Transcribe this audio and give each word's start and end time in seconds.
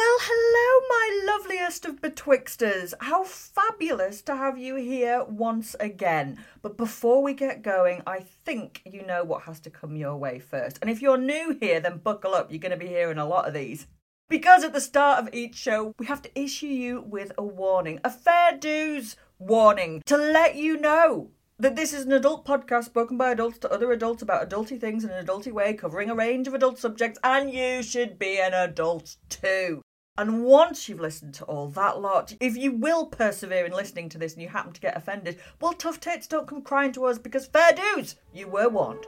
Well, 0.00 0.16
hello, 0.22 0.86
my 0.88 1.32
loveliest 1.34 1.84
of 1.84 2.00
betwixters. 2.00 2.94
How 3.02 3.22
fabulous 3.22 4.22
to 4.22 4.34
have 4.34 4.56
you 4.56 4.76
here 4.76 5.24
once 5.24 5.76
again. 5.78 6.38
But 6.62 6.78
before 6.78 7.22
we 7.22 7.34
get 7.34 7.60
going, 7.60 8.00
I 8.06 8.20
think 8.20 8.80
you 8.86 9.04
know 9.04 9.24
what 9.24 9.42
has 9.42 9.60
to 9.60 9.70
come 9.70 9.96
your 9.96 10.16
way 10.16 10.38
first. 10.38 10.78
And 10.80 10.90
if 10.90 11.02
you're 11.02 11.18
new 11.18 11.58
here, 11.60 11.80
then 11.80 11.98
buckle 11.98 12.32
up. 12.32 12.50
You're 12.50 12.60
going 12.60 12.70
to 12.70 12.78
be 12.78 12.86
hearing 12.86 13.18
a 13.18 13.28
lot 13.28 13.46
of 13.46 13.52
these. 13.52 13.88
Because 14.30 14.64
at 14.64 14.72
the 14.72 14.80
start 14.80 15.18
of 15.18 15.34
each 15.34 15.54
show, 15.54 15.92
we 15.98 16.06
have 16.06 16.22
to 16.22 16.40
issue 16.40 16.68
you 16.68 17.02
with 17.02 17.32
a 17.36 17.44
warning, 17.44 18.00
a 18.02 18.08
fair 18.08 18.56
dues 18.56 19.16
warning, 19.38 20.02
to 20.06 20.16
let 20.16 20.56
you 20.56 20.80
know 20.80 21.28
that 21.58 21.76
this 21.76 21.92
is 21.92 22.06
an 22.06 22.12
adult 22.12 22.46
podcast 22.46 22.84
spoken 22.84 23.18
by 23.18 23.32
adults 23.32 23.58
to 23.58 23.70
other 23.70 23.92
adults 23.92 24.22
about 24.22 24.48
adulty 24.48 24.80
things 24.80 25.04
in 25.04 25.10
an 25.10 25.26
adulty 25.26 25.52
way, 25.52 25.74
covering 25.74 26.08
a 26.08 26.14
range 26.14 26.48
of 26.48 26.54
adult 26.54 26.78
subjects, 26.78 27.18
and 27.22 27.52
you 27.52 27.82
should 27.82 28.18
be 28.18 28.40
an 28.40 28.54
adult 28.54 29.16
too. 29.28 29.82
And 30.20 30.44
once 30.44 30.86
you've 30.86 31.00
listened 31.00 31.32
to 31.36 31.46
all 31.46 31.68
that 31.68 31.98
lot, 31.98 32.34
if 32.40 32.54
you 32.54 32.72
will 32.72 33.06
persevere 33.06 33.64
in 33.64 33.72
listening 33.72 34.10
to 34.10 34.18
this 34.18 34.34
and 34.34 34.42
you 34.42 34.50
happen 34.50 34.74
to 34.74 34.80
get 34.80 34.94
offended, 34.94 35.40
well, 35.62 35.72
tough 35.72 35.98
tits, 35.98 36.26
don't 36.26 36.46
come 36.46 36.60
crying 36.60 36.92
to 36.92 37.06
us 37.06 37.18
because 37.18 37.46
fair 37.46 37.72
dues, 37.72 38.16
you 38.34 38.46
were 38.46 38.68
warned. 38.68 39.06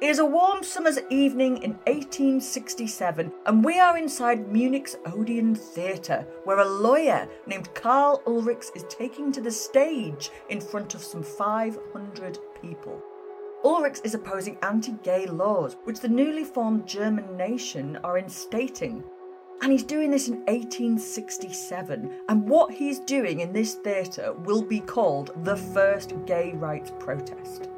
It 0.00 0.08
is 0.08 0.18
a 0.18 0.24
warm 0.24 0.64
summer's 0.64 0.98
evening 1.10 1.58
in 1.58 1.72
1867, 1.72 3.32
and 3.44 3.62
we 3.62 3.78
are 3.78 3.98
inside 3.98 4.50
Munich's 4.50 4.96
Odeon 5.04 5.56
Theatre, 5.56 6.26
where 6.44 6.60
a 6.60 6.64
lawyer 6.64 7.28
named 7.46 7.74
Karl 7.74 8.22
Ulrichs 8.26 8.70
is 8.74 8.86
taking 8.88 9.30
to 9.32 9.42
the 9.42 9.50
stage 9.50 10.30
in 10.48 10.62
front 10.62 10.94
of 10.94 11.04
some 11.04 11.22
500 11.22 12.38
people. 12.62 13.02
Ulrichs 13.64 14.00
is 14.04 14.14
opposing 14.14 14.56
anti 14.62 14.92
gay 15.02 15.26
laws, 15.26 15.76
which 15.84 15.98
the 15.98 16.08
newly 16.08 16.44
formed 16.44 16.86
German 16.86 17.36
nation 17.36 17.96
are 18.04 18.16
instating. 18.18 19.02
And 19.60 19.72
he's 19.72 19.82
doing 19.82 20.12
this 20.12 20.28
in 20.28 20.36
1867. 20.46 22.20
And 22.28 22.48
what 22.48 22.72
he's 22.72 23.00
doing 23.00 23.40
in 23.40 23.52
this 23.52 23.74
theatre 23.74 24.32
will 24.32 24.62
be 24.62 24.78
called 24.78 25.32
the 25.42 25.56
first 25.56 26.14
gay 26.24 26.52
rights 26.52 26.92
protest. 27.00 27.68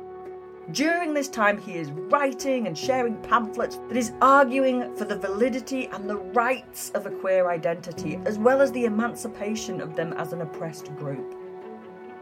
During 0.72 1.14
this 1.14 1.28
time, 1.28 1.58
he 1.58 1.78
is 1.78 1.90
writing 1.90 2.66
and 2.66 2.76
sharing 2.76 3.16
pamphlets 3.22 3.80
that 3.88 3.96
is 3.96 4.12
arguing 4.20 4.94
for 4.94 5.06
the 5.06 5.16
validity 5.16 5.86
and 5.86 6.08
the 6.08 6.18
rights 6.18 6.90
of 6.94 7.06
a 7.06 7.10
queer 7.10 7.48
identity, 7.48 8.20
as 8.26 8.38
well 8.38 8.60
as 8.60 8.70
the 8.72 8.84
emancipation 8.84 9.80
of 9.80 9.96
them 9.96 10.12
as 10.12 10.34
an 10.34 10.42
oppressed 10.42 10.94
group. 10.96 11.34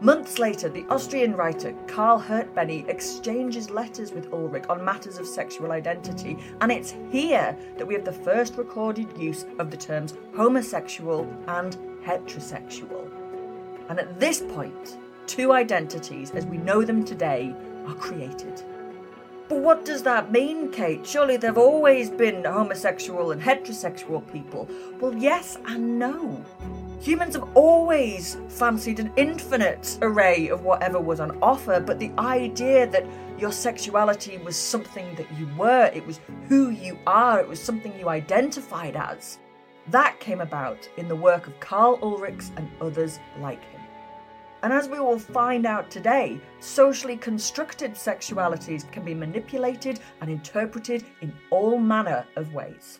Months 0.01 0.39
later, 0.39 0.69
the 0.69 0.85
Austrian 0.89 1.35
writer 1.35 1.75
Karl 1.87 2.21
Kertbeny 2.21 2.87
exchanges 2.87 3.69
letters 3.69 4.13
with 4.13 4.31
Ulrich 4.31 4.63
on 4.69 4.85
matters 4.85 5.17
of 5.17 5.27
sexual 5.27 5.73
identity, 5.73 6.37
and 6.61 6.71
it's 6.71 6.93
here 7.11 7.57
that 7.77 7.85
we 7.85 7.95
have 7.95 8.05
the 8.05 8.13
first 8.13 8.55
recorded 8.55 9.09
use 9.17 9.45
of 9.59 9.69
the 9.69 9.75
terms 9.75 10.13
homosexual 10.37 11.27
and 11.47 11.75
heterosexual. 12.05 13.11
And 13.89 13.99
at 13.99 14.21
this 14.21 14.39
point, 14.39 14.97
two 15.27 15.51
identities 15.51 16.31
as 16.31 16.45
we 16.45 16.57
know 16.57 16.85
them 16.85 17.03
today 17.03 17.53
are 17.85 17.95
created. 17.95 18.63
But 19.49 19.57
what 19.57 19.83
does 19.83 20.03
that 20.03 20.31
mean, 20.31 20.71
Kate? 20.71 21.05
Surely 21.05 21.35
there 21.35 21.49
have 21.49 21.57
always 21.57 22.09
been 22.09 22.45
homosexual 22.45 23.31
and 23.31 23.41
heterosexual 23.41 24.31
people. 24.31 24.69
Well, 25.01 25.13
yes 25.13 25.57
and 25.65 25.99
no. 25.99 26.45
Humans 27.01 27.35
have 27.35 27.55
always 27.55 28.35
fancied 28.49 28.99
an 28.99 29.13
infinite 29.15 29.97
array 30.01 30.49
of 30.49 30.65
whatever 30.65 30.99
was 30.99 31.21
on 31.21 31.37
offer, 31.41 31.79
but 31.79 31.97
the 31.97 32.11
idea 32.17 32.87
that 32.87 33.05
your 33.37 33.53
sexuality 33.53 34.37
was 34.37 34.57
something 34.57 35.15
that 35.15 35.31
you 35.39 35.47
were, 35.57 35.89
it 35.93 36.05
was 36.05 36.19
who 36.49 36.71
you 36.71 36.99
are, 37.07 37.39
it 37.39 37.47
was 37.47 37.61
something 37.61 37.97
you 37.97 38.09
identified 38.09 38.97
as, 38.97 39.39
that 39.87 40.19
came 40.19 40.41
about 40.41 40.89
in 40.97 41.07
the 41.07 41.15
work 41.15 41.47
of 41.47 41.57
Karl 41.61 41.97
Ulrichs 41.99 42.51
and 42.57 42.69
others 42.81 43.17
like 43.39 43.63
him. 43.63 43.79
And 44.61 44.73
as 44.73 44.89
we 44.89 44.99
will 44.99 45.19
find 45.19 45.65
out 45.65 45.89
today, 45.89 46.41
socially 46.59 47.15
constructed 47.15 47.93
sexualities 47.93 48.91
can 48.91 49.05
be 49.05 49.13
manipulated 49.13 50.01
and 50.19 50.29
interpreted 50.29 51.05
in 51.21 51.31
all 51.49 51.77
manner 51.77 52.27
of 52.35 52.53
ways. 52.53 52.99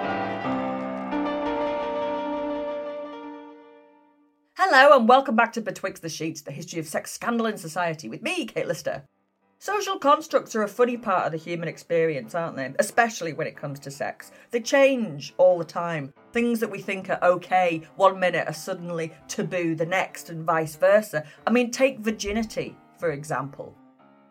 Hello, 4.63 4.95
and 4.95 5.09
welcome 5.09 5.35
back 5.35 5.51
to 5.53 5.59
Betwixt 5.59 6.03
the 6.03 6.07
Sheets, 6.07 6.41
the 6.41 6.51
history 6.51 6.79
of 6.79 6.85
sex 6.85 7.11
scandal 7.11 7.47
in 7.47 7.57
society, 7.57 8.07
with 8.07 8.21
me, 8.21 8.45
Kate 8.45 8.67
Lister. 8.67 9.03
Social 9.57 9.97
constructs 9.97 10.55
are 10.55 10.61
a 10.61 10.67
funny 10.67 10.97
part 10.97 11.25
of 11.25 11.31
the 11.31 11.37
human 11.39 11.67
experience, 11.67 12.35
aren't 12.35 12.57
they? 12.57 12.71
Especially 12.77 13.33
when 13.33 13.47
it 13.47 13.57
comes 13.57 13.79
to 13.79 13.89
sex. 13.89 14.31
They 14.51 14.59
change 14.59 15.33
all 15.39 15.57
the 15.57 15.65
time. 15.65 16.13
Things 16.31 16.59
that 16.59 16.69
we 16.69 16.77
think 16.77 17.09
are 17.09 17.17
okay 17.23 17.81
one 17.95 18.19
minute 18.19 18.47
are 18.47 18.53
suddenly 18.53 19.11
taboo 19.27 19.73
the 19.73 19.87
next, 19.87 20.29
and 20.29 20.45
vice 20.45 20.75
versa. 20.75 21.25
I 21.47 21.49
mean, 21.49 21.71
take 21.71 21.97
virginity, 21.97 22.77
for 22.99 23.13
example. 23.13 23.75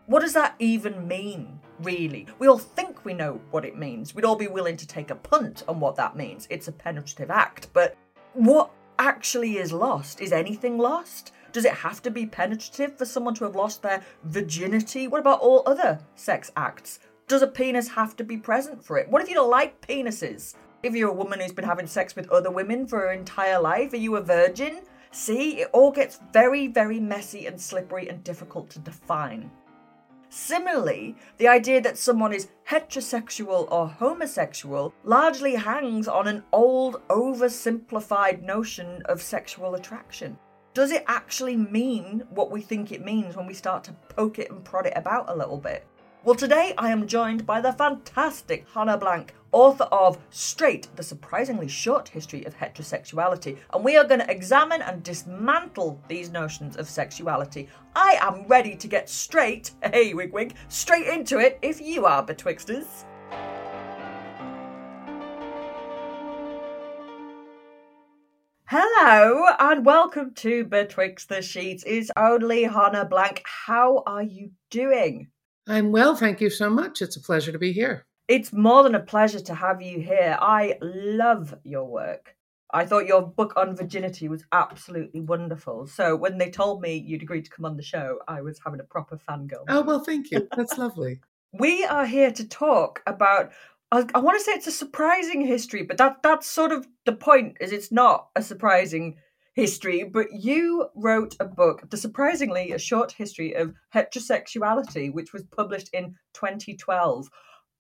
What 0.07 0.21
does 0.21 0.35
that 0.35 0.55
even 0.61 1.09
mean, 1.09 1.59
really? 1.81 2.29
We 2.39 2.47
all 2.47 2.57
think 2.57 3.05
we 3.05 3.15
know 3.15 3.41
what 3.51 3.65
it 3.65 3.77
means. 3.77 4.15
We'd 4.15 4.25
all 4.25 4.37
be 4.37 4.47
willing 4.47 4.77
to 4.77 4.87
take 4.87 5.11
a 5.11 5.17
punt 5.17 5.65
on 5.67 5.81
what 5.81 5.97
that 5.97 6.15
means. 6.15 6.47
It's 6.51 6.69
a 6.69 6.73
penetrative 6.73 7.33
act. 7.33 7.67
But 7.73 7.97
what 8.35 8.71
actually 9.01 9.57
is 9.57 9.73
lost? 9.73 10.21
Is 10.21 10.31
anything 10.31 10.79
lost? 10.79 11.33
Does 11.53 11.65
it 11.65 11.73
have 11.73 12.03
to 12.03 12.11
be 12.11 12.27
penetrative 12.27 12.97
for 12.97 13.07
someone 13.07 13.35
to 13.37 13.45
have 13.45 13.57
lost 13.57 13.83
their 13.83 14.03
virginity? 14.25 15.09
What 15.09 15.21
about 15.21 15.41
all 15.41 15.63
other 15.67 15.99
sex 16.15 16.53
acts? 16.55 17.01
Does 17.27 17.43
a 17.43 17.47
penis 17.47 17.89
have 17.89 18.15
to 18.17 18.25
be 18.25 18.37
present 18.37 18.85
for 18.85 18.99
it? 18.99 19.09
What 19.09 19.23
if 19.23 19.29
you 19.29 19.35
don't 19.35 19.51
like 19.51 19.81
penises? 19.81 20.55
If 20.83 20.95
you're 20.95 21.11
a 21.11 21.15
woman 21.15 21.41
who's 21.41 21.53
been 21.53 21.65
having 21.65 21.87
sex 21.87 22.15
with 22.15 22.31
other 22.31 22.51
women 22.51 22.87
for 22.87 23.01
her 23.01 23.13
entire 23.13 23.61
life, 23.61 23.93
are 23.95 23.97
you 23.97 24.17
a 24.17 24.23
virgin? 24.23 24.83
See, 25.13 25.63
it 25.63 25.71
all 25.73 25.91
gets 25.91 26.21
very, 26.33 26.69
very 26.69 27.01
messy 27.01 27.47
and 27.47 27.61
slippery 27.61 28.09
and 28.09 28.23
difficult 28.23 28.71
to 28.71 28.79
define. 28.79 29.51
Similarly, 30.33 31.17
the 31.39 31.49
idea 31.49 31.81
that 31.81 31.99
someone 31.99 32.33
is 32.33 32.51
heterosexual 32.69 33.67
or 33.73 33.89
homosexual 33.89 34.95
largely 35.03 35.57
hangs 35.57 36.07
on 36.07 36.29
an 36.29 36.45
old, 36.53 37.03
oversimplified 37.09 38.41
notion 38.41 39.03
of 39.07 39.21
sexual 39.21 39.75
attraction. 39.75 40.39
Does 40.73 40.93
it 40.93 41.03
actually 41.09 41.57
mean 41.57 42.23
what 42.31 42.53
we 42.53 42.61
think 42.61 42.93
it 42.93 43.05
means 43.05 43.35
when 43.35 43.49
we 43.49 43.55
start 43.55 43.83
to 43.85 43.93
poke 44.09 44.39
it 44.39 44.53
and 44.53 44.65
prod 44.65 44.87
it 44.87 44.93
about 44.95 45.29
a 45.29 45.35
little 45.35 45.59
bit? 45.59 45.85
Well, 46.23 46.37
today 46.37 46.75
I 46.79 46.91
am 46.91 47.09
joined 47.09 47.45
by 47.45 47.61
the 47.61 47.73
fantastic 47.73 48.69
Hanne 48.73 48.97
Blank, 49.01 49.35
author 49.53 49.85
of 49.85 50.19
Straight, 50.31 50.89
the 50.97 51.03
surprisingly 51.03 51.69
short 51.69 52.09
history 52.09 52.45
of 52.45 52.57
heterosexuality. 52.57 53.59
And 53.73 53.85
we 53.85 53.97
are 53.97 54.05
going 54.05 54.21
to 54.21 54.31
examine 54.31 54.83
and 54.83 55.03
dismantle 55.03 56.01
these 56.09 56.31
notions 56.31 56.77
of 56.77 56.89
sexuality. 56.89 57.69
I 57.95 58.19
am 58.21 58.47
ready 58.47 58.77
to 58.77 58.89
get 58.89 59.09
straight, 59.09 59.73
hey, 59.93 60.15
wig 60.15 60.33
wig, 60.33 60.55
straight 60.69 61.07
into 61.07 61.39
it 61.39 61.59
if 61.63 61.81
you 61.81 62.07
are, 62.07 62.25
betwixters. 62.25 63.05
Hello 68.67 69.47
and 69.59 69.85
welcome 69.85 70.33
to 70.35 70.65
Betwixt 70.65 71.29
the 71.29 71.43
Sheets. 71.43 71.83
It's 71.85 72.09
only 72.17 72.63
Hanne 72.63 73.09
Blank. 73.09 73.43
How 73.45 74.05
are 74.07 74.23
you 74.23 74.53
doing? 74.71 75.29
I'm 75.67 75.91
well, 75.91 76.15
thank 76.15 76.41
you 76.41 76.51
so 76.51 76.71
much. 76.71 77.03
It's 77.03 77.17
a 77.17 77.21
pleasure 77.21 77.51
to 77.51 77.59
be 77.59 77.73
here. 77.73 78.07
It's 78.31 78.53
more 78.53 78.85
than 78.85 78.95
a 78.95 79.01
pleasure 79.01 79.41
to 79.41 79.55
have 79.57 79.83
you 79.83 79.99
here. 79.99 80.39
I 80.41 80.79
love 80.81 81.53
your 81.65 81.83
work. 81.83 82.37
I 82.73 82.87
thought 82.87 83.09
your 83.09 83.23
book 83.23 83.55
on 83.57 83.75
virginity 83.75 84.29
was 84.29 84.45
absolutely 84.53 85.21
wonderful. 85.21 85.89
So 85.89 86.15
when 86.15 86.39
they 86.39 86.49
told 86.49 86.81
me 86.81 86.95
you'd 86.95 87.23
agreed 87.23 87.47
to 87.47 87.51
come 87.51 87.65
on 87.65 87.77
the 87.77 87.83
show, 87.83 88.21
I 88.29 88.41
was 88.41 88.61
having 88.65 88.79
a 88.79 88.85
proper 88.85 89.17
fangirl. 89.17 89.65
Oh, 89.69 89.83
well, 89.83 90.05
thank 90.05 90.31
you. 90.31 90.47
That's 90.57 90.79
lovely. 90.79 91.21
We 91.53 91.85
are 91.85 92.07
here 92.07 92.31
to 92.31 92.47
talk 92.47 93.03
about 93.09 93.51
I, 93.91 94.07
I 94.15 94.21
want 94.21 94.39
to 94.39 94.45
say 94.45 94.53
it's 94.53 94.69
a 94.69 94.71
surprising 94.71 95.45
history, 95.45 95.83
but 95.83 95.99
that 95.99 96.23
that's 96.23 96.47
sort 96.47 96.71
of 96.71 96.87
the 97.07 97.13
point. 97.13 97.57
Is 97.61 97.73
it's 97.73 97.91
not 97.91 98.29
a 98.37 98.43
surprising 98.43 99.17
history, 99.55 100.05
but 100.05 100.29
you 100.33 100.89
wrote 100.95 101.35
a 101.41 101.45
book, 101.45 101.91
the 101.91 101.97
surprisingly 101.97 102.71
a 102.71 102.79
short 102.79 103.11
history 103.11 103.55
of 103.55 103.75
heterosexuality, 103.93 105.13
which 105.13 105.33
was 105.33 105.43
published 105.43 105.91
in 105.93 106.15
2012. 106.35 107.29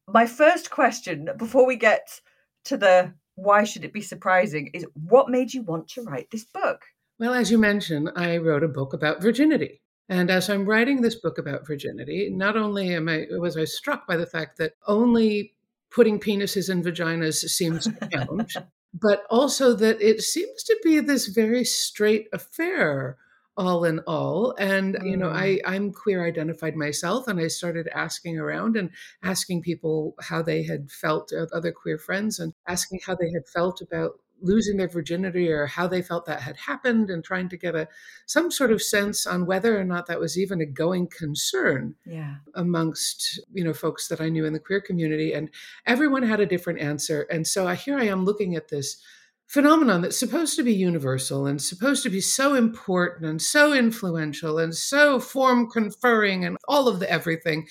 My 0.08 0.26
first 0.26 0.70
question, 0.70 1.28
before 1.36 1.66
we 1.66 1.76
get 1.76 2.20
to 2.64 2.76
the 2.76 3.14
why 3.36 3.64
should 3.64 3.84
it 3.84 3.92
be 3.92 4.02
surprising, 4.02 4.70
is 4.74 4.86
what 4.94 5.30
made 5.30 5.54
you 5.54 5.62
want 5.62 5.88
to 5.88 6.02
write 6.02 6.30
this 6.30 6.44
book? 6.44 6.82
Well, 7.18 7.34
as 7.34 7.50
you 7.50 7.58
mentioned, 7.58 8.10
I 8.16 8.36
wrote 8.38 8.62
a 8.62 8.68
book 8.68 8.92
about 8.92 9.22
virginity. 9.22 9.82
And 10.08 10.30
as 10.30 10.50
I'm 10.50 10.66
writing 10.66 11.00
this 11.00 11.14
book 11.14 11.38
about 11.38 11.66
virginity, 11.66 12.30
not 12.30 12.56
only 12.56 12.94
am 12.94 13.08
I 13.08 13.26
was 13.30 13.56
I 13.56 13.64
struck 13.64 14.06
by 14.08 14.16
the 14.16 14.26
fact 14.26 14.58
that 14.58 14.72
only 14.86 15.54
putting 15.90 16.18
penises 16.18 16.68
in 16.68 16.82
vaginas 16.82 17.48
seems 17.48 17.84
to 17.84 18.08
count, 18.08 18.54
but 18.94 19.24
also 19.30 19.72
that 19.74 20.00
it 20.00 20.20
seems 20.22 20.64
to 20.64 20.76
be 20.82 20.98
this 20.98 21.28
very 21.28 21.64
straight 21.64 22.26
affair 22.32 23.18
all 23.60 23.84
in 23.84 23.98
all 24.06 24.54
and 24.58 24.94
mm. 24.94 25.10
you 25.10 25.16
know 25.16 25.28
i 25.28 25.48
mm. 25.48 25.60
i'm 25.66 25.92
queer 25.92 26.26
identified 26.26 26.74
myself 26.74 27.28
and 27.28 27.38
i 27.38 27.46
started 27.46 27.86
asking 27.94 28.38
around 28.38 28.74
and 28.74 28.90
asking 29.22 29.60
people 29.60 30.14
how 30.20 30.40
they 30.40 30.62
had 30.62 30.90
felt 30.90 31.30
other 31.52 31.70
queer 31.70 31.98
friends 31.98 32.38
and 32.38 32.54
asking 32.66 32.98
how 33.04 33.14
they 33.14 33.30
had 33.30 33.46
felt 33.46 33.82
about 33.82 34.12
losing 34.42 34.78
their 34.78 34.88
virginity 34.88 35.50
or 35.50 35.66
how 35.66 35.86
they 35.86 36.00
felt 36.00 36.24
that 36.24 36.40
had 36.40 36.56
happened 36.56 37.10
and 37.10 37.22
trying 37.22 37.50
to 37.50 37.58
get 37.58 37.74
a 37.74 37.86
some 38.26 38.50
sort 38.50 38.72
of 38.72 38.80
sense 38.80 39.26
on 39.26 39.44
whether 39.44 39.78
or 39.78 39.84
not 39.84 40.06
that 40.06 40.18
was 40.18 40.38
even 40.38 40.62
a 40.62 40.66
going 40.66 41.06
concern 41.06 41.94
yeah. 42.06 42.36
amongst 42.54 43.38
you 43.52 43.62
know 43.62 43.74
folks 43.74 44.08
that 44.08 44.22
I 44.22 44.30
knew 44.30 44.46
in 44.46 44.54
the 44.54 44.58
queer 44.58 44.80
community 44.80 45.34
and 45.34 45.50
everyone 45.84 46.22
had 46.22 46.40
a 46.40 46.46
different 46.46 46.80
answer 46.80 47.26
and 47.30 47.46
so 47.46 47.68
I, 47.68 47.74
here 47.74 47.98
I 47.98 48.04
am 48.04 48.24
looking 48.24 48.56
at 48.56 48.68
this 48.68 49.02
phenomenon 49.50 50.00
that's 50.00 50.16
supposed 50.16 50.54
to 50.54 50.62
be 50.62 50.72
universal 50.72 51.44
and 51.44 51.60
supposed 51.60 52.04
to 52.04 52.08
be 52.08 52.20
so 52.20 52.54
important 52.54 53.28
and 53.28 53.42
so 53.42 53.72
influential 53.72 54.58
and 54.58 54.76
so 54.76 55.18
form 55.18 55.68
conferring 55.68 56.44
and 56.44 56.56
all 56.68 56.86
of 56.86 57.00
the 57.00 57.10
everything 57.10 57.66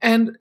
and 0.00 0.38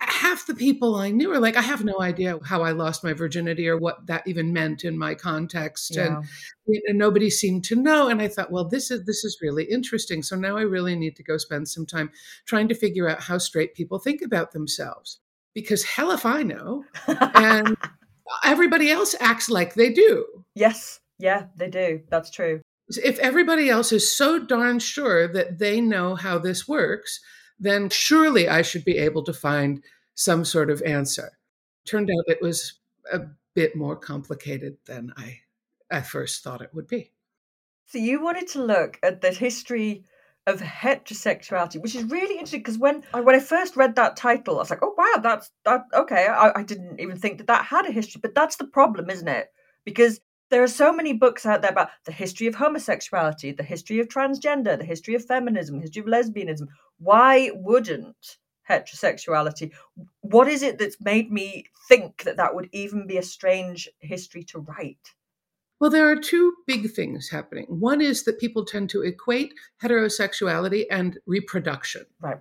half 0.00 0.46
the 0.46 0.54
people 0.54 0.96
I 0.96 1.12
knew 1.12 1.28
were 1.28 1.38
like, 1.38 1.56
I 1.56 1.62
have 1.62 1.84
no 1.84 2.00
idea 2.00 2.40
how 2.44 2.62
I 2.62 2.72
lost 2.72 3.04
my 3.04 3.12
virginity 3.12 3.68
or 3.68 3.78
what 3.78 4.04
that 4.08 4.26
even 4.26 4.52
meant 4.52 4.82
in 4.82 4.98
my 4.98 5.14
context. 5.14 5.94
Yeah. 5.94 6.22
And, 6.66 6.82
and, 6.88 6.98
nobody 6.98 7.30
seemed 7.30 7.62
to 7.66 7.76
know. 7.76 8.08
And 8.08 8.20
I 8.20 8.26
thought, 8.26 8.50
well, 8.50 8.68
this 8.68 8.90
is 8.90 9.04
this 9.04 9.24
is 9.24 9.38
really 9.40 9.62
interesting. 9.62 10.24
So 10.24 10.34
now 10.34 10.56
I 10.56 10.62
really 10.62 10.96
need 10.96 11.14
to 11.16 11.22
go 11.22 11.36
spend 11.36 11.68
some 11.68 11.86
time 11.86 12.10
trying 12.46 12.66
to 12.66 12.74
figure 12.74 13.08
out 13.08 13.20
how 13.20 13.38
straight 13.38 13.74
people 13.74 14.00
think 14.00 14.22
about 14.22 14.50
themselves. 14.50 15.20
Because 15.54 15.84
hell 15.84 16.10
if 16.10 16.26
I 16.26 16.42
know. 16.42 16.84
and 17.06 17.76
everybody 18.44 18.90
else 18.90 19.14
acts 19.20 19.48
like 19.48 19.74
they 19.74 19.92
do. 19.92 20.44
Yes. 20.54 21.00
Yeah, 21.18 21.46
they 21.56 21.68
do. 21.68 22.02
That's 22.08 22.30
true. 22.30 22.62
If 22.88 23.18
everybody 23.20 23.70
else 23.70 23.92
is 23.92 24.14
so 24.14 24.38
darn 24.38 24.78
sure 24.80 25.28
that 25.28 25.58
they 25.58 25.80
know 25.80 26.14
how 26.14 26.38
this 26.38 26.66
works, 26.66 27.20
then 27.58 27.88
surely 27.90 28.48
I 28.48 28.62
should 28.62 28.84
be 28.84 28.98
able 28.98 29.22
to 29.24 29.32
find 29.32 29.82
some 30.14 30.44
sort 30.44 30.68
of 30.68 30.82
answer. 30.82 31.38
Turned 31.86 32.10
out 32.10 32.24
it 32.26 32.42
was 32.42 32.74
a 33.12 33.20
bit 33.54 33.76
more 33.76 33.96
complicated 33.96 34.76
than 34.86 35.12
I, 35.16 35.40
I 35.90 36.00
first 36.00 36.42
thought 36.42 36.62
it 36.62 36.74
would 36.74 36.88
be. 36.88 37.12
So 37.86 37.98
you 37.98 38.22
wanted 38.22 38.48
to 38.48 38.64
look 38.64 38.98
at 39.02 39.20
the 39.20 39.30
history 39.30 40.04
of 40.46 40.60
heterosexuality, 40.60 41.80
which 41.80 41.94
is 41.94 42.04
really 42.04 42.34
interesting 42.34 42.60
because 42.60 42.78
when 42.78 43.04
I, 43.14 43.20
when 43.20 43.36
I 43.36 43.40
first 43.40 43.76
read 43.76 43.94
that 43.96 44.16
title, 44.16 44.56
I 44.56 44.58
was 44.58 44.70
like, 44.70 44.82
oh 44.82 44.94
wow, 44.96 45.20
that's 45.22 45.50
that 45.64 45.82
okay. 45.94 46.26
I, 46.26 46.52
I 46.56 46.62
didn't 46.62 47.00
even 47.00 47.16
think 47.16 47.38
that 47.38 47.46
that 47.46 47.64
had 47.64 47.86
a 47.86 47.92
history, 47.92 48.20
but 48.20 48.34
that's 48.34 48.56
the 48.56 48.66
problem, 48.66 49.08
isn't 49.08 49.28
it? 49.28 49.48
Because 49.84 50.20
there 50.50 50.62
are 50.62 50.68
so 50.68 50.92
many 50.92 51.12
books 51.12 51.46
out 51.46 51.62
there 51.62 51.70
about 51.70 51.90
the 52.04 52.12
history 52.12 52.46
of 52.46 52.54
homosexuality, 52.54 53.52
the 53.52 53.62
history 53.62 54.00
of 54.00 54.08
transgender, 54.08 54.76
the 54.76 54.84
history 54.84 55.14
of 55.14 55.24
feminism, 55.24 55.76
the 55.76 55.82
history 55.82 56.00
of 56.00 56.06
lesbianism. 56.06 56.66
Why 56.98 57.50
wouldn't 57.54 58.36
heterosexuality? 58.68 59.72
What 60.20 60.48
is 60.48 60.62
it 60.62 60.78
that's 60.78 61.00
made 61.00 61.30
me 61.30 61.64
think 61.88 62.24
that 62.24 62.36
that 62.36 62.54
would 62.54 62.68
even 62.72 63.06
be 63.06 63.16
a 63.16 63.22
strange 63.22 63.88
history 64.00 64.44
to 64.44 64.58
write? 64.58 65.14
Well, 65.82 65.90
there 65.90 66.08
are 66.08 66.14
two 66.14 66.54
big 66.64 66.92
things 66.92 67.28
happening. 67.28 67.66
One 67.68 68.00
is 68.00 68.22
that 68.22 68.38
people 68.38 68.64
tend 68.64 68.88
to 68.90 69.02
equate 69.02 69.52
heterosexuality 69.82 70.84
and 70.88 71.18
reproduction. 71.26 72.06
Right. 72.20 72.38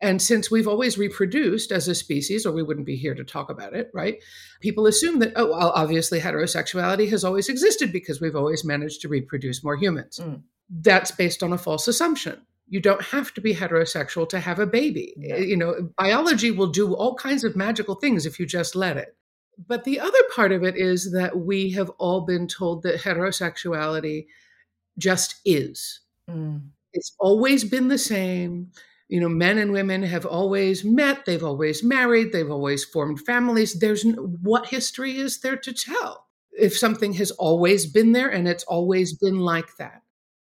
And 0.00 0.20
since 0.20 0.50
we've 0.50 0.66
always 0.66 0.98
reproduced 0.98 1.70
as 1.70 1.86
a 1.86 1.94
species, 1.94 2.44
or 2.44 2.50
we 2.50 2.64
wouldn't 2.64 2.84
be 2.84 2.96
here 2.96 3.14
to 3.14 3.22
talk 3.22 3.50
about 3.50 3.72
it, 3.72 3.88
right? 3.94 4.16
People 4.60 4.88
assume 4.88 5.20
that, 5.20 5.34
oh, 5.36 5.50
well, 5.52 5.70
obviously 5.76 6.18
heterosexuality 6.18 7.08
has 7.10 7.22
always 7.22 7.48
existed 7.48 7.92
because 7.92 8.20
we've 8.20 8.34
always 8.34 8.64
managed 8.64 9.00
to 9.02 9.08
reproduce 9.08 9.62
more 9.62 9.76
humans. 9.76 10.18
Mm. 10.20 10.42
That's 10.68 11.12
based 11.12 11.44
on 11.44 11.52
a 11.52 11.58
false 11.58 11.86
assumption. 11.86 12.42
You 12.66 12.80
don't 12.80 13.00
have 13.00 13.32
to 13.34 13.40
be 13.40 13.54
heterosexual 13.54 14.28
to 14.30 14.40
have 14.40 14.58
a 14.58 14.66
baby. 14.66 15.14
Yeah. 15.16 15.36
You 15.36 15.56
know, 15.56 15.90
biology 15.96 16.50
will 16.50 16.72
do 16.72 16.94
all 16.94 17.14
kinds 17.14 17.44
of 17.44 17.54
magical 17.54 17.94
things 17.94 18.26
if 18.26 18.40
you 18.40 18.44
just 18.44 18.74
let 18.74 18.96
it. 18.96 19.16
But 19.66 19.84
the 19.84 20.00
other 20.00 20.18
part 20.34 20.52
of 20.52 20.62
it 20.62 20.76
is 20.76 21.12
that 21.12 21.38
we 21.38 21.70
have 21.72 21.90
all 21.98 22.22
been 22.22 22.46
told 22.46 22.82
that 22.82 23.00
heterosexuality 23.00 24.26
just 24.98 25.36
is. 25.44 26.00
Mm. 26.28 26.68
It's 26.92 27.14
always 27.18 27.64
been 27.64 27.88
the 27.88 27.98
same 27.98 28.70
you 29.08 29.20
know 29.20 29.28
men 29.28 29.58
and 29.58 29.72
women 29.72 30.02
have 30.02 30.26
always 30.26 30.84
met 30.84 31.24
they've 31.24 31.44
always 31.44 31.82
married 31.82 32.32
they've 32.32 32.50
always 32.50 32.84
formed 32.84 33.20
families 33.20 33.78
there's 33.78 34.04
what 34.42 34.66
history 34.66 35.16
is 35.16 35.40
there 35.40 35.56
to 35.56 35.72
tell 35.72 36.26
if 36.52 36.76
something 36.76 37.12
has 37.12 37.30
always 37.32 37.86
been 37.86 38.12
there 38.12 38.28
and 38.28 38.48
it's 38.48 38.64
always 38.64 39.14
been 39.14 39.38
like 39.38 39.76
that 39.78 40.02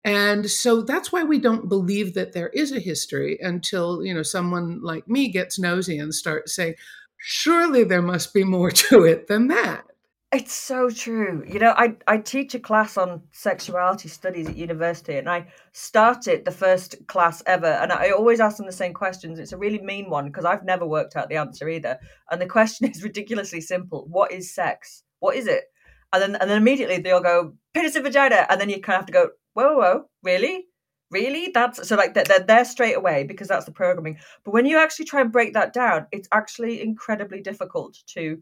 and 0.03 0.49
so 0.49 0.81
that's 0.81 1.11
why 1.11 1.23
we 1.23 1.37
don't 1.37 1.69
believe 1.69 2.15
that 2.15 2.33
there 2.33 2.49
is 2.49 2.71
a 2.71 2.79
history 2.79 3.37
until 3.41 4.03
you 4.03 4.13
know 4.13 4.23
someone 4.23 4.81
like 4.81 5.07
me 5.07 5.29
gets 5.29 5.59
nosy 5.59 5.97
and 5.97 6.13
starts 6.13 6.55
saying 6.55 6.75
surely 7.21 7.83
there 7.83 8.01
must 8.01 8.33
be 8.33 8.43
more 8.43 8.71
to 8.71 9.03
it 9.03 9.27
than 9.27 9.47
that 9.47 9.85
it's 10.31 10.53
so 10.53 10.89
true. 10.89 11.43
You 11.45 11.59
know, 11.59 11.73
I, 11.75 11.97
I 12.07 12.17
teach 12.17 12.55
a 12.55 12.59
class 12.59 12.97
on 12.97 13.21
sexuality 13.33 14.07
studies 14.07 14.47
at 14.47 14.55
university, 14.55 15.17
and 15.17 15.29
I 15.29 15.47
started 15.73 16.45
the 16.45 16.51
first 16.51 16.95
class 17.07 17.43
ever. 17.45 17.67
And 17.67 17.91
I 17.91 18.11
always 18.11 18.39
ask 18.39 18.55
them 18.55 18.65
the 18.65 18.71
same 18.71 18.93
questions. 18.93 19.39
It's 19.39 19.51
a 19.51 19.57
really 19.57 19.81
mean 19.81 20.09
one 20.09 20.27
because 20.27 20.45
I've 20.45 20.63
never 20.63 20.85
worked 20.85 21.17
out 21.17 21.27
the 21.27 21.35
answer 21.35 21.67
either. 21.67 21.99
And 22.29 22.41
the 22.41 22.45
question 22.45 22.87
is 22.91 23.03
ridiculously 23.03 23.59
simple 23.59 24.07
What 24.09 24.31
is 24.31 24.55
sex? 24.55 25.03
What 25.19 25.35
is 25.35 25.47
it? 25.47 25.65
And 26.13 26.21
then, 26.21 26.35
and 26.35 26.49
then 26.49 26.57
immediately 26.57 26.99
they 26.99 27.11
all 27.11 27.21
go, 27.21 27.53
penis 27.73 27.95
and 27.95 28.05
vagina. 28.05 28.45
And 28.49 28.59
then 28.59 28.69
you 28.69 28.79
kind 28.79 28.95
of 28.95 29.01
have 29.01 29.05
to 29.07 29.13
go, 29.13 29.29
whoa, 29.53 29.73
whoa, 29.73 29.79
whoa 29.79 30.05
really? 30.23 30.67
Really? 31.11 31.51
That's 31.53 31.87
so 31.87 31.95
like 31.95 32.13
they're, 32.13 32.23
they're 32.23 32.39
there 32.39 32.65
straight 32.65 32.95
away 32.95 33.25
because 33.25 33.49
that's 33.49 33.65
the 33.65 33.71
programming. 33.71 34.17
But 34.43 34.53
when 34.53 34.65
you 34.65 34.77
actually 34.79 35.05
try 35.05 35.21
and 35.21 35.31
break 35.31 35.53
that 35.53 35.73
down, 35.73 36.07
it's 36.11 36.29
actually 36.31 36.81
incredibly 36.81 37.41
difficult 37.41 37.97
to 38.13 38.41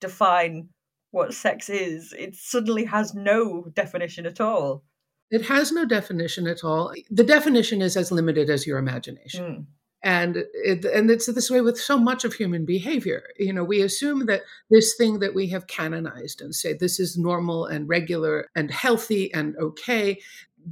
define 0.00 0.68
what 1.10 1.32
sex 1.32 1.68
is. 1.68 2.12
It 2.18 2.34
suddenly 2.34 2.84
has 2.84 3.14
no 3.14 3.66
definition 3.72 4.26
at 4.26 4.40
all. 4.40 4.84
It 5.30 5.42
has 5.46 5.72
no 5.72 5.84
definition 5.84 6.46
at 6.46 6.64
all. 6.64 6.92
The 7.10 7.24
definition 7.24 7.82
is 7.82 7.96
as 7.96 8.10
limited 8.10 8.50
as 8.50 8.66
your 8.66 8.78
imagination. 8.78 9.44
Mm. 9.44 9.66
And 10.04 10.44
it, 10.54 10.84
and 10.84 11.10
it's 11.10 11.26
this 11.26 11.50
way 11.50 11.60
with 11.60 11.78
so 11.78 11.98
much 11.98 12.24
of 12.24 12.32
human 12.32 12.64
behavior. 12.64 13.24
You 13.36 13.52
know, 13.52 13.64
we 13.64 13.82
assume 13.82 14.26
that 14.26 14.42
this 14.70 14.94
thing 14.96 15.18
that 15.18 15.34
we 15.34 15.48
have 15.48 15.66
canonized 15.66 16.40
and 16.40 16.54
say 16.54 16.72
this 16.72 17.00
is 17.00 17.18
normal 17.18 17.66
and 17.66 17.88
regular 17.88 18.48
and 18.54 18.70
healthy 18.70 19.32
and 19.34 19.56
okay, 19.56 20.20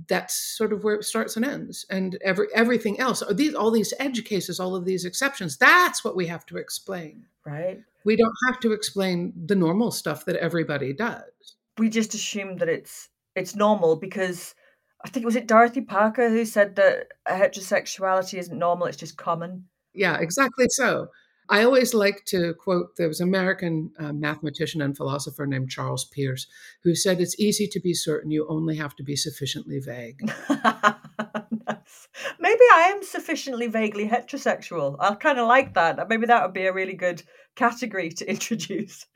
that's 0.09 0.35
sort 0.35 0.73
of 0.73 0.85
where 0.85 0.95
it 0.95 1.05
starts 1.05 1.37
and 1.37 1.45
ends. 1.45 1.87
And 1.91 2.19
every 2.23 2.49
everything 2.55 2.99
else, 3.01 3.23
these 3.33 3.55
all 3.55 3.71
these 3.71 3.95
edge 3.99 4.25
cases, 4.25 4.61
all 4.61 4.75
of 4.75 4.85
these 4.85 5.05
exceptions, 5.05 5.57
that's 5.57 6.05
what 6.05 6.17
we 6.17 6.27
have 6.27 6.47
to 6.47 6.57
explain. 6.57 7.27
Right. 7.45 7.81
We 8.05 8.17
don't 8.17 8.35
have 8.49 8.61
to 8.61 8.73
explain 8.73 9.33
the 9.47 9.57
normal 9.57 9.91
stuff 9.91 10.25
that 10.27 10.37
everybody 10.37 10.93
does. 10.93 11.23
We 11.79 11.89
just 11.89 12.15
assume 12.15 12.57
that 12.59 12.69
it's 12.69 13.09
it's 13.35 13.55
normal 13.55 13.97
because 13.97 14.55
I 15.05 15.09
think 15.09 15.25
was 15.25 15.37
it 15.37 15.47
Dorothy 15.47 15.83
Parker 15.83 16.29
who 16.29 16.45
said 16.45 16.77
that 16.77 17.09
heterosexuality 17.29 18.39
isn't 18.39 18.59
normal, 18.59 18.87
it's 18.87 18.97
just 18.97 19.17
common. 19.17 19.67
Yeah, 19.95 20.19
exactly 20.19 20.67
so. 20.71 21.09
I 21.49 21.63
always 21.65 21.95
like 21.95 22.25
to 22.27 22.55
quote 22.55 22.97
there 22.97 23.09
was 23.09 23.21
an 23.21 23.29
American 23.29 23.93
uh, 23.99 24.13
mathematician 24.13 24.81
and 24.83 24.97
philosopher 24.97 25.47
named 25.47 25.71
Charles 25.71 26.05
Peirce 26.05 26.47
who 26.83 26.95
said, 26.95 27.21
It's 27.21 27.39
easy 27.39 27.67
to 27.69 27.81
be 27.81 27.95
certain, 27.95 28.31
you 28.31 28.47
only 28.49 28.77
have 28.77 28.97
to 28.97 29.03
be 29.03 29.17
sufficiently 29.17 29.79
vague. 29.79 30.21
Maybe 32.41 32.65
I 32.75 32.93
am 32.95 33.03
sufficiently 33.03 33.67
vaguely 33.67 34.09
heterosexual. 34.09 34.97
I 34.99 35.15
kind 35.15 35.39
of 35.39 35.47
like 35.47 35.75
that. 35.75 36.09
Maybe 36.09 36.27
that 36.27 36.43
would 36.43 36.55
be 36.55 36.67
a 36.67 36.73
really 36.73 36.95
good 36.95 37.23
category 37.55 38.11
to 38.11 38.25
introduce. 38.31 39.07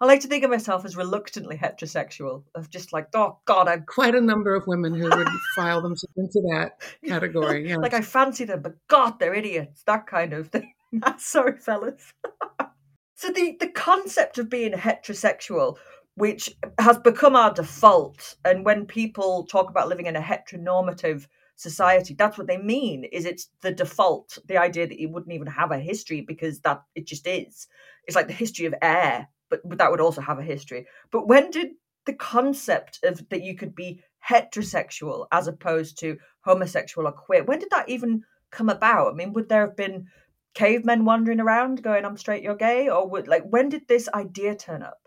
I 0.00 0.04
like 0.04 0.20
to 0.20 0.28
think 0.28 0.44
of 0.44 0.50
myself 0.50 0.84
as 0.84 0.96
reluctantly 0.96 1.56
heterosexual, 1.56 2.44
of 2.54 2.68
just 2.68 2.92
like, 2.92 3.08
oh 3.14 3.38
God, 3.46 3.66
I'm 3.66 3.84
quite 3.88 4.14
a 4.14 4.20
number 4.20 4.54
of 4.54 4.66
women 4.66 4.94
who 4.94 5.04
would 5.04 5.28
file 5.56 5.80
themselves 5.80 6.16
into 6.16 6.40
that 6.50 6.72
category. 7.06 7.68
Yes. 7.68 7.78
Like 7.78 7.94
I 7.94 8.02
fancy 8.02 8.44
them, 8.44 8.62
but 8.62 8.74
God, 8.88 9.18
they're 9.18 9.34
idiots. 9.34 9.82
That 9.84 10.06
kind 10.06 10.32
of 10.32 10.48
thing. 10.48 10.72
Ah, 11.02 11.14
sorry, 11.18 11.56
fellas. 11.56 12.12
so 13.14 13.30
the 13.30 13.56
the 13.60 13.68
concept 13.68 14.38
of 14.38 14.50
being 14.50 14.72
heterosexual, 14.72 15.76
which 16.16 16.50
has 16.78 16.98
become 16.98 17.36
our 17.36 17.52
default, 17.52 18.36
and 18.44 18.64
when 18.64 18.86
people 18.86 19.44
talk 19.46 19.70
about 19.70 19.88
living 19.88 20.06
in 20.06 20.16
a 20.16 20.20
heteronormative 20.20 21.26
society, 21.56 22.14
that's 22.14 22.38
what 22.38 22.46
they 22.46 22.56
mean. 22.56 23.04
Is 23.04 23.24
it's 23.24 23.50
the 23.62 23.72
default, 23.72 24.38
the 24.46 24.56
idea 24.56 24.86
that 24.86 24.98
you 24.98 25.08
wouldn't 25.10 25.32
even 25.32 25.46
have 25.46 25.70
a 25.70 25.78
history 25.78 26.22
because 26.22 26.60
that 26.60 26.82
it 26.94 27.06
just 27.06 27.26
is. 27.26 27.68
It's 28.06 28.16
like 28.16 28.26
the 28.26 28.32
history 28.32 28.66
of 28.66 28.74
air, 28.82 29.28
but, 29.48 29.60
but 29.68 29.78
that 29.78 29.90
would 29.90 30.00
also 30.00 30.20
have 30.22 30.38
a 30.38 30.42
history. 30.42 30.86
But 31.12 31.28
when 31.28 31.50
did 31.50 31.72
the 32.06 32.14
concept 32.14 32.98
of 33.04 33.28
that 33.28 33.42
you 33.42 33.54
could 33.54 33.74
be 33.74 34.02
heterosexual 34.28 35.26
as 35.32 35.46
opposed 35.46 35.98
to 36.00 36.16
homosexual 36.40 37.06
or 37.06 37.12
queer, 37.12 37.44
when 37.44 37.58
did 37.58 37.70
that 37.70 37.88
even 37.88 38.24
come 38.50 38.70
about? 38.70 39.12
I 39.12 39.14
mean, 39.14 39.32
would 39.34 39.48
there 39.48 39.66
have 39.66 39.76
been 39.76 40.06
cavemen 40.54 41.04
wandering 41.04 41.40
around 41.40 41.82
going, 41.82 42.04
I'm 42.04 42.16
straight, 42.16 42.42
you're 42.42 42.56
gay? 42.56 42.88
Or 42.88 43.08
would, 43.08 43.28
like, 43.28 43.44
when 43.48 43.68
did 43.68 43.86
this 43.88 44.08
idea 44.14 44.54
turn 44.54 44.82
up? 44.82 44.98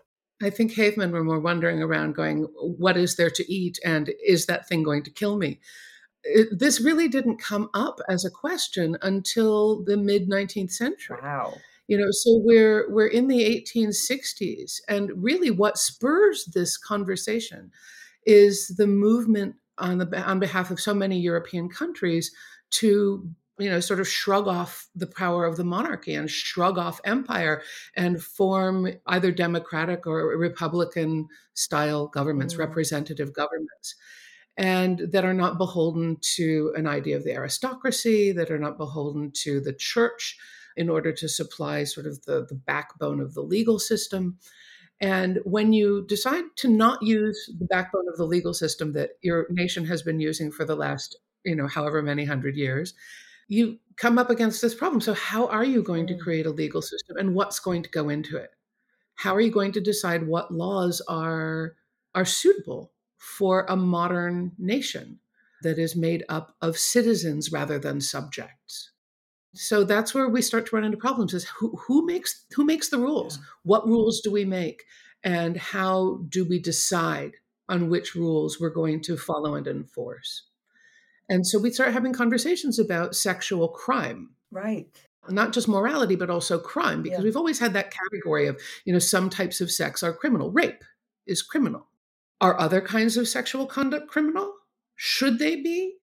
I 0.42 0.50
think 0.50 0.74
cavemen 0.74 1.12
were 1.12 1.24
more 1.24 1.40
wandering 1.40 1.82
around 1.82 2.14
going, 2.14 2.46
What 2.56 2.96
is 2.96 3.16
there 3.16 3.30
to 3.30 3.52
eat? 3.52 3.78
And 3.84 4.12
is 4.24 4.46
that 4.46 4.68
thing 4.68 4.82
going 4.82 5.02
to 5.04 5.10
kill 5.10 5.36
me? 5.36 5.60
It, 6.24 6.58
this 6.58 6.80
really 6.80 7.08
didn't 7.08 7.38
come 7.38 7.68
up 7.74 8.00
as 8.08 8.24
a 8.24 8.30
question 8.30 8.96
until 9.02 9.84
the 9.84 9.96
mid 9.96 10.28
19th 10.28 10.72
century. 10.72 11.18
Wow. 11.22 11.54
You 11.86 11.98
know, 11.98 12.10
so 12.10 12.40
we're 12.42 12.90
we're 12.90 13.08
in 13.08 13.28
the 13.28 13.44
1860s, 13.44 14.80
and 14.88 15.10
really, 15.16 15.50
what 15.50 15.76
spurs 15.76 16.46
this 16.54 16.78
conversation 16.78 17.70
is 18.24 18.68
the 18.78 18.86
movement 18.86 19.56
on 19.76 19.98
the 19.98 20.22
on 20.26 20.40
behalf 20.40 20.70
of 20.70 20.80
so 20.80 20.94
many 20.94 21.18
European 21.18 21.68
countries 21.68 22.32
to 22.70 23.28
you 23.58 23.70
know 23.70 23.80
sort 23.80 24.00
of 24.00 24.08
shrug 24.08 24.48
off 24.48 24.88
the 24.94 25.06
power 25.06 25.44
of 25.44 25.56
the 25.56 25.64
monarchy 25.64 26.14
and 26.14 26.30
shrug 26.30 26.78
off 26.78 27.00
empire 27.04 27.62
and 27.96 28.22
form 28.22 28.88
either 29.06 29.30
democratic 29.30 30.06
or 30.06 30.26
republican 30.36 31.28
style 31.54 32.08
governments 32.08 32.54
mm. 32.54 32.58
representative 32.58 33.32
governments 33.32 33.94
and 34.56 35.00
that 35.10 35.24
are 35.24 35.34
not 35.34 35.58
beholden 35.58 36.16
to 36.20 36.72
an 36.76 36.86
idea 36.86 37.16
of 37.16 37.24
the 37.24 37.32
aristocracy 37.32 38.32
that 38.32 38.50
are 38.50 38.58
not 38.58 38.78
beholden 38.78 39.30
to 39.32 39.60
the 39.60 39.72
church 39.72 40.36
in 40.76 40.88
order 40.88 41.12
to 41.12 41.28
supply 41.28 41.84
sort 41.84 42.06
of 42.06 42.24
the, 42.24 42.46
the 42.48 42.54
backbone 42.54 43.20
of 43.20 43.34
the 43.34 43.42
legal 43.42 43.78
system 43.78 44.36
and 45.00 45.40
when 45.44 45.72
you 45.72 46.04
decide 46.06 46.44
to 46.56 46.68
not 46.68 47.02
use 47.02 47.50
the 47.58 47.66
backbone 47.66 48.08
of 48.08 48.16
the 48.16 48.24
legal 48.24 48.54
system 48.54 48.92
that 48.92 49.10
your 49.22 49.46
nation 49.50 49.84
has 49.84 50.02
been 50.02 50.20
using 50.20 50.50
for 50.50 50.64
the 50.64 50.76
last 50.76 51.16
you 51.44 51.54
know 51.54 51.68
however 51.68 52.02
many 52.02 52.24
hundred 52.24 52.56
years 52.56 52.94
you 53.48 53.78
come 53.96 54.18
up 54.18 54.30
against 54.30 54.60
this 54.62 54.74
problem. 54.74 55.00
So, 55.00 55.14
how 55.14 55.46
are 55.46 55.64
you 55.64 55.82
going 55.82 56.06
to 56.08 56.14
mm. 56.14 56.20
create 56.20 56.46
a 56.46 56.50
legal 56.50 56.82
system 56.82 57.16
and 57.16 57.34
what's 57.34 57.60
going 57.60 57.82
to 57.82 57.90
go 57.90 58.08
into 58.08 58.36
it? 58.36 58.50
How 59.16 59.34
are 59.34 59.40
you 59.40 59.50
going 59.50 59.72
to 59.72 59.80
decide 59.80 60.26
what 60.26 60.52
laws 60.52 61.00
are, 61.08 61.76
are 62.14 62.24
suitable 62.24 62.92
for 63.16 63.64
a 63.68 63.76
modern 63.76 64.52
nation 64.58 65.20
that 65.62 65.78
is 65.78 65.96
made 65.96 66.24
up 66.28 66.54
of 66.60 66.76
citizens 66.76 67.52
rather 67.52 67.78
than 67.78 68.00
subjects? 68.00 68.90
So 69.54 69.84
that's 69.84 70.14
where 70.14 70.28
we 70.28 70.42
start 70.42 70.66
to 70.66 70.76
run 70.76 70.84
into 70.84 70.96
problems 70.96 71.32
is 71.32 71.44
who, 71.44 71.76
who 71.86 72.04
makes 72.04 72.44
who 72.54 72.64
makes 72.64 72.88
the 72.88 72.98
rules? 72.98 73.38
Yeah. 73.38 73.44
What 73.62 73.86
rules 73.86 74.20
do 74.20 74.32
we 74.32 74.44
make? 74.44 74.82
And 75.22 75.56
how 75.56 76.20
do 76.28 76.44
we 76.44 76.58
decide 76.58 77.36
on 77.68 77.88
which 77.88 78.14
rules 78.14 78.60
we're 78.60 78.70
going 78.70 79.00
to 79.02 79.16
follow 79.16 79.54
and 79.54 79.66
enforce? 79.66 80.48
And 81.28 81.46
so 81.46 81.58
we 81.58 81.70
start 81.70 81.92
having 81.92 82.12
conversations 82.12 82.78
about 82.78 83.16
sexual 83.16 83.68
crime. 83.68 84.30
Right. 84.50 84.86
Not 85.28 85.52
just 85.52 85.68
morality, 85.68 86.16
but 86.16 86.28
also 86.28 86.58
crime, 86.58 87.02
because 87.02 87.20
yeah. 87.20 87.24
we've 87.24 87.36
always 87.36 87.58
had 87.58 87.72
that 87.72 87.92
category 87.92 88.46
of, 88.46 88.60
you 88.84 88.92
know, 88.92 88.98
some 88.98 89.30
types 89.30 89.60
of 89.60 89.70
sex 89.70 90.02
are 90.02 90.12
criminal. 90.12 90.50
Rape 90.50 90.84
is 91.26 91.40
criminal. 91.40 91.86
Are 92.40 92.60
other 92.60 92.82
kinds 92.82 93.16
of 93.16 93.26
sexual 93.26 93.66
conduct 93.66 94.08
criminal? 94.08 94.52
Should 94.96 95.38
they 95.38 95.56
be? 95.56 95.96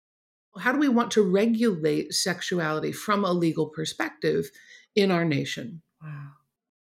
How 0.58 0.72
do 0.72 0.78
we 0.78 0.88
want 0.88 1.10
to 1.12 1.22
regulate 1.22 2.14
sexuality 2.14 2.92
from 2.92 3.24
a 3.24 3.32
legal 3.32 3.66
perspective 3.66 4.50
in 4.96 5.10
our 5.10 5.24
nation? 5.24 5.82
Wow. 6.02 6.30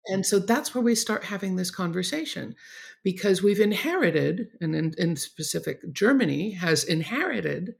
And 0.07 0.25
so 0.25 0.39
that's 0.39 0.73
where 0.73 0.83
we 0.83 0.95
start 0.95 1.25
having 1.25 1.55
this 1.55 1.71
conversation 1.71 2.55
because 3.03 3.43
we've 3.43 3.59
inherited, 3.59 4.47
and 4.61 4.75
in, 4.75 4.93
in 4.97 5.17
specific, 5.17 5.91
Germany 5.91 6.51
has 6.51 6.83
inherited 6.85 7.75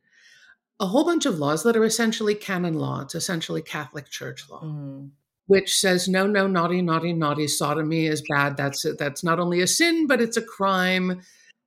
a 0.83 0.85
whole 0.85 1.05
bunch 1.05 1.25
of 1.25 1.39
laws 1.39 1.63
that 1.63 1.77
are 1.77 1.85
essentially 1.85 2.35
canon 2.35 2.73
law. 2.73 2.99
It's 2.99 3.15
essentially 3.15 3.61
Catholic 3.61 4.09
Church 4.09 4.49
law, 4.49 4.61
mm. 4.63 5.11
which 5.47 5.77
says 5.79 6.09
no, 6.09 6.27
no, 6.27 6.45
naughty, 6.45 6.81
naughty, 6.81 7.13
naughty. 7.13 7.47
Sodomy 7.47 8.05
is 8.05 8.21
bad. 8.27 8.57
That's 8.57 8.83
it. 8.83 8.97
that's 8.97 9.23
not 9.23 9.39
only 9.39 9.61
a 9.61 9.67
sin, 9.67 10.07
but 10.07 10.19
it's 10.19 10.35
a 10.35 10.41
crime. 10.41 11.21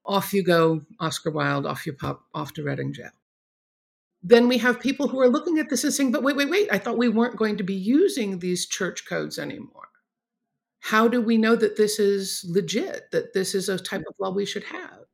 Off 0.05 0.33
you 0.33 0.43
go, 0.43 0.81
Oscar 0.99 1.31
Wilde. 1.31 1.65
Off 1.65 1.87
you 1.87 1.93
pop. 1.93 2.25
Off 2.35 2.53
to 2.53 2.63
Reading 2.63 2.93
jail. 2.93 3.09
Then 4.21 4.47
we 4.47 4.59
have 4.59 4.79
people 4.79 5.07
who 5.07 5.19
are 5.19 5.29
looking 5.29 5.57
at 5.57 5.69
this 5.69 5.83
and 5.83 5.91
saying, 5.91 6.11
"But 6.11 6.21
wait, 6.21 6.35
wait, 6.35 6.51
wait! 6.51 6.69
I 6.71 6.77
thought 6.77 6.99
we 6.99 7.09
weren't 7.09 7.37
going 7.37 7.57
to 7.57 7.63
be 7.63 7.73
using 7.73 8.37
these 8.37 8.67
church 8.67 9.07
codes 9.07 9.39
anymore. 9.39 9.89
How 10.79 11.07
do 11.07 11.21
we 11.21 11.37
know 11.37 11.55
that 11.55 11.75
this 11.75 11.97
is 11.97 12.45
legit? 12.47 13.09
That 13.11 13.33
this 13.33 13.55
is 13.55 13.67
a 13.67 13.79
type 13.79 14.03
of 14.07 14.13
law 14.19 14.29
we 14.29 14.45
should 14.45 14.65
have?" 14.65 15.06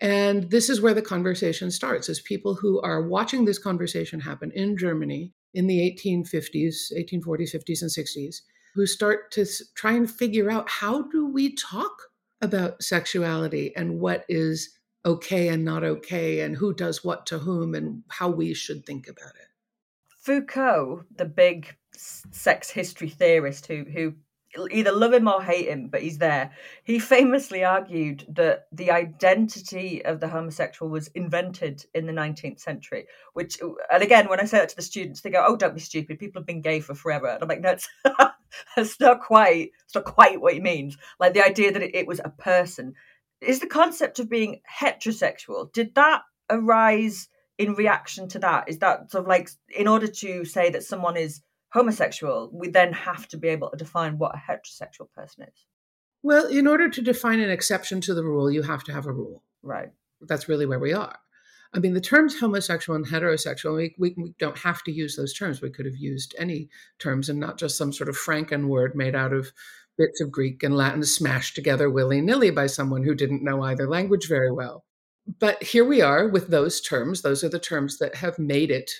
And 0.00 0.50
this 0.50 0.70
is 0.70 0.80
where 0.80 0.94
the 0.94 1.02
conversation 1.02 1.70
starts 1.70 2.08
as 2.08 2.20
people 2.20 2.54
who 2.54 2.80
are 2.80 3.06
watching 3.06 3.44
this 3.44 3.58
conversation 3.58 4.20
happen 4.20 4.50
in 4.54 4.78
Germany 4.78 5.32
in 5.52 5.66
the 5.66 5.78
1850s, 5.78 6.92
1840s, 6.96 7.54
50s, 7.54 7.82
and 7.82 7.90
60s, 7.90 8.36
who 8.74 8.86
start 8.86 9.30
to 9.32 9.44
try 9.74 9.92
and 9.92 10.10
figure 10.10 10.50
out 10.50 10.68
how 10.68 11.02
do 11.02 11.26
we 11.26 11.54
talk 11.54 11.92
about 12.40 12.82
sexuality 12.82 13.74
and 13.76 14.00
what 14.00 14.24
is 14.28 14.78
okay 15.04 15.48
and 15.48 15.64
not 15.64 15.84
okay 15.84 16.40
and 16.40 16.56
who 16.56 16.72
does 16.72 17.04
what 17.04 17.26
to 17.26 17.38
whom 17.38 17.74
and 17.74 18.02
how 18.08 18.28
we 18.28 18.54
should 18.54 18.86
think 18.86 19.08
about 19.08 19.34
it. 19.36 19.48
Foucault, 20.20 21.04
the 21.16 21.24
big 21.24 21.76
sex 21.94 22.70
history 22.70 23.08
theorist 23.08 23.66
who 23.66 23.84
who 23.84 24.14
either 24.70 24.92
love 24.92 25.12
him 25.12 25.28
or 25.28 25.42
hate 25.42 25.68
him, 25.68 25.88
but 25.88 26.02
he's 26.02 26.18
there. 26.18 26.52
He 26.84 26.98
famously 26.98 27.64
argued 27.64 28.26
that 28.28 28.66
the 28.72 28.90
identity 28.90 30.04
of 30.04 30.20
the 30.20 30.28
homosexual 30.28 30.90
was 30.90 31.08
invented 31.08 31.84
in 31.94 32.06
the 32.06 32.12
19th 32.12 32.60
century. 32.60 33.06
Which, 33.32 33.58
and 33.92 34.02
again, 34.02 34.28
when 34.28 34.40
I 34.40 34.44
say 34.44 34.58
that 34.58 34.70
to 34.70 34.76
the 34.76 34.82
students, 34.82 35.20
they 35.20 35.30
go, 35.30 35.44
"Oh, 35.46 35.56
don't 35.56 35.74
be 35.74 35.80
stupid. 35.80 36.18
People 36.18 36.40
have 36.40 36.46
been 36.46 36.62
gay 36.62 36.80
for 36.80 36.94
forever." 36.94 37.28
And 37.28 37.42
I'm 37.42 37.48
like, 37.48 37.60
"No, 37.60 37.70
it's, 37.70 37.88
it's 38.76 39.00
not 39.00 39.20
quite. 39.20 39.70
It's 39.84 39.94
not 39.94 40.04
quite 40.04 40.40
what 40.40 40.54
he 40.54 40.60
means. 40.60 40.96
Like 41.18 41.34
the 41.34 41.44
idea 41.44 41.72
that 41.72 41.82
it, 41.82 41.94
it 41.94 42.06
was 42.06 42.20
a 42.24 42.30
person 42.30 42.94
is 43.40 43.60
the 43.60 43.66
concept 43.66 44.18
of 44.18 44.28
being 44.28 44.60
heterosexual. 44.80 45.72
Did 45.72 45.94
that 45.94 46.22
arise 46.50 47.28
in 47.58 47.74
reaction 47.74 48.28
to 48.28 48.38
that? 48.40 48.68
Is 48.68 48.78
that 48.78 49.10
sort 49.10 49.24
of 49.24 49.28
like 49.28 49.50
in 49.76 49.88
order 49.88 50.08
to 50.08 50.44
say 50.44 50.70
that 50.70 50.84
someone 50.84 51.16
is 51.16 51.40
homosexual, 51.72 52.50
we 52.52 52.68
then 52.68 52.92
have 52.92 53.28
to 53.28 53.36
be 53.36 53.48
able 53.48 53.70
to 53.70 53.76
define 53.76 54.18
what 54.18 54.34
a 54.34 54.38
heterosexual 54.38 55.10
person 55.14 55.44
is. 55.44 55.66
Well, 56.22 56.46
in 56.46 56.66
order 56.66 56.88
to 56.88 57.02
define 57.02 57.40
an 57.40 57.50
exception 57.50 58.00
to 58.02 58.14
the 58.14 58.24
rule, 58.24 58.50
you 58.50 58.62
have 58.62 58.84
to 58.84 58.92
have 58.92 59.06
a 59.06 59.12
rule. 59.12 59.42
Right. 59.62 59.90
That's 60.20 60.48
really 60.48 60.66
where 60.66 60.78
we 60.78 60.92
are. 60.92 61.18
I 61.72 61.78
mean, 61.78 61.94
the 61.94 62.00
terms 62.00 62.38
homosexual 62.38 62.96
and 62.96 63.06
heterosexual, 63.06 63.76
we, 63.76 63.94
we, 63.96 64.14
we, 64.16 64.34
don't 64.38 64.58
have 64.58 64.82
to 64.84 64.92
use 64.92 65.14
those 65.14 65.32
terms. 65.32 65.62
We 65.62 65.70
could 65.70 65.86
have 65.86 65.96
used 65.96 66.34
any 66.36 66.68
terms 66.98 67.28
and 67.28 67.38
not 67.38 67.58
just 67.58 67.78
some 67.78 67.92
sort 67.92 68.08
of 68.08 68.18
Franken 68.18 68.66
word 68.66 68.96
made 68.96 69.14
out 69.14 69.32
of 69.32 69.52
bits 69.96 70.20
of 70.20 70.32
Greek 70.32 70.62
and 70.62 70.76
Latin 70.76 71.04
smashed 71.04 71.54
together 71.54 71.88
willy 71.88 72.20
nilly 72.20 72.50
by 72.50 72.66
someone 72.66 73.04
who 73.04 73.14
didn't 73.14 73.44
know 73.44 73.62
either 73.62 73.88
language 73.88 74.26
very 74.28 74.50
well. 74.50 74.84
but 75.38 75.62
here 75.62 75.84
we 75.84 76.00
are 76.00 76.26
with 76.26 76.48
those 76.48 76.80
terms. 76.80 77.22
Those 77.22 77.44
are 77.44 77.48
the 77.48 77.60
terms 77.60 77.98
that 77.98 78.16
have 78.16 78.38
made 78.38 78.70
it 78.70 78.90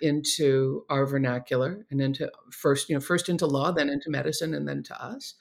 into 0.00 0.84
our 0.88 1.06
vernacular 1.06 1.86
and 1.90 2.00
into 2.00 2.30
first, 2.50 2.88
you 2.88 2.94
know, 2.94 3.00
first 3.00 3.28
into 3.28 3.46
law, 3.46 3.72
then 3.72 3.88
into 3.88 4.10
medicine, 4.10 4.54
and 4.54 4.68
then 4.68 4.82
to 4.84 5.02
us. 5.02 5.34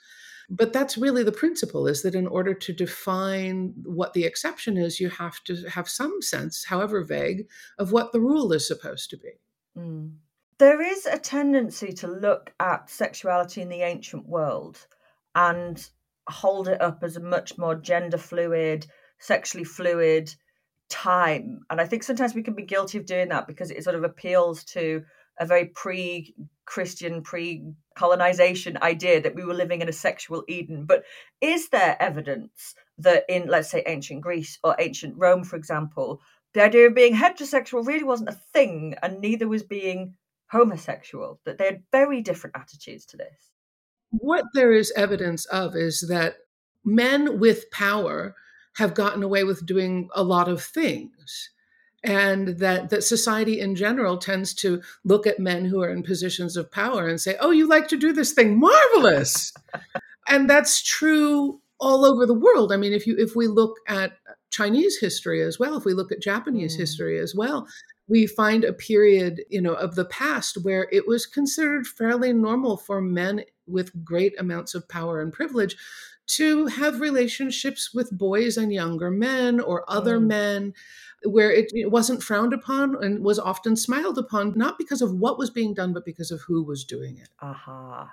But 0.49 0.73
that's 0.73 0.97
really 0.97 1.23
the 1.23 1.31
principle 1.31 1.85
is 1.87 2.01
that 2.01 2.15
in 2.15 2.25
order 2.25 2.55
to 2.55 2.73
define 2.73 3.73
what 3.83 4.13
the 4.13 4.25
exception 4.25 4.77
is, 4.77 4.99
you 4.99 5.09
have 5.09 5.43
to 5.43 5.69
have 5.69 5.87
some 5.87 6.21
sense, 6.21 6.65
however 6.65 7.03
vague, 7.03 7.47
of 7.77 7.91
what 7.91 8.11
the 8.11 8.19
rule 8.19 8.51
is 8.51 8.67
supposed 8.67 9.11
to 9.11 9.17
be. 9.17 9.33
Mm. 9.77 10.13
There 10.57 10.81
is 10.81 11.05
a 11.05 11.19
tendency 11.19 11.93
to 11.93 12.07
look 12.07 12.51
at 12.59 12.89
sexuality 12.89 13.61
in 13.61 13.69
the 13.69 13.83
ancient 13.83 14.27
world 14.27 14.87
and 15.35 15.87
hold 16.27 16.67
it 16.67 16.81
up 16.81 17.03
as 17.03 17.15
a 17.15 17.21
much 17.21 17.57
more 17.57 17.75
gender 17.75 18.17
fluid, 18.17 18.87
sexually 19.19 19.63
fluid 19.63 20.33
time. 20.89 21.61
And 21.69 21.79
I 21.79 21.85
think 21.85 22.03
sometimes 22.03 22.33
we 22.33 22.43
can 22.43 22.55
be 22.55 22.63
guilty 22.63 22.97
of 22.97 23.05
doing 23.05 23.29
that 23.29 23.47
because 23.47 23.71
it 23.71 23.83
sort 23.83 23.95
of 23.95 24.03
appeals 24.03 24.63
to 24.65 25.03
a 25.39 25.45
very 25.45 25.65
pre 25.65 26.35
Christian, 26.65 27.21
pre 27.21 27.63
colonization 27.95 28.77
idea 28.81 29.21
that 29.21 29.35
we 29.35 29.43
were 29.43 29.53
living 29.53 29.81
in 29.81 29.89
a 29.89 29.93
sexual 29.93 30.43
Eden. 30.47 30.85
But 30.85 31.03
is 31.41 31.69
there 31.69 31.97
evidence 32.01 32.75
that 32.97 33.23
in, 33.29 33.47
let's 33.47 33.69
say, 33.69 33.83
ancient 33.87 34.21
Greece 34.21 34.59
or 34.63 34.75
ancient 34.79 35.15
Rome, 35.17 35.43
for 35.43 35.55
example, 35.55 36.21
the 36.53 36.63
idea 36.63 36.87
of 36.87 36.95
being 36.95 37.15
heterosexual 37.15 37.85
really 37.85 38.03
wasn't 38.03 38.29
a 38.29 38.39
thing 38.53 38.95
and 39.01 39.19
neither 39.19 39.47
was 39.47 39.63
being 39.63 40.15
homosexual, 40.47 41.39
that 41.45 41.57
they 41.57 41.65
had 41.65 41.83
very 41.91 42.21
different 42.21 42.55
attitudes 42.55 43.05
to 43.05 43.17
this? 43.17 43.51
What 44.11 44.45
there 44.53 44.73
is 44.73 44.91
evidence 44.95 45.45
of 45.45 45.75
is 45.75 46.07
that 46.09 46.37
men 46.83 47.39
with 47.39 47.69
power 47.71 48.35
have 48.77 48.93
gotten 48.93 49.23
away 49.23 49.43
with 49.43 49.65
doing 49.65 50.09
a 50.15 50.23
lot 50.23 50.47
of 50.47 50.63
things. 50.63 51.49
And 52.01 52.59
that 52.59 52.89
that 52.91 53.03
society 53.03 53.59
in 53.59 53.75
general 53.75 54.17
tends 54.17 54.53
to 54.55 54.81
look 55.03 55.27
at 55.27 55.39
men 55.39 55.65
who 55.65 55.81
are 55.81 55.89
in 55.89 56.01
positions 56.01 56.55
of 56.55 56.71
power 56.71 57.07
and 57.07 57.19
say 57.19 57.35
oh 57.41 57.51
you 57.51 57.67
like 57.67 57.89
to 57.89 57.97
do 57.97 58.13
this 58.13 58.31
thing? 58.31 58.57
Marvelous! 58.57 59.53
And 60.29 60.49
that's 60.49 60.81
true 60.81 61.59
all 61.79 62.05
over 62.05 62.25
the 62.25 62.33
world. 62.33 62.71
I 62.71 62.77
mean 62.77 62.93
if 62.93 63.05
you 63.05 63.15
if 63.17 63.35
we 63.35 63.47
look 63.47 63.75
at 63.87 64.13
chinese 64.51 64.97
history 64.99 65.43
as 65.43 65.59
well 65.59 65.77
if 65.77 65.85
we 65.85 65.93
look 65.93 66.11
at 66.11 66.21
japanese 66.21 66.75
mm. 66.75 66.79
history 66.79 67.19
as 67.19 67.35
well 67.35 67.67
we 68.07 68.25
find 68.25 68.63
a 68.63 68.73
period 68.73 69.41
you 69.49 69.61
know 69.61 69.73
of 69.73 69.95
the 69.95 70.05
past 70.05 70.57
where 70.63 70.87
it 70.91 71.07
was 71.07 71.25
considered 71.25 71.87
fairly 71.87 72.33
normal 72.33 72.75
for 72.75 72.99
men 72.99 73.43
with 73.67 74.03
great 74.03 74.37
amounts 74.39 74.73
of 74.73 74.89
power 74.89 75.21
and 75.21 75.31
privilege 75.31 75.77
to 76.29 76.67
have 76.67 77.01
relationships 77.01 77.93
with 77.93 78.15
boys 78.17 78.55
and 78.57 78.71
younger 78.71 79.09
men 79.09 79.59
or 79.59 79.83
other 79.87 80.19
mm. 80.19 80.27
men 80.27 80.73
where 81.23 81.51
it, 81.51 81.71
it, 81.73 81.91
wasn't 81.91 82.23
frowned 82.23 82.53
upon 82.53 83.03
and 83.03 83.23
was 83.23 83.39
often 83.39 83.75
smiled 83.75 84.17
upon, 84.17 84.53
not 84.55 84.77
because 84.77 85.01
of 85.01 85.13
what 85.13 85.37
was 85.37 85.49
being 85.49 85.73
done, 85.73 85.91
but 85.91 86.05
because 86.05 86.31
of 86.31 86.41
who 86.41 86.63
was 86.63 86.85
doing 86.85 87.17
it. 87.17 87.29
Aha, 87.41 88.01
uh-huh. 88.03 88.05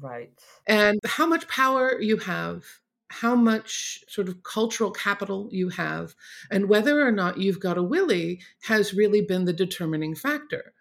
right. 0.00 0.30
And 0.66 1.00
how 1.04 1.26
much 1.26 1.48
power 1.48 2.00
you 2.00 2.16
have, 2.18 2.64
how 3.08 3.34
much 3.34 4.04
sort 4.08 4.28
of 4.28 4.42
cultural 4.44 4.90
capital 4.90 5.48
you 5.50 5.68
have, 5.70 6.14
and 6.50 6.68
whether 6.68 7.06
or 7.06 7.12
not 7.12 7.38
you've 7.38 7.60
got 7.60 7.76
a 7.76 7.82
willy 7.82 8.40
has 8.62 8.94
really 8.94 9.20
been 9.20 9.44
the 9.44 9.52
determining 9.52 10.14
factor. 10.14 10.73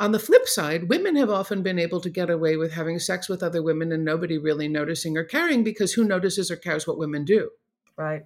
On 0.00 0.12
the 0.12 0.18
flip 0.18 0.48
side, 0.48 0.88
women 0.88 1.14
have 1.16 1.28
often 1.28 1.62
been 1.62 1.78
able 1.78 2.00
to 2.00 2.08
get 2.08 2.30
away 2.30 2.56
with 2.56 2.72
having 2.72 2.98
sex 2.98 3.28
with 3.28 3.42
other 3.42 3.62
women 3.62 3.92
and 3.92 4.02
nobody 4.02 4.38
really 4.38 4.66
noticing 4.66 5.14
or 5.18 5.24
caring 5.24 5.62
because 5.62 5.92
who 5.92 6.04
notices 6.04 6.50
or 6.50 6.56
cares 6.56 6.86
what 6.86 6.96
women 6.96 7.22
do? 7.22 7.50
Right. 7.98 8.22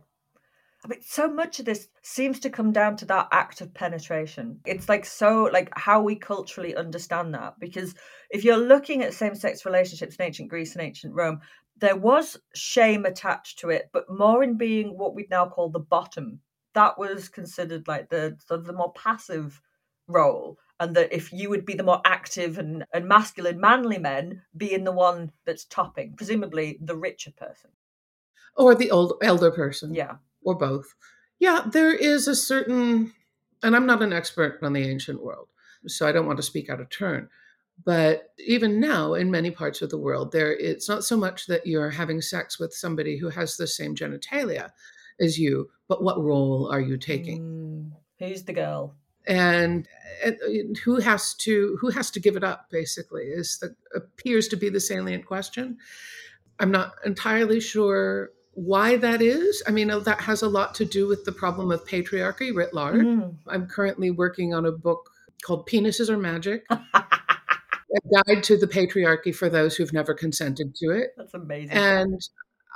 I 0.85 0.89
mean, 0.89 1.01
so 1.03 1.29
much 1.29 1.59
of 1.59 1.65
this 1.65 1.89
seems 2.01 2.39
to 2.41 2.51
come 2.51 2.71
down 2.71 2.97
to 2.99 3.07
that 3.07 3.27
act 3.33 3.61
of 3.61 3.75
penetration. 3.75 4.61
It's 4.65 4.89
like 4.89 5.05
so, 5.05 5.51
like 5.53 5.69
how 5.77 6.01
we 6.01 6.15
culturally 6.15 6.77
understand 6.77 7.35
that. 7.35 7.59
Because 7.59 7.93
if 8.31 8.45
you're 8.45 8.57
looking 8.57 9.03
at 9.03 9.13
same 9.13 9.35
sex 9.35 9.67
relationships 9.67 10.15
in 10.15 10.27
ancient 10.27 10.51
Greece 10.51 10.77
and 10.77 10.83
ancient 10.83 11.13
Rome, 11.13 11.41
there 11.79 11.97
was 11.97 12.37
shame 12.55 13.05
attached 13.05 13.59
to 13.59 13.71
it, 13.71 13.91
but 13.93 14.09
more 14.09 14.45
in 14.45 14.57
being 14.57 14.97
what 14.97 15.17
we'd 15.17 15.29
now 15.29 15.49
call 15.49 15.71
the 15.71 15.81
bottom. 15.81 16.39
That 16.75 16.99
was 17.01 17.29
considered 17.29 17.89
like 17.89 18.11
the 18.11 18.37
sort 18.47 18.61
of 18.61 18.67
the 18.67 18.73
more 18.73 18.93
passive 18.93 19.61
role 20.07 20.59
and 20.81 20.97
that 20.97 21.13
if 21.13 21.33
you 21.33 21.51
would 21.51 21.65
be 21.65 21.75
the 21.75 21.83
more 21.83 22.01
active 22.05 22.59
and, 22.59 22.85
and 22.93 23.07
masculine 23.07 23.61
manly 23.61 23.99
men 23.99 24.43
being 24.57 24.85
the 24.85 24.93
one 24.93 25.31
that's 25.45 25.65
topping 25.65 26.15
presumably 26.17 26.79
the 26.81 26.97
richer 26.97 27.31
person. 27.33 27.71
Or 28.57 28.75
the 28.75 28.91
old 28.91 29.15
elder 29.23 29.51
person. 29.51 29.95
Yeah. 29.95 30.17
Or 30.43 30.55
both. 30.55 30.95
Yeah 31.39 31.63
there 31.67 31.93
is 31.93 32.29
a 32.29 32.35
certain 32.35 33.13
and 33.63 33.75
i'm 33.75 33.87
not 33.87 34.03
an 34.03 34.13
expert 34.13 34.59
on 34.63 34.73
the 34.73 34.89
ancient 34.89 35.23
world 35.23 35.49
so 35.87 36.07
i 36.07 36.13
don't 36.13 36.27
want 36.27 36.37
to 36.39 36.43
speak 36.43 36.71
out 36.71 36.81
of 36.81 36.89
turn 36.91 37.29
but 37.85 38.33
even 38.39 38.79
now 38.79 39.15
in 39.15 39.31
many 39.31 39.51
parts 39.51 39.83
of 39.83 39.91
the 39.91 39.99
world 39.99 40.31
there 40.31 40.53
it's 40.57 40.89
not 40.89 41.05
so 41.05 41.17
much 41.17 41.47
that 41.47 41.67
you're 41.67 41.91
having 41.91 42.21
sex 42.21 42.59
with 42.59 42.73
somebody 42.73 43.19
who 43.19 43.29
has 43.29 43.57
the 43.57 43.67
same 43.67 43.95
genitalia 43.95 44.71
as 45.21 45.39
you 45.39 45.69
but 45.89 46.03
what 46.03 46.23
role 46.23 46.71
are 46.73 46.81
you 46.81 46.97
taking? 46.97 47.41
Mm, 47.41 47.93
who's 48.19 48.43
the 48.45 48.53
girl 48.53 48.95
and, 49.27 49.89
and, 50.25 50.77
who 50.85 51.01
has 51.01 51.35
to 51.35 51.77
who 51.81 51.91
has 51.91 52.11
to 52.13 52.21
give 52.21 52.37
it 52.37 52.45
up 52.45 52.71
basically 52.71 53.25
is 53.25 53.59
the 53.59 53.75
appears 53.95 54.49
to 54.49 54.57
be 54.57 54.69
the 54.69 54.81
salient 54.81 55.27
question. 55.27 55.79
I'm 56.61 56.71
not 56.71 56.93
entirely 57.05 57.61
sure 57.61 58.31
why 58.53 58.97
that 58.97 59.21
is. 59.21 59.63
I 59.67 59.71
mean 59.71 59.89
that 59.89 60.21
has 60.21 60.43
a 60.43 60.49
lot 60.49 60.75
to 60.77 60.85
do 60.85 61.09
with 61.09 61.25
the 61.25 61.33
problem 61.33 61.71
of 61.71 61.85
patriarchy 61.85 62.55
writ 62.55 62.75
large. 62.75 63.03
Mm. 63.03 63.35
i'm 63.49 63.67
currently 63.67 64.11
working 64.11 64.55
on 64.55 64.67
a 64.67 64.73
book 64.73 65.11
called 65.45 65.69
penises 65.69 66.09
are 66.09 66.19
magic. 66.19 66.65
A 67.97 68.25
guide 68.25 68.43
to 68.45 68.57
the 68.57 68.67
patriarchy 68.67 69.33
for 69.33 69.49
those 69.49 69.77
who've 69.77 69.93
never 69.93 70.15
consented 70.15 70.75
to 70.77 70.91
it. 70.91 71.11
That's 71.17 71.35
amazing. 71.35 71.77
And 71.77 72.21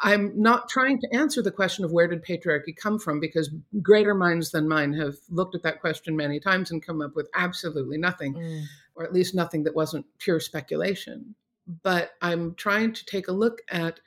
I'm 0.00 0.40
not 0.40 0.68
trying 0.68 1.00
to 1.00 1.14
answer 1.14 1.42
the 1.42 1.50
question 1.50 1.84
of 1.84 1.92
where 1.92 2.06
did 2.06 2.24
patriarchy 2.24 2.76
come 2.76 2.98
from 2.98 3.18
because 3.18 3.50
greater 3.82 4.14
minds 4.14 4.52
than 4.52 4.68
mine 4.68 4.92
have 4.92 5.16
looked 5.28 5.54
at 5.56 5.62
that 5.64 5.80
question 5.80 6.16
many 6.16 6.38
times 6.38 6.70
and 6.70 6.84
come 6.84 7.02
up 7.02 7.16
with 7.16 7.28
absolutely 7.34 7.98
nothing, 7.98 8.34
mm. 8.34 8.64
or 8.94 9.04
at 9.04 9.12
least 9.12 9.34
nothing 9.34 9.64
that 9.64 9.74
wasn't 9.74 10.06
pure 10.18 10.38
speculation. 10.38 11.34
But 11.82 12.12
I'm 12.22 12.54
trying 12.54 12.92
to 12.92 13.04
take 13.06 13.28
a 13.28 13.32
look 13.32 13.60
at 13.68 14.00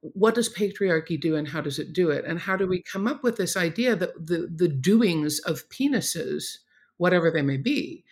what 0.00 0.34
does 0.34 0.52
patriarchy 0.52 1.18
do 1.18 1.34
and 1.34 1.48
how 1.48 1.62
does 1.62 1.78
it 1.78 1.94
do 1.94 2.10
it? 2.10 2.24
And 2.26 2.38
how 2.38 2.56
do 2.56 2.66
we 2.66 2.82
come 2.82 3.06
up 3.06 3.22
with 3.22 3.36
this 3.36 3.56
idea 3.56 3.96
that 3.96 4.26
the, 4.26 4.48
the 4.54 4.68
doings 4.68 5.38
of 5.40 5.68
penises, 5.70 6.58
whatever 6.98 7.30
they 7.30 7.42
may 7.42 7.56
be, 7.56 8.04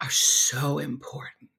are 0.00 0.10
so 0.10 0.78
important? 0.78 1.50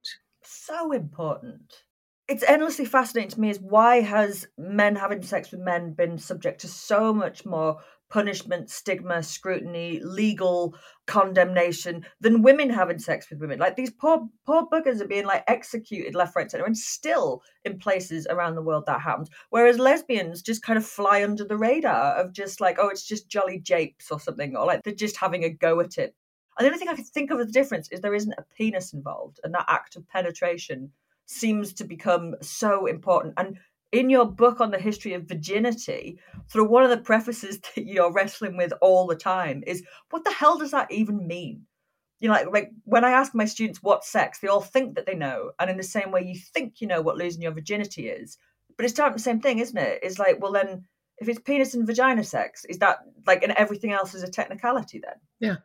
So 0.43 0.93
important 0.93 1.83
it's 2.27 2.43
endlessly 2.43 2.86
fascinating 2.86 3.31
to 3.31 3.39
me 3.39 3.49
is 3.49 3.59
why 3.59 4.01
has 4.01 4.47
men 4.57 4.95
having 4.95 5.21
sex 5.21 5.51
with 5.51 5.59
men 5.59 5.93
been 5.93 6.17
subject 6.17 6.62
to 6.62 6.67
so 6.67 7.13
much 7.13 7.45
more 7.45 7.79
punishment, 8.09 8.69
stigma, 8.69 9.23
scrutiny, 9.23 9.99
legal 10.03 10.75
condemnation 11.07 12.05
than 12.21 12.43
women 12.43 12.69
having 12.69 12.99
sex 12.99 13.27
with 13.29 13.39
women. 13.39 13.57
Like 13.57 13.75
these 13.75 13.89
poor 13.89 14.29
poor 14.45 14.67
buggers 14.71 15.01
are 15.01 15.07
being 15.07 15.25
like 15.25 15.43
executed 15.47 16.13
left, 16.13 16.36
right, 16.36 16.49
center, 16.49 16.65
and 16.65 16.77
still 16.77 17.41
in 17.65 17.79
places 17.79 18.27
around 18.29 18.55
the 18.55 18.62
world 18.62 18.86
that 18.86 19.01
happens. 19.01 19.29
Whereas 19.49 19.79
lesbians 19.79 20.43
just 20.43 20.62
kind 20.62 20.77
of 20.77 20.86
fly 20.86 21.23
under 21.23 21.43
the 21.43 21.57
radar 21.57 22.15
of 22.15 22.33
just 22.33 22.62
like, 22.62 22.77
oh, 22.79 22.89
it's 22.89 23.05
just 23.05 23.27
jolly 23.27 23.59
japes 23.59 24.12
or 24.12 24.19
something, 24.19 24.55
or 24.55 24.65
like 24.65 24.83
they're 24.83 24.93
just 24.93 25.17
having 25.17 25.43
a 25.43 25.49
go 25.49 25.79
at 25.79 25.97
it. 25.97 26.15
And 26.57 26.65
the 26.65 26.69
only 26.69 26.77
thing 26.77 26.89
I 26.89 26.95
can 26.95 27.03
think 27.03 27.31
of 27.31 27.39
as 27.39 27.47
the 27.47 27.51
difference 27.51 27.89
is 27.91 27.99
there 28.01 28.13
isn't 28.13 28.36
a 28.38 28.45
penis 28.55 28.93
involved, 28.93 29.39
and 29.43 29.53
that 29.55 29.65
act 29.67 29.95
of 29.95 30.07
penetration 30.07 30.91
seems 31.25 31.73
to 31.73 31.83
become 31.83 32.36
so 32.41 32.86
important. 32.86 33.33
And 33.38 33.57
in 33.91 34.09
your 34.09 34.25
book 34.25 34.59
on 34.59 34.71
the 34.71 34.79
history 34.79 35.13
of 35.13 35.27
virginity, 35.27 36.19
sort 36.47 36.65
of 36.65 36.71
one 36.71 36.83
of 36.83 36.89
the 36.89 36.97
prefaces 36.97 37.59
that 37.75 37.86
you're 37.86 38.12
wrestling 38.12 38.57
with 38.57 38.73
all 38.81 39.07
the 39.07 39.15
time 39.15 39.63
is 39.65 39.83
what 40.09 40.23
the 40.23 40.33
hell 40.33 40.57
does 40.57 40.71
that 40.71 40.91
even 40.91 41.27
mean? 41.27 41.65
You 42.19 42.29
know, 42.29 42.33
like, 42.36 42.47
like 42.51 42.71
when 42.86 43.03
I 43.03 43.12
ask 43.12 43.36
my 43.36 43.45
students 43.45 43.83
what 43.83 44.05
sex, 44.05 44.39
they 44.39 44.47
all 44.47 44.62
think 44.62 44.95
that 44.95 45.05
they 45.05 45.15
know. 45.15 45.51
And 45.59 45.69
in 45.69 45.77
the 45.77 45.83
same 45.83 46.12
way, 46.12 46.23
you 46.23 46.39
think 46.53 46.79
you 46.79 46.88
know 46.88 47.01
what 47.01 47.17
losing 47.17 47.41
your 47.41 47.51
virginity 47.51 48.07
is. 48.07 48.38
But 48.77 48.86
it's 48.86 48.97
not 48.97 49.13
the 49.13 49.19
same 49.19 49.39
thing, 49.39 49.59
isn't 49.59 49.77
it? 49.77 49.99
It's 50.01 50.17
like, 50.17 50.41
well, 50.41 50.51
then 50.51 50.86
if 51.19 51.29
it's 51.29 51.39
penis 51.39 51.73
and 51.73 51.86
vagina 51.86 52.23
sex, 52.23 52.65
is 52.65 52.79
that 52.79 52.99
like, 53.27 53.43
and 53.43 53.51
everything 53.53 53.91
else 53.91 54.13
is 54.13 54.23
a 54.23 54.29
technicality 54.29 54.99
then? 54.99 55.15
Yeah. 55.39 55.57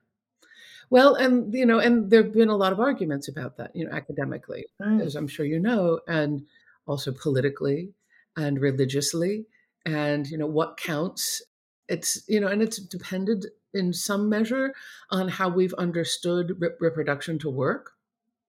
Well, 0.90 1.14
and 1.14 1.52
you 1.54 1.66
know, 1.66 1.78
and 1.78 2.10
there've 2.10 2.32
been 2.32 2.48
a 2.48 2.56
lot 2.56 2.72
of 2.72 2.80
arguments 2.80 3.28
about 3.28 3.56
that, 3.58 3.74
you 3.76 3.84
know, 3.84 3.92
academically, 3.92 4.66
as 4.80 5.16
I'm 5.16 5.28
sure 5.28 5.44
you 5.44 5.60
know, 5.60 6.00
and 6.08 6.46
also 6.86 7.12
politically 7.12 7.92
and 8.36 8.60
religiously, 8.60 9.46
and 9.84 10.26
you 10.26 10.38
know 10.38 10.46
what 10.46 10.78
counts. 10.78 11.42
It's 11.88 12.22
you 12.28 12.40
know, 12.40 12.48
and 12.48 12.62
it's 12.62 12.78
depended 12.78 13.46
in 13.74 13.92
some 13.92 14.28
measure 14.28 14.72
on 15.10 15.28
how 15.28 15.48
we've 15.48 15.74
understood 15.74 16.58
reproduction 16.80 17.38
to 17.40 17.50
work. 17.50 17.92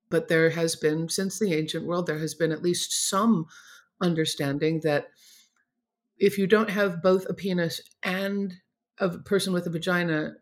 But 0.09 0.27
there 0.27 0.49
has 0.49 0.75
been, 0.75 1.09
since 1.09 1.37
the 1.37 1.53
ancient 1.53 1.85
world, 1.85 2.07
there 2.07 2.17
has 2.19 2.33
been 2.33 2.51
at 2.51 2.63
least 2.63 3.09
some 3.09 3.45
understanding 4.01 4.79
that 4.81 5.09
if 6.17 6.37
you 6.37 6.47
don't 6.47 6.69
have 6.69 7.01
both 7.03 7.29
a 7.29 7.33
penis 7.33 7.81
and 8.03 8.55
a 8.99 9.09
person 9.09 9.53
with 9.53 9.67
a 9.67 9.69
vagina 9.69 10.35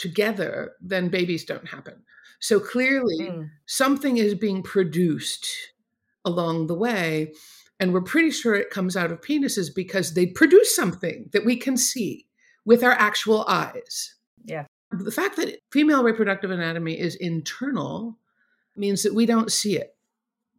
together, 0.00 0.72
then 0.80 1.08
babies 1.08 1.44
don't 1.44 1.68
happen. 1.68 2.02
So 2.40 2.58
clearly, 2.58 3.18
Mm. 3.20 3.50
something 3.66 4.16
is 4.16 4.34
being 4.34 4.62
produced 4.62 5.46
along 6.24 6.66
the 6.66 6.74
way. 6.74 7.34
And 7.78 7.92
we're 7.92 8.00
pretty 8.02 8.30
sure 8.30 8.54
it 8.54 8.70
comes 8.70 8.96
out 8.96 9.12
of 9.12 9.20
penises 9.20 9.74
because 9.74 10.14
they 10.14 10.26
produce 10.26 10.74
something 10.74 11.28
that 11.32 11.44
we 11.44 11.56
can 11.56 11.76
see 11.76 12.26
with 12.64 12.82
our 12.82 12.92
actual 12.92 13.44
eyes. 13.46 14.14
Yeah. 14.44 14.66
The 14.90 15.12
fact 15.12 15.36
that 15.36 15.58
female 15.70 16.02
reproductive 16.02 16.50
anatomy 16.50 16.98
is 16.98 17.14
internal 17.14 18.18
means 18.76 19.02
that 19.02 19.14
we 19.14 19.24
don't 19.24 19.52
see 19.52 19.76
it, 19.76 19.96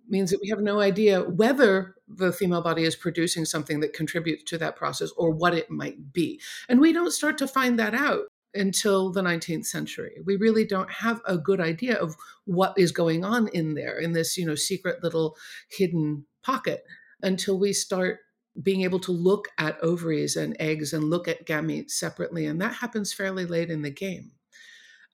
means 0.08 0.32
that 0.32 0.40
we 0.42 0.50
have 0.50 0.62
no 0.62 0.80
idea 0.80 1.22
whether 1.22 1.96
the 2.08 2.32
female 2.32 2.62
body 2.62 2.84
is 2.84 2.96
producing 2.96 3.46
something 3.46 3.80
that 3.82 3.94
contributes 3.94 4.44
to 4.44 4.58
that 4.58 4.76
process 4.76 5.12
or 5.18 5.32
what 5.32 5.54
it 5.54 5.70
might 5.70 6.14
be. 6.14 6.40
And 6.70 6.80
we 6.80 6.92
don't 6.94 7.12
start 7.12 7.38
to 7.40 7.48
find 7.48 7.78
that 7.80 7.94
out 7.94 8.26
until 8.54 9.12
the 9.12 9.22
19th 9.22 9.66
century. 9.66 10.18
We 10.26 10.36
really 10.36 10.66
don't 10.66 10.92
have 10.92 11.22
a 11.26 11.38
good 11.38 11.62
idea 11.62 11.96
of 11.98 12.16
what 12.46 12.74
is 12.78 12.92
going 12.92 13.24
on 13.24 13.48
in 13.50 13.76
there 13.76 13.98
in 13.98 14.12
this, 14.14 14.38
you 14.38 14.46
know, 14.46 14.56
secret 14.56 15.04
little 15.04 15.38
hidden 15.70 16.26
pocket 16.44 16.84
until 17.22 17.58
we 17.60 17.72
start 17.74 18.20
being 18.62 18.82
able 18.82 19.00
to 19.00 19.12
look 19.14 19.48
at 19.58 19.82
ovaries 19.82 20.36
and 20.36 20.58
eggs 20.60 20.92
and 20.92 21.06
look 21.10 21.28
at 21.28 21.46
gametes 21.46 21.92
separately 21.92 22.46
and 22.46 22.60
that 22.62 22.74
happens 22.76 23.14
fairly 23.14 23.46
late 23.46 23.70
in 23.70 23.82
the 23.82 23.90
game. 23.90 24.32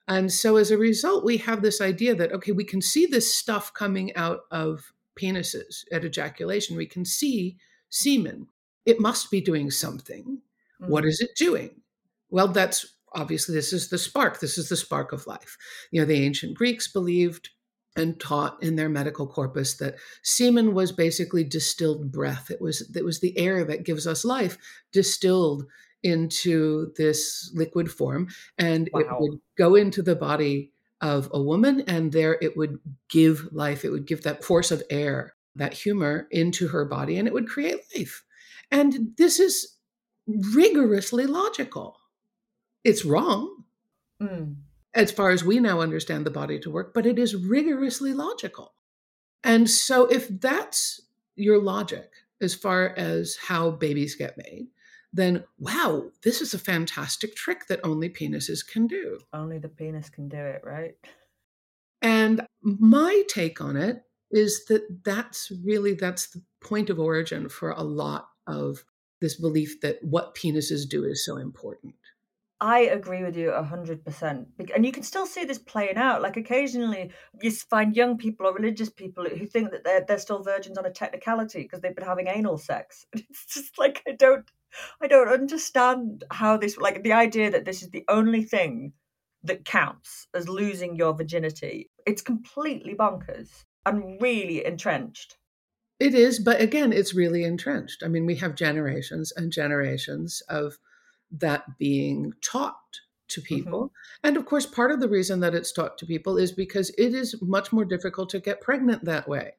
And 0.08 0.32
so 0.32 0.56
as 0.56 0.70
a 0.70 0.78
result 0.78 1.24
we 1.24 1.36
have 1.38 1.62
this 1.62 1.80
idea 1.80 2.14
that 2.16 2.32
okay, 2.32 2.52
we 2.52 2.64
can 2.64 2.80
see 2.82 3.06
this 3.06 3.34
stuff 3.34 3.72
coming 3.74 4.14
out 4.16 4.40
of 4.50 4.92
penises 5.20 5.84
at 5.92 6.04
ejaculation. 6.04 6.76
We 6.76 6.86
can 6.86 7.04
see 7.04 7.58
semen. 7.90 8.48
It 8.86 9.00
must 9.00 9.30
be 9.30 9.40
doing 9.40 9.70
something. 9.70 10.42
What 10.80 11.04
Mm. 11.04 11.08
is 11.08 11.20
it 11.20 11.30
doing? 11.36 11.82
Well, 12.30 12.48
that's 12.48 12.94
obviously 13.14 13.54
this 13.54 13.72
is 13.72 13.88
the 13.88 13.98
spark. 13.98 14.40
This 14.40 14.58
is 14.58 14.68
the 14.68 14.76
spark 14.76 15.12
of 15.12 15.26
life. 15.26 15.56
You 15.90 16.00
know, 16.00 16.06
the 16.06 16.24
ancient 16.24 16.54
Greeks 16.54 16.88
believed 16.88 17.50
and 17.96 18.18
taught 18.20 18.62
in 18.62 18.76
their 18.76 18.88
medical 18.88 19.26
corpus 19.26 19.76
that 19.78 19.96
semen 20.22 20.72
was 20.72 20.92
basically 20.92 21.44
distilled 21.44 22.12
breath. 22.12 22.50
It 22.50 22.60
was 22.60 22.88
it 22.94 23.04
was 23.04 23.20
the 23.20 23.36
air 23.36 23.64
that 23.64 23.84
gives 23.84 24.06
us 24.06 24.24
life 24.24 24.56
distilled 24.92 25.66
into 26.02 26.92
this 26.96 27.50
liquid 27.54 27.90
form 27.90 28.28
and 28.56 28.88
it 28.94 29.06
would 29.18 29.40
go 29.56 29.74
into 29.74 30.00
the 30.00 30.14
body 30.14 30.72
of 31.00 31.28
a 31.32 31.42
woman 31.42 31.82
and 31.82 32.12
there 32.12 32.38
it 32.40 32.56
would 32.56 32.78
give 33.08 33.48
life. 33.52 33.84
It 33.84 33.90
would 33.90 34.06
give 34.06 34.22
that 34.22 34.44
force 34.44 34.70
of 34.70 34.82
air, 34.90 35.34
that 35.56 35.74
humor 35.74 36.28
into 36.30 36.68
her 36.68 36.84
body 36.84 37.18
and 37.18 37.26
it 37.26 37.34
would 37.34 37.48
create 37.48 37.80
life. 37.96 38.24
And 38.70 39.12
this 39.16 39.40
is 39.40 39.76
rigorously 40.54 41.26
logical. 41.26 41.97
It's 42.84 43.04
wrong 43.04 43.64
Mm. 44.20 44.56
as 44.94 45.12
far 45.12 45.30
as 45.30 45.44
we 45.44 45.60
now 45.60 45.80
understand 45.80 46.26
the 46.26 46.30
body 46.30 46.58
to 46.58 46.70
work, 46.70 46.92
but 46.92 47.06
it 47.06 47.18
is 47.18 47.36
rigorously 47.36 48.12
logical. 48.12 48.74
And 49.44 49.70
so, 49.70 50.06
if 50.06 50.26
that's 50.28 51.00
your 51.36 51.62
logic 51.62 52.10
as 52.40 52.54
far 52.54 52.88
as 52.96 53.36
how 53.36 53.70
babies 53.70 54.16
get 54.16 54.36
made, 54.36 54.68
then 55.12 55.44
wow, 55.58 56.10
this 56.22 56.40
is 56.40 56.52
a 56.52 56.58
fantastic 56.58 57.34
trick 57.36 57.66
that 57.68 57.80
only 57.84 58.10
penises 58.10 58.66
can 58.66 58.86
do. 58.86 59.20
Only 59.32 59.58
the 59.58 59.68
penis 59.68 60.10
can 60.10 60.28
do 60.28 60.36
it, 60.36 60.62
right? 60.64 60.96
And 62.02 62.46
my 62.62 63.22
take 63.28 63.60
on 63.60 63.76
it 63.76 64.02
is 64.30 64.64
that 64.66 65.04
that's 65.04 65.50
really 65.64 65.94
that's 65.94 66.28
the 66.28 66.42
point 66.60 66.90
of 66.90 66.98
origin 67.00 67.48
for 67.48 67.70
a 67.70 67.82
lot 67.82 68.28
of 68.46 68.84
this 69.20 69.34
belief 69.40 69.80
that 69.80 70.02
what 70.02 70.34
penises 70.34 70.88
do 70.88 71.04
is 71.04 71.24
so 71.24 71.36
important. 71.36 71.94
I 72.60 72.80
agree 72.80 73.22
with 73.22 73.36
you 73.36 73.50
a 73.50 73.62
hundred 73.62 74.04
percent, 74.04 74.48
and 74.74 74.84
you 74.84 74.90
can 74.90 75.04
still 75.04 75.26
see 75.26 75.44
this 75.44 75.58
playing 75.58 75.96
out. 75.96 76.22
Like 76.22 76.36
occasionally, 76.36 77.12
you 77.40 77.50
find 77.52 77.94
young 77.94 78.18
people 78.18 78.46
or 78.46 78.54
religious 78.54 78.90
people 78.90 79.24
who 79.24 79.46
think 79.46 79.70
that 79.70 79.84
they're 79.84 80.04
they're 80.06 80.18
still 80.18 80.42
virgins 80.42 80.76
on 80.76 80.84
a 80.84 80.90
technicality 80.90 81.62
because 81.62 81.80
they've 81.80 81.94
been 81.94 82.04
having 82.04 82.26
anal 82.26 82.58
sex. 82.58 83.06
It's 83.14 83.54
just 83.54 83.78
like 83.78 84.02
I 84.08 84.12
don't, 84.12 84.50
I 85.00 85.06
don't 85.06 85.28
understand 85.28 86.24
how 86.32 86.56
this 86.56 86.76
like 86.78 87.04
the 87.04 87.12
idea 87.12 87.50
that 87.50 87.64
this 87.64 87.82
is 87.82 87.90
the 87.90 88.04
only 88.08 88.42
thing 88.42 88.92
that 89.44 89.64
counts 89.64 90.26
as 90.34 90.48
losing 90.48 90.96
your 90.96 91.14
virginity. 91.14 91.90
It's 92.06 92.22
completely 92.22 92.94
bonkers 92.94 93.64
and 93.86 94.20
really 94.20 94.64
entrenched. 94.64 95.36
It 96.00 96.14
is, 96.14 96.38
but 96.38 96.60
again, 96.60 96.92
it's 96.92 97.14
really 97.14 97.44
entrenched. 97.44 98.02
I 98.04 98.08
mean, 98.08 98.26
we 98.26 98.36
have 98.36 98.54
generations 98.54 99.32
and 99.36 99.52
generations 99.52 100.42
of 100.48 100.78
that 101.30 101.78
being 101.78 102.32
taught 102.42 103.00
to 103.28 103.40
people. 103.42 103.92
And 104.24 104.36
of 104.36 104.46
course, 104.46 104.64
part 104.64 104.90
of 104.90 105.00
the 105.00 105.08
reason 105.08 105.40
that 105.40 105.54
it's 105.54 105.72
taught 105.72 105.98
to 105.98 106.06
people 106.06 106.38
is 106.38 106.52
because 106.52 106.90
it 106.96 107.14
is 107.14 107.34
much 107.42 107.72
more 107.72 107.84
difficult 107.84 108.30
to 108.30 108.40
get 108.40 108.60
pregnant 108.62 109.04
that 109.04 109.28
way. 109.28 109.52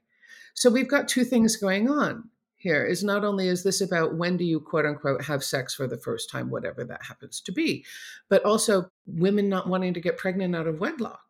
So 0.56 0.70
we've 0.70 0.88
got 0.88 1.08
two 1.08 1.24
things 1.24 1.56
going 1.56 1.90
on 1.90 2.30
here 2.60 2.86
is 2.86 3.04
not 3.04 3.24
only 3.24 3.48
is 3.48 3.64
this 3.64 3.80
about 3.82 4.16
when 4.16 4.38
do 4.38 4.44
you 4.44 4.60
quote 4.60 4.86
unquote 4.86 5.24
have 5.24 5.44
sex 5.44 5.74
for 5.74 5.88
the 5.88 5.98
first 5.98 6.30
time 6.30 6.50
whatever 6.50 6.84
that 6.84 7.02
happens 7.02 7.42
to 7.42 7.52
be 7.52 7.86
but 8.28 8.44
also 8.46 8.92
women 9.08 9.48
not 9.50 9.68
wanting 9.68 9.94
to 9.94 10.02
get 10.02 10.18
pregnant 10.18 10.56
out 10.56 10.68
of 10.68 10.80
wedlock 10.80 11.22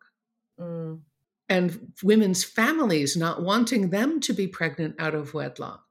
Mm. 0.58 1.00
and 1.48 1.92
women's 2.02 2.44
families 2.44 3.16
not 3.16 3.42
wanting 3.42 3.88
them 3.88 4.20
to 4.20 4.34
be 4.34 4.46
pregnant 4.46 4.94
out 4.98 5.14
of 5.14 5.32
wedlock 5.32 5.89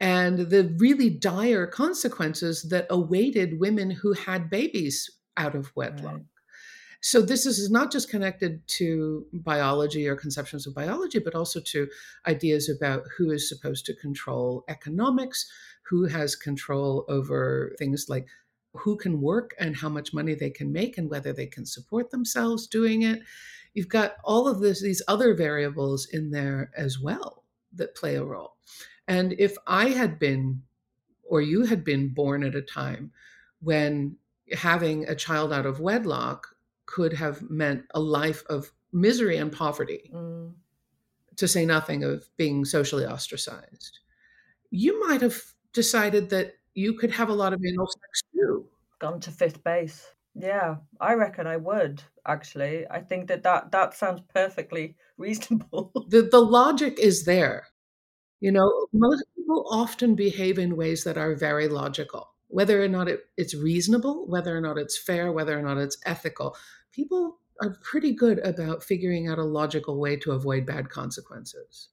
and 0.00 0.50
the 0.50 0.74
really 0.78 1.10
dire 1.10 1.66
consequences 1.66 2.62
that 2.70 2.86
awaited 2.90 3.60
women 3.60 3.90
who 3.90 4.12
had 4.12 4.50
babies 4.50 5.10
out 5.36 5.54
of 5.54 5.72
wedlock. 5.74 6.14
Right. 6.14 6.22
So, 7.00 7.22
this 7.22 7.46
is 7.46 7.70
not 7.70 7.92
just 7.92 8.10
connected 8.10 8.66
to 8.78 9.24
biology 9.32 10.08
or 10.08 10.16
conceptions 10.16 10.66
of 10.66 10.74
biology, 10.74 11.20
but 11.20 11.34
also 11.34 11.60
to 11.60 11.88
ideas 12.26 12.68
about 12.68 13.04
who 13.16 13.30
is 13.30 13.48
supposed 13.48 13.86
to 13.86 13.94
control 13.94 14.64
economics, 14.68 15.48
who 15.88 16.06
has 16.06 16.34
control 16.34 17.04
over 17.08 17.74
things 17.78 18.06
like 18.08 18.26
who 18.74 18.96
can 18.96 19.20
work 19.20 19.54
and 19.58 19.76
how 19.76 19.88
much 19.88 20.12
money 20.12 20.34
they 20.34 20.50
can 20.50 20.72
make 20.72 20.98
and 20.98 21.08
whether 21.08 21.32
they 21.32 21.46
can 21.46 21.64
support 21.64 22.10
themselves 22.10 22.66
doing 22.66 23.02
it. 23.02 23.22
You've 23.74 23.88
got 23.88 24.16
all 24.24 24.48
of 24.48 24.60
this, 24.60 24.82
these 24.82 25.02
other 25.08 25.34
variables 25.34 26.06
in 26.10 26.30
there 26.30 26.70
as 26.76 26.98
well 26.98 27.44
that 27.74 27.94
play 27.94 28.16
a 28.16 28.24
role. 28.24 28.56
And 29.08 29.32
if 29.38 29.56
I 29.66 29.88
had 29.88 30.18
been, 30.18 30.62
or 31.24 31.40
you 31.40 31.64
had 31.64 31.82
been 31.82 32.08
born 32.14 32.44
at 32.44 32.54
a 32.54 32.62
time 32.62 33.10
when 33.60 34.16
having 34.52 35.08
a 35.08 35.14
child 35.14 35.52
out 35.52 35.66
of 35.66 35.80
wedlock 35.80 36.46
could 36.86 37.12
have 37.14 37.42
meant 37.50 37.84
a 37.94 38.00
life 38.00 38.42
of 38.48 38.70
misery 38.92 39.36
and 39.38 39.50
poverty, 39.52 40.10
Mm. 40.14 40.54
to 41.36 41.48
say 41.48 41.64
nothing 41.66 42.04
of 42.04 42.28
being 42.36 42.64
socially 42.64 43.04
ostracized, 43.06 43.98
you 44.70 44.98
might 45.06 45.20
have 45.20 45.40
decided 45.72 46.30
that 46.30 46.54
you 46.74 46.94
could 46.94 47.10
have 47.10 47.28
a 47.28 47.34
lot 47.34 47.52
of 47.52 47.60
anal 47.64 47.86
sex 47.86 48.22
too. 48.34 48.66
Gone 48.98 49.20
to 49.20 49.30
fifth 49.30 49.62
base. 49.64 50.06
Yeah, 50.34 50.76
I 51.00 51.14
reckon 51.14 51.46
I 51.46 51.56
would 51.56 52.02
actually. 52.26 52.86
I 52.90 53.00
think 53.00 53.28
that 53.28 53.42
that, 53.42 53.70
that 53.72 53.94
sounds 53.94 54.20
perfectly 54.32 54.96
reasonable. 55.18 55.92
The, 56.08 56.22
the 56.22 56.40
logic 56.40 56.98
is 56.98 57.24
there. 57.24 57.66
You 58.40 58.52
know, 58.52 58.86
most 58.92 59.24
people 59.34 59.66
often 59.68 60.14
behave 60.14 60.60
in 60.60 60.76
ways 60.76 61.02
that 61.02 61.18
are 61.18 61.34
very 61.34 61.66
logical, 61.66 62.34
whether 62.46 62.80
or 62.80 62.86
not 62.86 63.08
it, 63.08 63.24
it's 63.36 63.52
reasonable, 63.52 64.28
whether 64.28 64.56
or 64.56 64.60
not 64.60 64.78
it's 64.78 64.96
fair, 64.96 65.32
whether 65.32 65.58
or 65.58 65.62
not 65.62 65.76
it's 65.76 65.98
ethical. 66.06 66.56
People 66.92 67.40
are 67.60 67.76
pretty 67.82 68.12
good 68.12 68.38
about 68.46 68.84
figuring 68.84 69.26
out 69.26 69.38
a 69.38 69.44
logical 69.44 69.98
way 69.98 70.16
to 70.18 70.30
avoid 70.30 70.64
bad 70.64 70.88
consequences. 70.88 71.88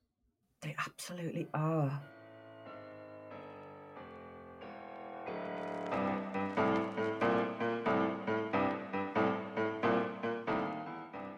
They 0.61 0.75
absolutely 0.77 1.47
are. 1.55 1.99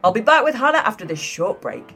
I'll 0.03 0.11
be 0.11 0.19
back 0.19 0.43
with 0.43 0.55
Hanne 0.55 0.75
after 0.75 1.05
this 1.05 1.19
short 1.19 1.61
break. 1.61 1.95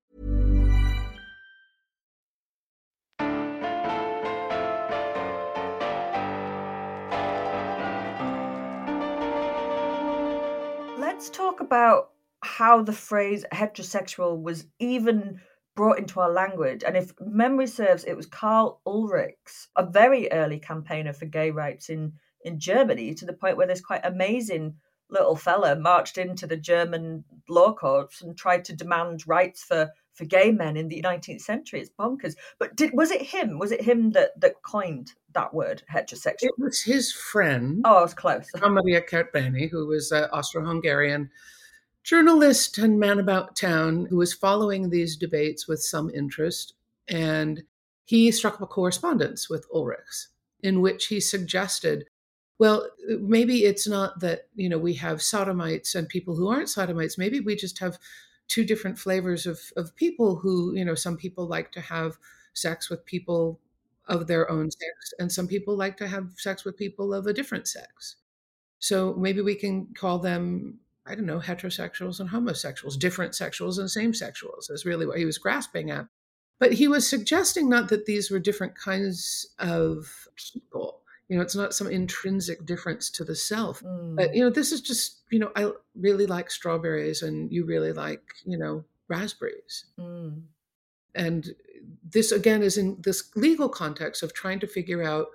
Let's 11.21 11.37
talk 11.37 11.59
about 11.59 12.09
how 12.41 12.81
the 12.81 12.93
phrase 12.93 13.45
heterosexual 13.53 14.41
was 14.41 14.65
even 14.79 15.39
brought 15.75 15.99
into 15.99 16.19
our 16.19 16.31
language. 16.31 16.83
And 16.83 16.97
if 16.97 17.13
memory 17.19 17.67
serves, 17.67 18.05
it 18.05 18.17
was 18.17 18.25
Karl 18.25 18.81
Ulrichs, 18.87 19.67
a 19.75 19.85
very 19.85 20.31
early 20.31 20.57
campaigner 20.57 21.13
for 21.13 21.27
gay 21.27 21.51
rights 21.51 21.89
in, 21.89 22.13
in 22.43 22.59
Germany, 22.59 23.13
to 23.13 23.27
the 23.27 23.33
point 23.33 23.55
where 23.55 23.67
this 23.67 23.81
quite 23.81 24.01
amazing 24.03 24.73
little 25.11 25.35
fella 25.35 25.75
marched 25.75 26.17
into 26.17 26.47
the 26.47 26.57
German 26.57 27.23
law 27.47 27.71
courts 27.71 28.23
and 28.23 28.35
tried 28.35 28.65
to 28.65 28.75
demand 28.75 29.27
rights 29.27 29.63
for, 29.63 29.91
for 30.13 30.25
gay 30.25 30.51
men 30.51 30.75
in 30.75 30.87
the 30.87 31.03
19th 31.03 31.41
century. 31.41 31.81
It's 31.81 31.91
bonkers. 31.99 32.33
But 32.57 32.75
did, 32.75 32.93
was 32.95 33.11
it 33.11 33.21
him? 33.21 33.59
Was 33.59 33.71
it 33.71 33.83
him 33.83 34.13
that, 34.13 34.41
that 34.41 34.63
coined 34.63 35.11
that 35.33 35.53
word, 35.53 35.83
heterosexual? 35.91 36.43
It 36.43 36.53
was 36.57 36.81
his 36.81 37.11
friend. 37.11 37.81
Oh, 37.85 37.97
I 37.97 38.01
was 38.01 38.13
close. 38.13 38.47
Maria 38.61 39.01
Kertbeny, 39.01 39.69
who 39.69 39.87
was 39.87 40.11
an 40.11 40.25
Austro-Hungarian 40.31 41.29
journalist 42.03 42.77
and 42.77 42.99
man 42.99 43.19
about 43.19 43.55
town 43.55 44.07
who 44.09 44.17
was 44.17 44.33
following 44.33 44.89
these 44.89 45.15
debates 45.15 45.67
with 45.67 45.81
some 45.81 46.09
interest. 46.09 46.73
And 47.07 47.63
he 48.05 48.31
struck 48.31 48.55
up 48.55 48.61
a 48.61 48.67
correspondence 48.67 49.49
with 49.49 49.67
Ulrichs 49.71 50.27
in 50.63 50.81
which 50.81 51.07
he 51.07 51.19
suggested 51.19 52.05
well 52.59 52.87
maybe 53.19 53.65
it's 53.65 53.87
not 53.87 54.19
that 54.19 54.47
you 54.53 54.69
know 54.69 54.77
we 54.77 54.93
have 54.93 55.21
sodomites 55.21 55.95
and 55.95 56.07
people 56.07 56.35
who 56.35 56.47
aren't 56.47 56.69
sodomites 56.69 57.17
maybe 57.17 57.39
we 57.39 57.55
just 57.55 57.79
have 57.79 57.97
two 58.47 58.63
different 58.63 58.99
flavors 58.99 59.45
of, 59.45 59.59
of 59.75 59.95
people 59.95 60.35
who 60.35 60.75
you 60.75 60.85
know 60.85 60.95
some 60.95 61.17
people 61.17 61.47
like 61.47 61.71
to 61.71 61.81
have 61.81 62.17
sex 62.53 62.89
with 62.89 63.05
people 63.05 63.59
of 64.11 64.27
their 64.27 64.51
own 64.51 64.69
sex 64.69 65.13
and 65.17 65.31
some 65.31 65.47
people 65.47 65.75
like 65.75 65.95
to 65.97 66.07
have 66.07 66.33
sex 66.35 66.65
with 66.65 66.77
people 66.77 67.13
of 67.13 67.25
a 67.25 67.33
different 67.33 67.67
sex 67.67 68.17
so 68.79 69.15
maybe 69.17 69.41
we 69.41 69.55
can 69.55 69.87
call 69.95 70.19
them 70.19 70.77
i 71.07 71.15
don't 71.15 71.25
know 71.25 71.39
heterosexuals 71.39 72.19
and 72.19 72.29
homosexuals 72.29 72.97
different 72.97 73.31
sexuals 73.31 73.79
and 73.79 73.89
same 73.89 74.11
sexuals 74.11 74.69
is 74.69 74.85
really 74.85 75.07
what 75.07 75.17
he 75.17 75.25
was 75.25 75.37
grasping 75.37 75.89
at 75.89 76.05
but 76.59 76.73
he 76.73 76.87
was 76.87 77.09
suggesting 77.09 77.69
not 77.69 77.87
that 77.87 78.05
these 78.05 78.29
were 78.29 78.37
different 78.37 78.75
kinds 78.75 79.47
of 79.59 80.27
people 80.35 81.01
you 81.29 81.37
know 81.37 81.41
it's 81.41 81.55
not 81.55 81.73
some 81.73 81.87
intrinsic 81.87 82.65
difference 82.65 83.09
to 83.09 83.23
the 83.23 83.35
self 83.35 83.81
mm. 83.81 84.17
but 84.17 84.35
you 84.35 84.43
know 84.43 84.49
this 84.49 84.73
is 84.73 84.81
just 84.81 85.21
you 85.31 85.39
know 85.39 85.51
i 85.55 85.71
really 85.95 86.25
like 86.25 86.51
strawberries 86.51 87.21
and 87.21 87.49
you 87.49 87.65
really 87.65 87.93
like 87.93 88.21
you 88.45 88.57
know 88.57 88.83
raspberries 89.07 89.85
mm. 89.97 90.41
and 91.15 91.51
this 92.03 92.31
again 92.31 92.61
is 92.63 92.77
in 92.77 92.97
this 92.99 93.31
legal 93.35 93.69
context 93.69 94.23
of 94.23 94.33
trying 94.33 94.59
to 94.59 94.67
figure 94.67 95.03
out 95.03 95.27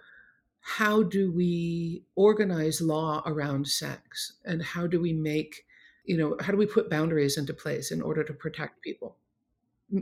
how 0.61 1.03
do 1.03 1.33
we 1.33 2.03
organize 2.17 2.81
law 2.81 3.23
around 3.27 3.67
sex 3.67 4.35
and 4.45 4.63
how 4.63 4.87
do 4.87 5.01
we 5.01 5.13
make 5.13 5.65
you 6.05 6.17
know 6.17 6.37
how 6.41 6.53
do 6.53 6.59
we 6.59 6.67
put 6.67 6.91
boundaries 6.91 7.39
into 7.39 7.55
place 7.55 7.91
in 7.91 8.03
order 8.03 8.23
to 8.25 8.33
protect 8.33 8.83
people 8.83 9.17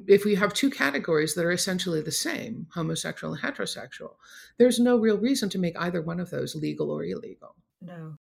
if 0.07 0.25
we 0.25 0.35
have 0.35 0.55
two 0.55 0.71
categories 0.71 1.35
that 1.35 1.45
are 1.45 1.53
essentially 1.53 2.01
the 2.01 2.11
same, 2.11 2.67
homosexual 2.73 3.35
and 3.35 3.43
heterosexual, 3.43 4.15
there's 4.57 4.81
no 4.81 4.97
real 4.97 5.19
reason 5.19 5.49
to 5.51 5.59
make 5.59 5.79
either 5.79 6.01
one 6.01 6.21
of 6.21 6.31
those 6.31 6.55
legal 6.55 6.91
or 6.91 7.05
illegal. 7.05 7.55
No. 7.83 8.17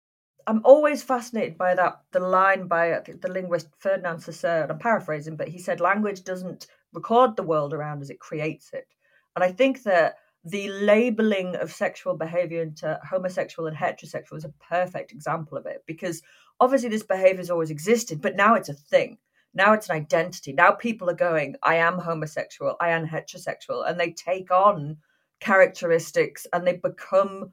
I'm 0.47 0.63
always 0.65 1.03
fascinated 1.03 1.59
by 1.59 1.75
that 1.75 2.01
the 2.13 2.21
line 2.21 2.67
by 2.67 3.01
the 3.07 3.29
linguist 3.29 3.69
Ferdinand 3.79 4.21
Saussure, 4.21 4.67
I'm 4.71 4.79
paraphrasing, 4.79 5.37
but 5.37 5.49
he 5.49 5.59
said 5.59 5.81
language 5.81 6.25
doesn't 6.25 6.67
record 6.93 7.37
the 7.37 7.43
world 7.43 7.73
around 7.73 8.03
as 8.03 8.11
it 8.11 8.21
creates 8.21 8.73
it. 8.73 8.89
And 9.37 9.45
I 9.45 9.53
think 9.53 9.83
that 9.85 10.17
the 10.45 10.69
labeling 10.71 11.55
of 11.57 11.73
sexual 11.73 12.15
behavior 12.17 12.63
into 12.63 12.99
homosexual 13.09 13.69
and 13.69 13.77
heterosexual 13.77 14.37
is 14.37 14.45
a 14.45 14.55
perfect 14.69 15.13
example 15.13 15.59
of 15.59 15.67
it 15.67 15.83
because 15.87 16.23
obviously 16.61 16.89
this 16.89 17.03
behavior 17.03 17.39
has 17.39 17.51
always 17.51 17.71
existed, 17.71 18.21
but 18.21 18.37
now 18.37 18.55
it's 18.55 18.71
a 18.71 18.75
thing. 18.75 19.19
Now 19.53 19.73
it's 19.73 19.89
an 19.89 19.97
identity. 19.97 20.53
Now 20.53 20.73
people 20.73 21.11
are 21.11 21.15
going 21.15 21.57
i 21.63 21.75
am 21.75 21.99
homosexual 21.99 22.77
i 22.81 22.91
am 22.91 23.07
heterosexual 23.07 23.89
and 23.89 23.99
they 23.99 24.13
take 24.13 24.51
on 24.51 24.97
characteristics 25.41 26.47
and 26.53 26.67
they 26.67 26.77
become 26.77 27.53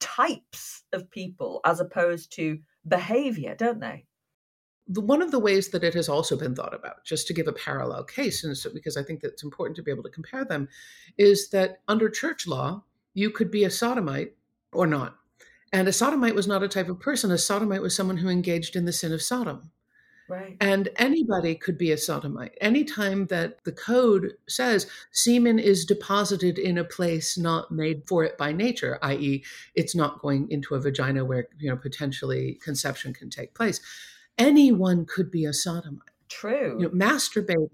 types 0.00 0.84
of 0.92 1.10
people 1.10 1.60
as 1.64 1.80
opposed 1.80 2.32
to 2.32 2.58
behavior 2.86 3.54
don't 3.56 3.80
they 3.80 4.04
one 4.86 5.22
of 5.22 5.30
the 5.30 5.38
ways 5.38 5.68
that 5.70 5.84
it 5.84 5.94
has 5.94 6.08
also 6.08 6.36
been 6.36 6.54
thought 6.54 6.74
about, 6.74 7.04
just 7.04 7.26
to 7.28 7.34
give 7.34 7.48
a 7.48 7.52
parallel 7.52 8.04
case, 8.04 8.44
and 8.44 8.56
so, 8.56 8.70
because 8.72 8.96
I 8.96 9.02
think 9.02 9.20
that 9.20 9.32
it's 9.32 9.42
important 9.42 9.76
to 9.76 9.82
be 9.82 9.90
able 9.90 10.02
to 10.02 10.10
compare 10.10 10.44
them, 10.44 10.68
is 11.16 11.50
that 11.50 11.80
under 11.88 12.08
church 12.10 12.46
law, 12.46 12.82
you 13.14 13.30
could 13.30 13.50
be 13.50 13.64
a 13.64 13.70
sodomite 13.70 14.34
or 14.72 14.86
not. 14.86 15.16
And 15.72 15.88
a 15.88 15.92
sodomite 15.92 16.34
was 16.34 16.46
not 16.46 16.62
a 16.62 16.68
type 16.68 16.88
of 16.88 17.00
person. 17.00 17.30
A 17.30 17.38
sodomite 17.38 17.82
was 17.82 17.96
someone 17.96 18.18
who 18.18 18.28
engaged 18.28 18.76
in 18.76 18.84
the 18.84 18.92
sin 18.92 19.12
of 19.12 19.22
Sodom. 19.22 19.70
Right. 20.28 20.56
And 20.60 20.88
anybody 20.96 21.54
could 21.54 21.76
be 21.76 21.92
a 21.92 21.98
sodomite. 21.98 22.56
Anytime 22.60 23.26
that 23.26 23.62
the 23.64 23.72
code 23.72 24.34
says 24.48 24.86
semen 25.12 25.58
is 25.58 25.84
deposited 25.84 26.58
in 26.58 26.78
a 26.78 26.84
place 26.84 27.36
not 27.36 27.70
made 27.70 28.06
for 28.06 28.24
it 28.24 28.38
by 28.38 28.52
nature, 28.52 28.98
i.e., 29.02 29.44
it's 29.74 29.94
not 29.94 30.22
going 30.22 30.50
into 30.50 30.74
a 30.74 30.80
vagina 30.80 31.24
where 31.24 31.48
you 31.58 31.68
know 31.68 31.76
potentially 31.76 32.54
conception 32.62 33.12
can 33.12 33.28
take 33.28 33.54
place, 33.54 33.80
anyone 34.38 35.06
could 35.06 35.30
be 35.30 35.44
a 35.44 35.52
sodomite. 35.52 36.10
True. 36.28 36.76
You 36.80 36.88
know, 36.88 36.90
masturbate 36.90 37.70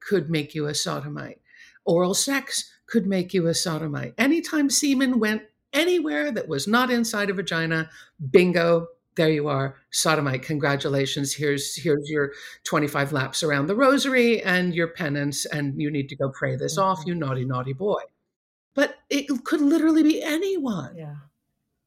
could 0.00 0.30
make 0.30 0.54
you 0.54 0.66
a 0.66 0.74
sodomite. 0.74 1.40
Oral 1.84 2.14
sex 2.14 2.70
could 2.86 3.06
make 3.06 3.34
you 3.34 3.46
a 3.46 3.54
sodomite. 3.54 4.14
Anytime 4.18 4.70
semen 4.70 5.18
went 5.20 5.42
anywhere 5.72 6.30
that 6.32 6.48
was 6.48 6.66
not 6.66 6.90
inside 6.90 7.30
a 7.30 7.34
vagina, 7.34 7.90
bingo, 8.30 8.88
there 9.16 9.28
you 9.28 9.48
are, 9.48 9.76
sodomite. 9.90 10.42
Congratulations. 10.42 11.34
Here's 11.34 11.76
here's 11.76 12.08
your 12.08 12.32
25 12.64 13.12
laps 13.12 13.42
around 13.42 13.66
the 13.66 13.76
rosary 13.76 14.42
and 14.42 14.74
your 14.74 14.88
penance, 14.88 15.44
and 15.44 15.80
you 15.80 15.90
need 15.90 16.08
to 16.08 16.16
go 16.16 16.30
pray 16.30 16.56
this 16.56 16.78
mm-hmm. 16.78 16.88
off, 16.88 17.02
you 17.06 17.14
naughty, 17.14 17.44
naughty 17.44 17.72
boy. 17.72 18.02
but 18.74 18.94
it 19.10 19.26
could 19.44 19.60
literally 19.60 20.04
be 20.04 20.22
anyone. 20.22 20.94
Yeah. 20.96 21.16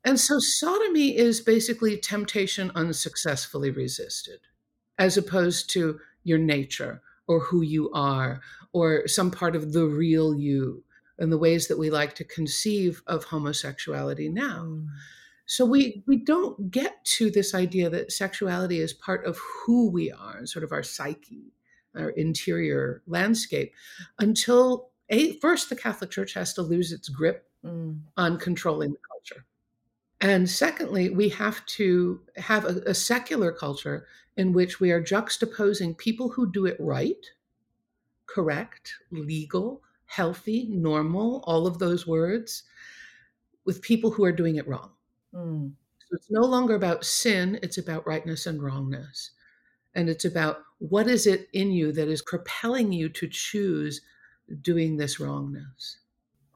And 0.04 0.20
so 0.20 0.38
sodomy 0.40 1.16
is 1.16 1.42
basically 1.42 1.98
temptation 1.98 2.72
unsuccessfully 2.74 3.70
resisted, 3.70 4.40
as 4.98 5.18
opposed 5.18 5.70
to 5.72 6.00
your 6.24 6.40
nature 6.40 7.02
or 7.28 7.40
who 7.40 7.62
you 7.62 7.92
are 7.92 8.42
or 8.74 9.08
some 9.08 9.32
part 9.32 9.56
of 9.56 9.74
the 9.74 9.86
real 9.86 10.36
you 10.36 10.84
and 11.20 11.32
the 11.32 11.38
ways 11.38 11.68
that 11.68 11.78
we 11.78 11.90
like 11.90 12.16
to 12.16 12.24
conceive 12.24 13.02
of 13.06 13.26
homosexuality 13.26 14.28
now. 14.30 14.64
Mm. 14.66 14.88
So 15.46 15.66
we 15.66 16.04
we 16.08 16.18
don't 16.18 16.72
get 16.72 17.04
to 17.18 17.30
this 17.30 17.54
idea 17.54 17.90
that 17.90 18.12
sexuality 18.12 18.80
is 18.80 18.94
part 18.94 19.26
of 19.26 19.38
who 19.38 19.90
we 19.90 20.12
are, 20.12 20.46
sort 20.46 20.64
of 20.64 20.72
our 20.72 20.84
psyche, 20.84 21.54
our 21.96 22.10
interior 22.12 23.02
landscape, 23.06 23.74
until 24.18 24.90
a, 25.10 25.34
first 25.40 25.70
the 25.70 25.76
Catholic 25.76 26.10
Church 26.10 26.34
has 26.34 26.54
to 26.54 26.62
lose 26.62 26.92
its 26.92 27.10
grip 27.10 27.48
Mm. 27.64 28.00
on 28.18 28.40
controlling 28.40 28.92
the 28.92 28.98
culture. 29.08 29.46
And 30.22 30.50
secondly, 30.50 31.10
we 31.10 31.30
have 31.30 31.66
to 31.78 32.22
have 32.38 32.64
a, 32.66 32.82
a 32.86 32.94
secular 32.94 33.52
culture 33.52 34.08
in 34.38 34.54
which 34.54 34.80
we 34.80 34.92
are 34.92 35.04
juxtaposing 35.04 35.98
people 35.98 36.30
who 36.30 36.50
do 36.52 36.66
it 36.66 36.78
right, 36.80 37.26
correct, 38.26 38.96
legal, 39.12 39.84
healthy, 40.06 40.68
normal, 40.70 41.44
all 41.46 41.68
of 41.68 41.80
those 41.80 42.08
words, 42.08 42.64
with 43.66 43.82
people 43.82 44.12
who 44.12 44.24
are 44.24 44.32
doing 44.32 44.56
it 44.56 44.68
wrong. 44.68 44.92
Mm. 45.34 45.74
So 46.00 46.16
it's 46.16 46.32
no 46.32 46.42
longer 46.42 46.76
about 46.76 47.06
sin, 47.06 47.60
it's 47.64 47.78
about 47.78 48.06
rightness 48.08 48.46
and 48.46 48.62
wrongness. 48.62 49.32
And 49.96 50.10
it's 50.10 50.26
about 50.26 50.64
what 50.80 51.08
is 51.08 51.28
it 51.28 51.50
in 51.54 51.72
you 51.72 51.92
that 51.94 52.08
is 52.10 52.22
propelling 52.22 52.94
you 52.94 53.10
to 53.10 53.28
choose 53.28 54.02
doing 54.62 54.98
this 54.98 55.20
wrongness 55.20 56.00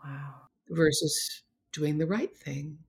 Wow. 0.04 0.49
versus 0.69 1.41
doing 1.71 1.97
the 1.97 2.06
right 2.08 2.36
thing. 2.36 2.85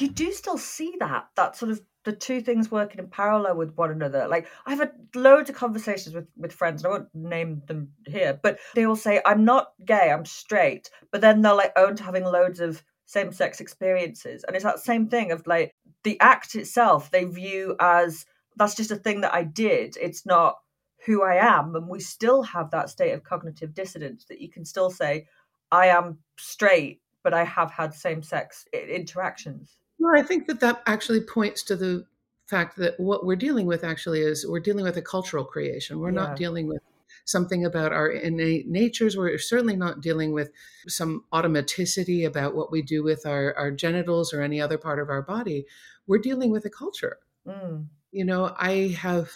You 0.00 0.08
do 0.08 0.32
still 0.32 0.58
see 0.58 0.94
that 1.00 1.28
that 1.36 1.56
sort 1.56 1.70
of 1.72 1.80
the 2.04 2.12
two 2.12 2.40
things 2.40 2.70
working 2.70 2.98
in 2.98 3.06
parallel 3.08 3.56
with 3.56 3.76
one 3.76 3.90
another. 3.90 4.26
Like 4.28 4.48
i've 4.66 4.78
had 4.78 4.92
loads 5.14 5.50
of 5.50 5.56
conversations 5.56 6.14
with 6.14 6.26
with 6.36 6.52
friends 6.52 6.82
and 6.82 6.92
i 6.92 6.96
won't 6.96 7.14
name 7.14 7.62
them 7.66 7.88
here 8.06 8.38
but 8.42 8.58
they 8.74 8.84
all 8.84 8.96
say 8.96 9.20
i'm 9.26 9.44
not 9.44 9.72
gay 9.84 10.10
i'm 10.10 10.24
straight 10.24 10.90
but 11.10 11.20
then 11.20 11.42
they'll 11.42 11.56
like 11.56 11.72
own 11.76 11.96
to 11.96 12.02
having 12.02 12.24
loads 12.24 12.60
of 12.60 12.82
same-sex 13.06 13.60
experiences 13.60 14.44
and 14.44 14.56
it's 14.56 14.64
that 14.64 14.80
same 14.80 15.08
thing 15.08 15.32
of 15.32 15.46
like 15.46 15.74
the 16.02 16.18
act 16.20 16.54
itself 16.54 17.10
they 17.10 17.24
view 17.24 17.76
as 17.80 18.24
that's 18.56 18.74
just 18.74 18.90
a 18.90 18.96
thing 18.96 19.20
that 19.20 19.34
i 19.34 19.42
did 19.44 19.96
it's 20.00 20.24
not 20.24 20.56
who 21.04 21.22
i 21.22 21.34
am 21.34 21.74
and 21.76 21.88
we 21.88 22.00
still 22.00 22.42
have 22.42 22.70
that 22.70 22.88
state 22.88 23.12
of 23.12 23.22
cognitive 23.22 23.74
dissonance 23.74 24.24
that 24.24 24.40
you 24.40 24.48
can 24.48 24.64
still 24.64 24.90
say 24.90 25.26
i 25.70 25.86
am 25.86 26.18
straight 26.38 27.00
but 27.22 27.34
i 27.34 27.44
have 27.44 27.70
had 27.70 27.92
same-sex 27.92 28.64
interactions 28.72 29.76
Well, 30.02 30.18
I 30.20 30.22
think 30.24 30.48
that 30.48 30.58
that 30.60 30.82
actually 30.86 31.20
points 31.20 31.62
to 31.64 31.76
the 31.76 32.06
fact 32.48 32.76
that 32.78 32.98
what 32.98 33.24
we're 33.24 33.36
dealing 33.36 33.66
with 33.66 33.84
actually 33.84 34.20
is 34.20 34.44
we're 34.44 34.58
dealing 34.58 34.84
with 34.84 34.96
a 34.96 35.02
cultural 35.02 35.44
creation. 35.44 36.00
We're 36.00 36.08
Yeah. 36.08 36.26
not 36.26 36.36
dealing 36.36 36.66
with 36.66 36.82
something 37.24 37.64
about 37.64 37.92
our 37.92 38.10
innate 38.10 38.66
natures. 38.66 39.16
We're 39.16 39.38
certainly 39.38 39.76
not 39.76 40.00
dealing 40.00 40.32
with 40.32 40.50
some 40.88 41.24
automaticity 41.32 42.26
about 42.26 42.56
what 42.56 42.72
we 42.72 42.82
do 42.82 43.04
with 43.04 43.24
our, 43.26 43.54
our 43.54 43.70
genitals 43.70 44.34
or 44.34 44.42
any 44.42 44.60
other 44.60 44.76
part 44.76 44.98
of 44.98 45.08
our 45.08 45.22
body. 45.22 45.66
We're 46.08 46.18
dealing 46.18 46.50
with 46.50 46.64
a 46.64 46.70
culture. 46.70 47.18
Mm. 47.46 47.86
You 48.10 48.24
know, 48.24 48.56
I 48.58 48.88
have 48.98 49.30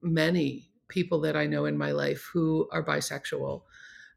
many 0.00 0.70
people 0.88 1.20
that 1.20 1.36
I 1.36 1.46
know 1.46 1.66
in 1.66 1.76
my 1.76 1.92
life 1.92 2.30
who 2.32 2.66
are 2.72 2.82
bisexual 2.82 3.62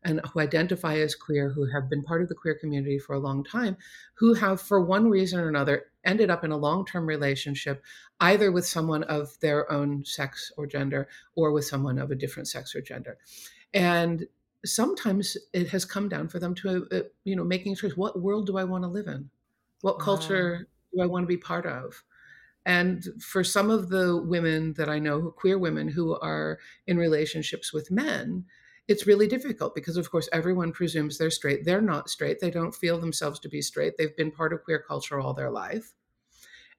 and 0.05 0.21
who 0.31 0.39
identify 0.39 0.95
as 0.97 1.15
queer, 1.15 1.49
who 1.49 1.65
have 1.71 1.89
been 1.89 2.03
part 2.03 2.21
of 2.21 2.29
the 2.29 2.35
queer 2.35 2.55
community 2.55 2.99
for 2.99 3.13
a 3.15 3.19
long 3.19 3.43
time, 3.43 3.75
who 4.15 4.35
have, 4.35 4.61
for 4.61 4.79
one 4.85 5.09
reason 5.09 5.39
or 5.39 5.49
another, 5.49 5.87
ended 6.05 6.29
up 6.29 6.43
in 6.45 6.51
a 6.51 6.57
long 6.57 6.85
term 6.85 7.05
relationship, 7.07 7.83
either 8.21 8.51
with 8.51 8.65
someone 8.65 9.03
of 9.03 9.37
their 9.41 9.69
own 9.71 10.05
sex 10.05 10.51
or 10.57 10.67
gender 10.67 11.09
or 11.35 11.51
with 11.51 11.65
someone 11.65 11.97
of 11.97 12.11
a 12.11 12.15
different 12.15 12.47
sex 12.47 12.75
or 12.75 12.81
gender. 12.81 13.17
And 13.73 14.27
sometimes 14.65 15.37
it 15.53 15.69
has 15.69 15.85
come 15.85 16.09
down 16.09 16.27
for 16.29 16.39
them 16.39 16.55
to, 16.55 16.87
uh, 16.91 17.01
you 17.23 17.35
know, 17.35 17.43
making 17.43 17.73
a 17.73 17.75
choice 17.75 17.97
what 17.97 18.21
world 18.21 18.47
do 18.47 18.57
I 18.57 18.63
want 18.63 18.83
to 18.83 18.89
live 18.89 19.07
in? 19.07 19.29
What 19.81 19.99
Wow. 19.99 20.05
culture 20.05 20.67
do 20.93 21.01
I 21.01 21.07
want 21.07 21.23
to 21.23 21.27
be 21.27 21.37
part 21.37 21.65
of? 21.65 22.03
And 22.65 23.05
for 23.21 23.43
some 23.43 23.69
of 23.69 23.89
the 23.89 24.17
women 24.17 24.73
that 24.73 24.89
I 24.89 24.99
know, 24.99 25.31
queer 25.31 25.57
women 25.59 25.87
who 25.87 26.19
are 26.19 26.59
in 26.87 26.97
relationships 26.97 27.71
with 27.71 27.91
men, 27.91 28.45
it's 28.87 29.07
really 29.07 29.27
difficult 29.27 29.73
because, 29.73 29.97
of 29.97 30.09
course, 30.11 30.29
everyone 30.31 30.71
presumes 30.71 31.17
they're 31.17 31.31
straight. 31.31 31.65
They're 31.65 31.81
not 31.81 32.09
straight. 32.09 32.39
They 32.39 32.51
don't 32.51 32.75
feel 32.75 32.99
themselves 32.99 33.39
to 33.39 33.49
be 33.49 33.61
straight. 33.61 33.97
They've 33.97 34.15
been 34.15 34.31
part 34.31 34.53
of 34.53 34.63
queer 34.63 34.83
culture 34.87 35.19
all 35.19 35.33
their 35.33 35.49
life. 35.49 35.93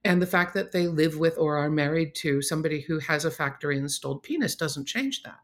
And 0.04 0.22
the 0.22 0.26
fact 0.26 0.54
that 0.54 0.70
they 0.70 0.86
live 0.86 1.18
with 1.18 1.36
or 1.36 1.56
are 1.56 1.70
married 1.70 2.14
to 2.16 2.40
somebody 2.40 2.80
who 2.80 3.00
has 3.00 3.24
a 3.24 3.30
factory 3.30 3.76
installed 3.76 4.22
penis 4.22 4.54
doesn't 4.54 4.86
change 4.86 5.22
that. 5.24 5.40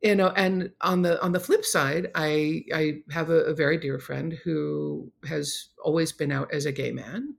You 0.00 0.16
know, 0.16 0.30
and 0.30 0.70
on 0.80 1.02
the 1.02 1.22
on 1.22 1.32
the 1.32 1.38
flip 1.38 1.64
side, 1.64 2.10
I 2.14 2.64
I 2.74 3.02
have 3.10 3.30
a, 3.30 3.44
a 3.44 3.54
very 3.54 3.76
dear 3.76 3.98
friend 3.98 4.32
who 4.42 5.12
has 5.26 5.68
always 5.84 6.12
been 6.12 6.32
out 6.32 6.52
as 6.52 6.66
a 6.66 6.72
gay 6.72 6.90
man, 6.90 7.36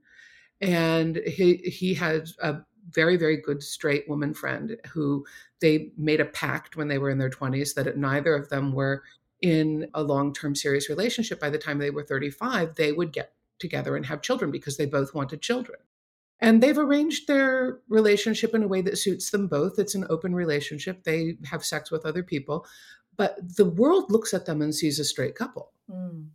and 0.62 1.16
he 1.26 1.56
he 1.56 1.92
had 1.92 2.28
a 2.40 2.60
very 2.90 3.16
very 3.16 3.36
good 3.36 3.62
straight 3.62 4.08
woman 4.08 4.34
friend 4.34 4.76
who 4.92 5.24
they 5.60 5.90
made 5.96 6.20
a 6.20 6.24
pact 6.24 6.76
when 6.76 6.88
they 6.88 6.98
were 6.98 7.10
in 7.10 7.18
their 7.18 7.30
20s 7.30 7.74
that 7.74 7.96
neither 7.96 8.34
of 8.34 8.48
them 8.48 8.72
were 8.72 9.02
in 9.40 9.88
a 9.94 10.02
long-term 10.02 10.54
serious 10.54 10.88
relationship 10.88 11.40
by 11.40 11.50
the 11.50 11.58
time 11.58 11.78
they 11.78 11.90
were 11.90 12.04
35 12.04 12.74
they 12.74 12.92
would 12.92 13.12
get 13.12 13.34
together 13.58 13.96
and 13.96 14.06
have 14.06 14.22
children 14.22 14.50
because 14.50 14.76
they 14.76 14.86
both 14.86 15.14
wanted 15.14 15.40
children. 15.42 15.78
And 16.40 16.62
they've 16.62 16.78
arranged 16.78 17.26
their 17.26 17.80
relationship 17.88 18.54
in 18.54 18.62
a 18.62 18.68
way 18.68 18.82
that 18.82 18.98
suits 18.98 19.30
them 19.30 19.46
both. 19.46 19.78
It's 19.78 19.94
an 19.94 20.06
open 20.10 20.34
relationship. 20.34 21.04
They 21.04 21.38
have 21.44 21.64
sex 21.64 21.90
with 21.90 22.04
other 22.04 22.22
people. 22.22 22.66
But 23.16 23.56
the 23.56 23.64
world 23.64 24.10
looks 24.10 24.34
at 24.34 24.44
them 24.44 24.60
and 24.60 24.74
sees 24.74 24.98
a 24.98 25.04
straight 25.04 25.36
couple. 25.36 25.72
Mm. 25.90 26.28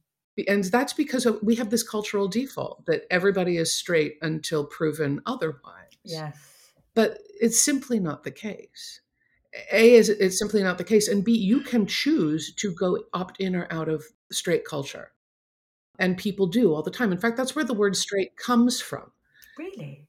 and 0.47 0.63
that's 0.65 0.93
because 0.93 1.27
we 1.41 1.55
have 1.55 1.71
this 1.71 1.81
cultural 1.81 2.27
default 2.27 2.85
that 2.85 3.01
everybody 3.09 3.57
is 3.57 3.73
straight 3.73 4.17
until 4.21 4.63
proven 4.63 5.21
otherwise 5.25 5.88
Yes. 6.09 6.37
but 6.95 7.19
it's 7.41 7.59
simply 7.59 7.99
not 7.99 8.23
the 8.23 8.31
case. 8.31 9.01
A 9.71 9.95
is 9.95 10.09
it's 10.09 10.37
simply 10.39 10.61
not 10.63 10.77
the 10.77 10.83
case 10.83 11.07
and 11.07 11.23
b 11.23 11.33
you 11.37 11.61
can 11.61 11.85
choose 11.87 12.53
to 12.55 12.71
go 12.73 13.03
opt 13.13 13.39
in 13.39 13.55
or 13.55 13.67
out 13.71 13.89
of 13.89 14.03
straight 14.31 14.65
culture. 14.65 15.11
And 15.99 16.17
people 16.17 16.47
do 16.47 16.73
all 16.73 16.83
the 16.83 16.91
time. 16.91 17.11
In 17.11 17.17
fact 17.17 17.37
that's 17.37 17.55
where 17.55 17.65
the 17.65 17.73
word 17.73 17.95
straight 17.95 18.35
comes 18.37 18.81
from. 18.81 19.11
Really? 19.57 20.07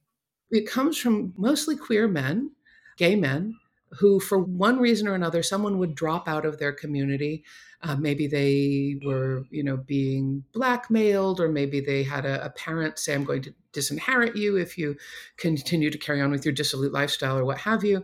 it 0.50 0.66
comes 0.68 0.98
from 0.98 1.32
mostly 1.36 1.76
queer 1.76 2.08
men 2.08 2.50
gay 2.96 3.14
men 3.16 3.56
who 3.98 4.20
for 4.20 4.38
one 4.38 4.78
reason 4.78 5.08
or 5.08 5.14
another 5.14 5.42
someone 5.42 5.78
would 5.78 5.94
drop 5.94 6.28
out 6.28 6.46
of 6.46 6.58
their 6.58 6.72
community 6.72 7.44
uh, 7.82 7.96
maybe 7.96 8.26
they 8.26 8.96
were 9.04 9.44
you 9.50 9.64
know 9.64 9.76
being 9.76 10.44
blackmailed 10.52 11.40
or 11.40 11.48
maybe 11.48 11.80
they 11.80 12.02
had 12.02 12.24
a, 12.24 12.44
a 12.44 12.50
parent 12.50 12.98
say 12.98 13.14
i'm 13.14 13.24
going 13.24 13.42
to 13.42 13.52
disinherit 13.72 14.36
you 14.36 14.56
if 14.56 14.76
you 14.78 14.96
continue 15.36 15.90
to 15.90 15.98
carry 15.98 16.20
on 16.20 16.30
with 16.30 16.44
your 16.44 16.54
dissolute 16.54 16.92
lifestyle 16.92 17.36
or 17.36 17.44
what 17.44 17.58
have 17.58 17.84
you 17.84 18.02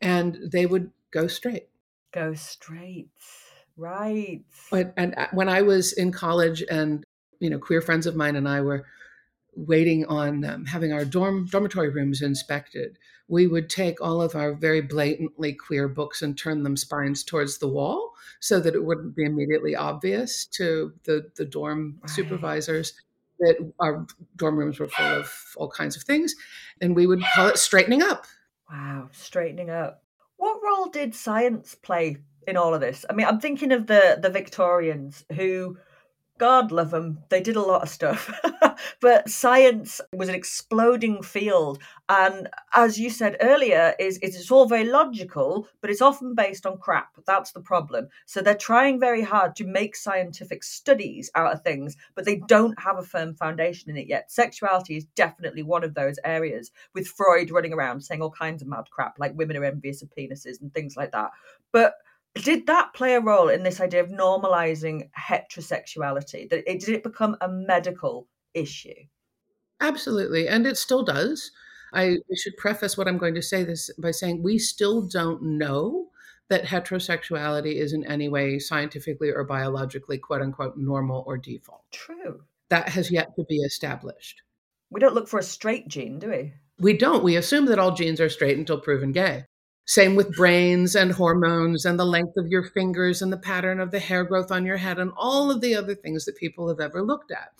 and 0.00 0.38
they 0.50 0.66
would 0.66 0.90
go 1.10 1.26
straight 1.26 1.68
Go 2.10 2.32
straight. 2.32 3.10
Right. 3.76 4.42
but 4.70 4.92
and 4.96 5.14
uh, 5.16 5.28
when 5.32 5.48
i 5.48 5.62
was 5.62 5.92
in 5.92 6.10
college 6.10 6.64
and 6.68 7.04
you 7.38 7.48
know 7.50 7.58
queer 7.58 7.80
friends 7.80 8.06
of 8.06 8.16
mine 8.16 8.34
and 8.34 8.48
i 8.48 8.60
were 8.60 8.86
waiting 9.66 10.04
on 10.06 10.44
um, 10.44 10.64
having 10.64 10.92
our 10.92 11.04
dorm 11.04 11.46
dormitory 11.46 11.88
rooms 11.90 12.22
inspected 12.22 12.98
we 13.28 13.46
would 13.46 13.68
take 13.68 14.00
all 14.00 14.22
of 14.22 14.34
our 14.34 14.54
very 14.54 14.80
blatantly 14.80 15.52
queer 15.52 15.88
books 15.88 16.22
and 16.22 16.38
turn 16.38 16.62
them 16.62 16.76
spines 16.76 17.22
towards 17.24 17.58
the 17.58 17.68
wall 17.68 18.14
so 18.40 18.60
that 18.60 18.74
it 18.74 18.84
wouldn't 18.84 19.14
be 19.16 19.24
immediately 19.24 19.74
obvious 19.76 20.46
to 20.46 20.92
the 21.04 21.30
the 21.36 21.44
dorm 21.44 21.98
Right. 22.02 22.10
supervisors 22.10 22.92
that 23.40 23.72
our 23.80 24.06
dorm 24.36 24.56
rooms 24.58 24.78
were 24.80 24.88
full 24.88 25.06
of 25.06 25.32
all 25.56 25.68
kinds 25.70 25.96
of 25.96 26.02
things 26.02 26.34
and 26.80 26.94
we 26.96 27.06
would 27.06 27.22
call 27.34 27.48
it 27.48 27.58
straightening 27.58 28.02
up 28.02 28.26
Wow. 28.70 29.08
Straightening 29.12 29.70
up. 29.70 30.02
What 30.36 30.60
role 30.62 30.86
did 30.88 31.14
science 31.14 31.74
play 31.74 32.18
in 32.46 32.56
all 32.56 32.74
of 32.74 32.80
this? 32.80 33.04
I 33.08 33.12
mean, 33.12 33.26
I'm 33.26 33.40
thinking 33.40 33.72
of 33.72 33.86
the 33.86 34.18
the 34.20 34.30
Victorians 34.30 35.24
who, 35.34 35.78
God 36.38 36.72
love 36.72 36.90
them, 36.90 37.18
they 37.28 37.40
did 37.40 37.56
a 37.56 37.62
lot 37.62 37.82
of 37.82 37.88
stuff. 37.88 38.30
but 39.00 39.28
science 39.28 40.00
was 40.12 40.28
an 40.28 40.34
exploding 40.34 41.22
field, 41.22 41.78
and 42.08 42.48
as 42.74 42.98
you 42.98 43.10
said 43.10 43.36
earlier, 43.40 43.94
is 43.98 44.18
it's 44.22 44.50
all 44.50 44.66
very 44.66 44.84
logical, 44.84 45.68
but 45.80 45.90
it's 45.90 46.00
often 46.00 46.34
based 46.34 46.64
on 46.64 46.78
crap. 46.78 47.10
That's 47.26 47.52
the 47.52 47.60
problem. 47.60 48.08
So 48.26 48.40
they're 48.40 48.54
trying 48.54 49.00
very 49.00 49.22
hard 49.22 49.56
to 49.56 49.66
make 49.66 49.96
scientific 49.96 50.64
studies 50.64 51.30
out 51.34 51.52
of 51.52 51.62
things, 51.62 51.96
but 52.14 52.24
they 52.24 52.36
don't 52.48 52.78
have 52.80 52.98
a 52.98 53.02
firm 53.02 53.34
foundation 53.34 53.90
in 53.90 53.96
it 53.96 54.08
yet. 54.08 54.30
Sexuality 54.30 54.96
is 54.96 55.04
definitely 55.16 55.62
one 55.62 55.84
of 55.84 55.94
those 55.94 56.18
areas, 56.24 56.70
with 56.94 57.08
Freud 57.08 57.50
running 57.50 57.72
around 57.72 58.00
saying 58.00 58.22
all 58.22 58.30
kinds 58.30 58.62
of 58.62 58.68
mad 58.68 58.84
crap, 58.90 59.18
like 59.18 59.36
women 59.36 59.56
are 59.56 59.64
envious 59.64 60.02
of 60.02 60.08
penises 60.16 60.60
and 60.60 60.72
things 60.72 60.96
like 60.96 61.12
that. 61.12 61.30
But 61.72 61.94
Did 62.34 62.66
that 62.66 62.94
play 62.94 63.14
a 63.14 63.20
role 63.20 63.48
in 63.48 63.62
this 63.62 63.80
idea 63.80 64.02
of 64.02 64.10
normalizing 64.10 65.10
heterosexuality? 65.18 66.48
That 66.48 66.70
it, 66.70 66.80
did 66.80 66.90
it 66.90 67.02
become 67.02 67.36
a 67.40 67.48
medical 67.48 68.28
issue? 68.54 68.94
Absolutely, 69.80 70.48
and 70.48 70.66
it 70.66 70.76
still 70.76 71.04
does. 71.04 71.50
I 71.92 72.18
should 72.36 72.56
preface 72.56 72.96
what 72.96 73.08
I'm 73.08 73.18
going 73.18 73.34
to 73.34 73.42
say 73.42 73.64
this 73.64 73.90
by 73.98 74.10
saying 74.10 74.42
we 74.42 74.58
still 74.58 75.02
don't 75.02 75.42
know 75.42 76.08
that 76.48 76.64
heterosexuality 76.64 77.76
is 77.76 77.92
in 77.92 78.04
any 78.04 78.28
way 78.28 78.58
scientifically 78.58 79.30
or 79.30 79.44
biologically 79.44 80.18
quote 80.18 80.42
unquote 80.42 80.76
normal 80.76 81.24
or 81.26 81.36
default. 81.36 81.84
True. 81.92 82.42
That 82.68 82.88
has 82.90 83.10
yet 83.10 83.34
to 83.36 83.44
be 83.48 83.58
established. 83.58 84.42
We 84.90 85.00
don't 85.00 85.14
look 85.14 85.28
for 85.28 85.38
a 85.38 85.42
straight 85.42 85.88
gene, 85.88 86.18
do 86.18 86.30
we? 86.30 86.52
We 86.78 86.96
don't. 86.96 87.24
We 87.24 87.36
assume 87.36 87.66
that 87.66 87.78
all 87.78 87.94
genes 87.94 88.20
are 88.20 88.28
straight 88.28 88.58
until 88.58 88.80
proven 88.80 89.12
gay. 89.12 89.44
Same 89.88 90.16
with 90.16 90.36
brains 90.36 90.94
and 90.94 91.12
hormones 91.12 91.86
and 91.86 91.98
the 91.98 92.04
length 92.04 92.36
of 92.36 92.46
your 92.48 92.62
fingers 92.62 93.22
and 93.22 93.32
the 93.32 93.38
pattern 93.38 93.80
of 93.80 93.90
the 93.90 93.98
hair 93.98 94.22
growth 94.22 94.52
on 94.52 94.66
your 94.66 94.76
head 94.76 94.98
and 94.98 95.10
all 95.16 95.50
of 95.50 95.62
the 95.62 95.74
other 95.74 95.94
things 95.94 96.26
that 96.26 96.36
people 96.36 96.68
have 96.68 96.78
ever 96.78 97.02
looked 97.02 97.30
at. 97.30 97.52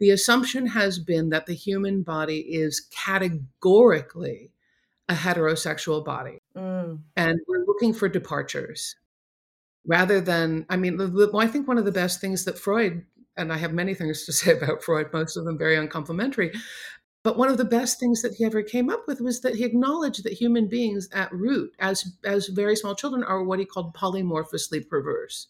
The 0.00 0.10
assumption 0.10 0.66
has 0.66 0.98
been 0.98 1.28
that 1.30 1.46
the 1.46 1.54
human 1.54 2.02
body 2.02 2.40
is 2.40 2.80
categorically 2.80 4.50
a 5.08 5.14
heterosexual 5.14 6.04
body. 6.04 6.38
Mm. 6.56 6.98
And 7.16 7.38
we're 7.46 7.64
looking 7.64 7.94
for 7.94 8.08
departures 8.08 8.96
rather 9.86 10.20
than, 10.20 10.66
I 10.68 10.76
mean, 10.76 11.00
I 11.32 11.46
think 11.46 11.68
one 11.68 11.78
of 11.78 11.84
the 11.84 11.92
best 11.92 12.20
things 12.20 12.44
that 12.44 12.58
Freud, 12.58 13.04
and 13.36 13.52
I 13.52 13.56
have 13.56 13.72
many 13.72 13.94
things 13.94 14.26
to 14.26 14.32
say 14.40 14.50
about 14.50 14.82
Freud, 14.82 15.12
most 15.12 15.36
of 15.36 15.44
them 15.44 15.56
very 15.56 15.76
uncomplimentary, 15.76 16.52
but 17.28 17.36
one 17.36 17.50
of 17.50 17.58
the 17.58 17.64
best 17.66 18.00
things 18.00 18.22
that 18.22 18.36
he 18.36 18.44
ever 18.46 18.62
came 18.62 18.88
up 18.88 19.06
with 19.06 19.20
was 19.20 19.42
that 19.42 19.56
he 19.56 19.62
acknowledged 19.62 20.24
that 20.24 20.32
human 20.32 20.66
beings 20.66 21.10
at 21.12 21.30
root, 21.30 21.74
as 21.78 22.16
as 22.24 22.46
very 22.48 22.74
small 22.74 22.94
children, 22.94 23.22
are 23.22 23.44
what 23.44 23.58
he 23.58 23.66
called 23.66 23.92
polymorphously 23.92 24.88
perverse. 24.88 25.48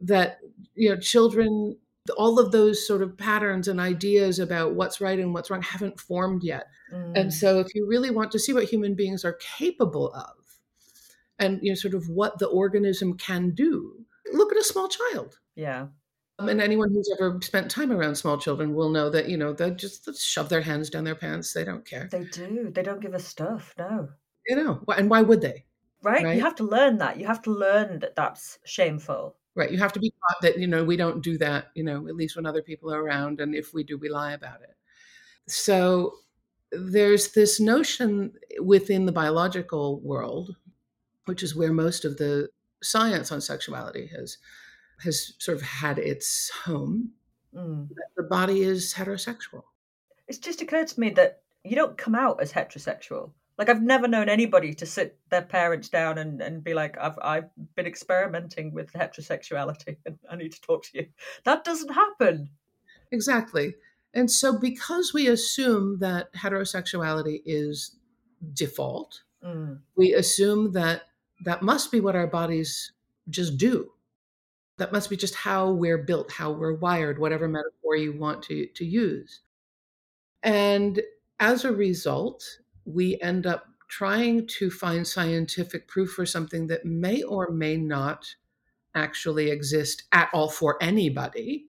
That 0.00 0.38
you 0.76 0.88
know, 0.88 0.96
children 0.96 1.78
all 2.16 2.38
of 2.38 2.52
those 2.52 2.86
sort 2.86 3.02
of 3.02 3.18
patterns 3.18 3.66
and 3.66 3.80
ideas 3.80 4.38
about 4.38 4.76
what's 4.76 5.00
right 5.00 5.18
and 5.18 5.34
what's 5.34 5.50
wrong 5.50 5.62
haven't 5.62 5.98
formed 5.98 6.44
yet. 6.44 6.68
Mm. 6.94 7.18
And 7.18 7.34
so 7.34 7.58
if 7.58 7.74
you 7.74 7.88
really 7.88 8.10
want 8.10 8.30
to 8.30 8.38
see 8.38 8.52
what 8.52 8.62
human 8.62 8.94
beings 8.94 9.24
are 9.24 9.36
capable 9.58 10.12
of 10.12 10.36
and 11.40 11.58
you 11.60 11.72
know 11.72 11.74
sort 11.74 11.94
of 11.94 12.08
what 12.08 12.38
the 12.38 12.46
organism 12.46 13.18
can 13.18 13.50
do, 13.50 14.04
look 14.32 14.52
at 14.52 14.58
a 14.58 14.62
small 14.62 14.86
child. 14.86 15.40
Yeah. 15.56 15.88
Um, 16.38 16.48
and 16.50 16.60
anyone 16.60 16.90
who's 16.90 17.10
ever 17.18 17.38
spent 17.42 17.70
time 17.70 17.90
around 17.90 18.14
small 18.14 18.36
children 18.36 18.74
will 18.74 18.90
know 18.90 19.08
that, 19.08 19.28
you 19.28 19.38
know, 19.38 19.54
they 19.54 19.70
just 19.70 20.22
shove 20.22 20.48
their 20.50 20.60
hands 20.60 20.90
down 20.90 21.04
their 21.04 21.14
pants. 21.14 21.52
They 21.52 21.64
don't 21.64 21.86
care. 21.86 22.08
They 22.10 22.24
do. 22.24 22.70
They 22.74 22.82
don't 22.82 23.00
give 23.00 23.14
a 23.14 23.18
stuff. 23.18 23.74
No. 23.78 24.10
You 24.46 24.56
know, 24.56 24.84
and 24.96 25.08
why 25.08 25.22
would 25.22 25.40
they? 25.40 25.64
Right? 26.02 26.24
right? 26.24 26.36
You 26.36 26.42
have 26.42 26.54
to 26.56 26.64
learn 26.64 26.98
that. 26.98 27.18
You 27.18 27.26
have 27.26 27.42
to 27.42 27.50
learn 27.50 28.00
that 28.00 28.14
that's 28.14 28.58
shameful. 28.64 29.36
Right. 29.54 29.70
You 29.70 29.78
have 29.78 29.94
to 29.94 29.98
be 29.98 30.10
taught 30.10 30.42
that, 30.42 30.58
you 30.58 30.66
know, 30.66 30.84
we 30.84 30.98
don't 30.98 31.22
do 31.22 31.38
that, 31.38 31.68
you 31.74 31.82
know, 31.82 32.06
at 32.06 32.14
least 32.14 32.36
when 32.36 32.44
other 32.44 32.62
people 32.62 32.92
are 32.92 33.02
around. 33.02 33.40
And 33.40 33.54
if 33.54 33.72
we 33.72 33.82
do, 33.82 33.96
we 33.96 34.10
lie 34.10 34.32
about 34.32 34.60
it. 34.60 34.76
So 35.48 36.12
there's 36.70 37.32
this 37.32 37.58
notion 37.58 38.34
within 38.60 39.06
the 39.06 39.12
biological 39.12 40.00
world, 40.00 40.54
which 41.24 41.42
is 41.42 41.56
where 41.56 41.72
most 41.72 42.04
of 42.04 42.18
the 42.18 42.50
science 42.82 43.32
on 43.32 43.40
sexuality 43.40 44.10
has 44.14 44.36
has 45.02 45.34
sort 45.38 45.56
of 45.56 45.62
had 45.62 45.98
its 45.98 46.50
home. 46.50 47.12
Mm. 47.54 47.88
The 48.16 48.22
body 48.22 48.62
is 48.62 48.94
heterosexual. 48.94 49.62
It's 50.28 50.38
just 50.38 50.62
occurred 50.62 50.88
to 50.88 51.00
me 51.00 51.10
that 51.10 51.42
you 51.64 51.76
don't 51.76 51.96
come 51.96 52.14
out 52.14 52.40
as 52.40 52.52
heterosexual. 52.52 53.30
Like 53.58 53.68
I've 53.68 53.82
never 53.82 54.06
known 54.06 54.28
anybody 54.28 54.74
to 54.74 54.86
sit 54.86 55.18
their 55.30 55.42
parents 55.42 55.88
down 55.88 56.18
and, 56.18 56.42
and 56.42 56.62
be 56.62 56.74
like, 56.74 56.98
I've 56.98 57.18
I've 57.22 57.48
been 57.74 57.86
experimenting 57.86 58.72
with 58.72 58.92
heterosexuality 58.92 59.96
and 60.06 60.18
I 60.30 60.36
need 60.36 60.52
to 60.52 60.60
talk 60.60 60.84
to 60.84 60.98
you. 60.98 61.06
That 61.44 61.64
doesn't 61.64 61.92
happen. 61.92 62.50
Exactly. 63.12 63.74
And 64.14 64.30
so 64.30 64.58
because 64.58 65.12
we 65.12 65.28
assume 65.28 65.98
that 66.00 66.32
heterosexuality 66.34 67.42
is 67.44 67.96
default, 68.54 69.22
mm. 69.44 69.78
we 69.96 70.14
assume 70.14 70.72
that 70.72 71.02
that 71.44 71.62
must 71.62 71.90
be 71.92 72.00
what 72.00 72.16
our 72.16 72.26
bodies 72.26 72.92
just 73.28 73.56
do. 73.56 73.90
That 74.78 74.92
must 74.92 75.08
be 75.08 75.16
just 75.16 75.34
how 75.34 75.70
we're 75.70 75.98
built, 75.98 76.30
how 76.32 76.52
we're 76.52 76.74
wired, 76.74 77.18
whatever 77.18 77.46
mm-hmm. 77.46 77.54
metaphor 77.54 77.96
you 77.96 78.12
want 78.12 78.42
to, 78.44 78.66
to 78.66 78.84
use. 78.84 79.40
And 80.42 81.00
as 81.40 81.64
a 81.64 81.72
result, 81.72 82.44
we 82.84 83.18
end 83.20 83.46
up 83.46 83.66
trying 83.88 84.46
to 84.46 84.70
find 84.70 85.06
scientific 85.06 85.88
proof 85.88 86.10
for 86.12 86.26
something 86.26 86.66
that 86.66 86.84
may 86.84 87.22
or 87.22 87.50
may 87.50 87.76
not 87.76 88.26
actually 88.94 89.50
exist 89.50 90.04
at 90.12 90.28
all 90.32 90.48
for 90.48 90.82
anybody, 90.82 91.66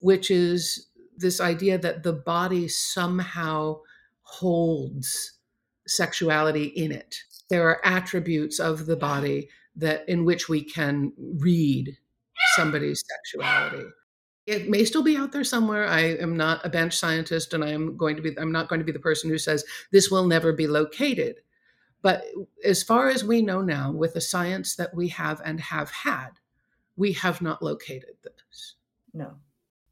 which 0.00 0.30
is 0.30 0.88
this 1.16 1.40
idea 1.40 1.78
that 1.78 2.02
the 2.02 2.12
body 2.12 2.68
somehow 2.68 3.80
holds 4.22 5.38
sexuality 5.86 6.64
in 6.64 6.92
it. 6.92 7.16
There 7.50 7.68
are 7.68 7.84
attributes 7.84 8.60
of 8.60 8.86
the 8.86 8.96
body 8.96 9.48
that 9.74 10.08
in 10.08 10.24
which 10.24 10.48
we 10.48 10.62
can 10.62 11.12
read 11.16 11.96
somebody's 12.56 13.02
sexuality 13.06 13.84
it 14.48 14.70
may 14.70 14.82
still 14.82 15.02
be 15.02 15.14
out 15.14 15.30
there 15.30 15.44
somewhere. 15.44 15.86
I 15.86 16.00
am 16.00 16.34
not 16.34 16.64
a 16.64 16.70
bench 16.70 16.96
scientist 16.96 17.52
and 17.52 17.62
I 17.62 17.68
am 17.68 17.98
going 17.98 18.16
to 18.16 18.22
be 18.22 18.36
I'm 18.38 18.50
not 18.50 18.68
going 18.68 18.78
to 18.78 18.84
be 18.84 18.92
the 18.92 18.98
person 18.98 19.28
who 19.28 19.36
says 19.36 19.62
this 19.92 20.10
will 20.10 20.26
never 20.26 20.54
be 20.54 20.66
located. 20.66 21.42
But 22.00 22.24
as 22.64 22.82
far 22.82 23.10
as 23.10 23.22
we 23.22 23.42
know 23.42 23.60
now 23.60 23.92
with 23.92 24.14
the 24.14 24.22
science 24.22 24.74
that 24.76 24.94
we 24.94 25.08
have 25.08 25.42
and 25.44 25.60
have 25.60 25.90
had, 25.90 26.30
we 26.96 27.12
have 27.12 27.42
not 27.42 27.62
located 27.62 28.16
this. 28.22 28.76
No. 29.12 29.34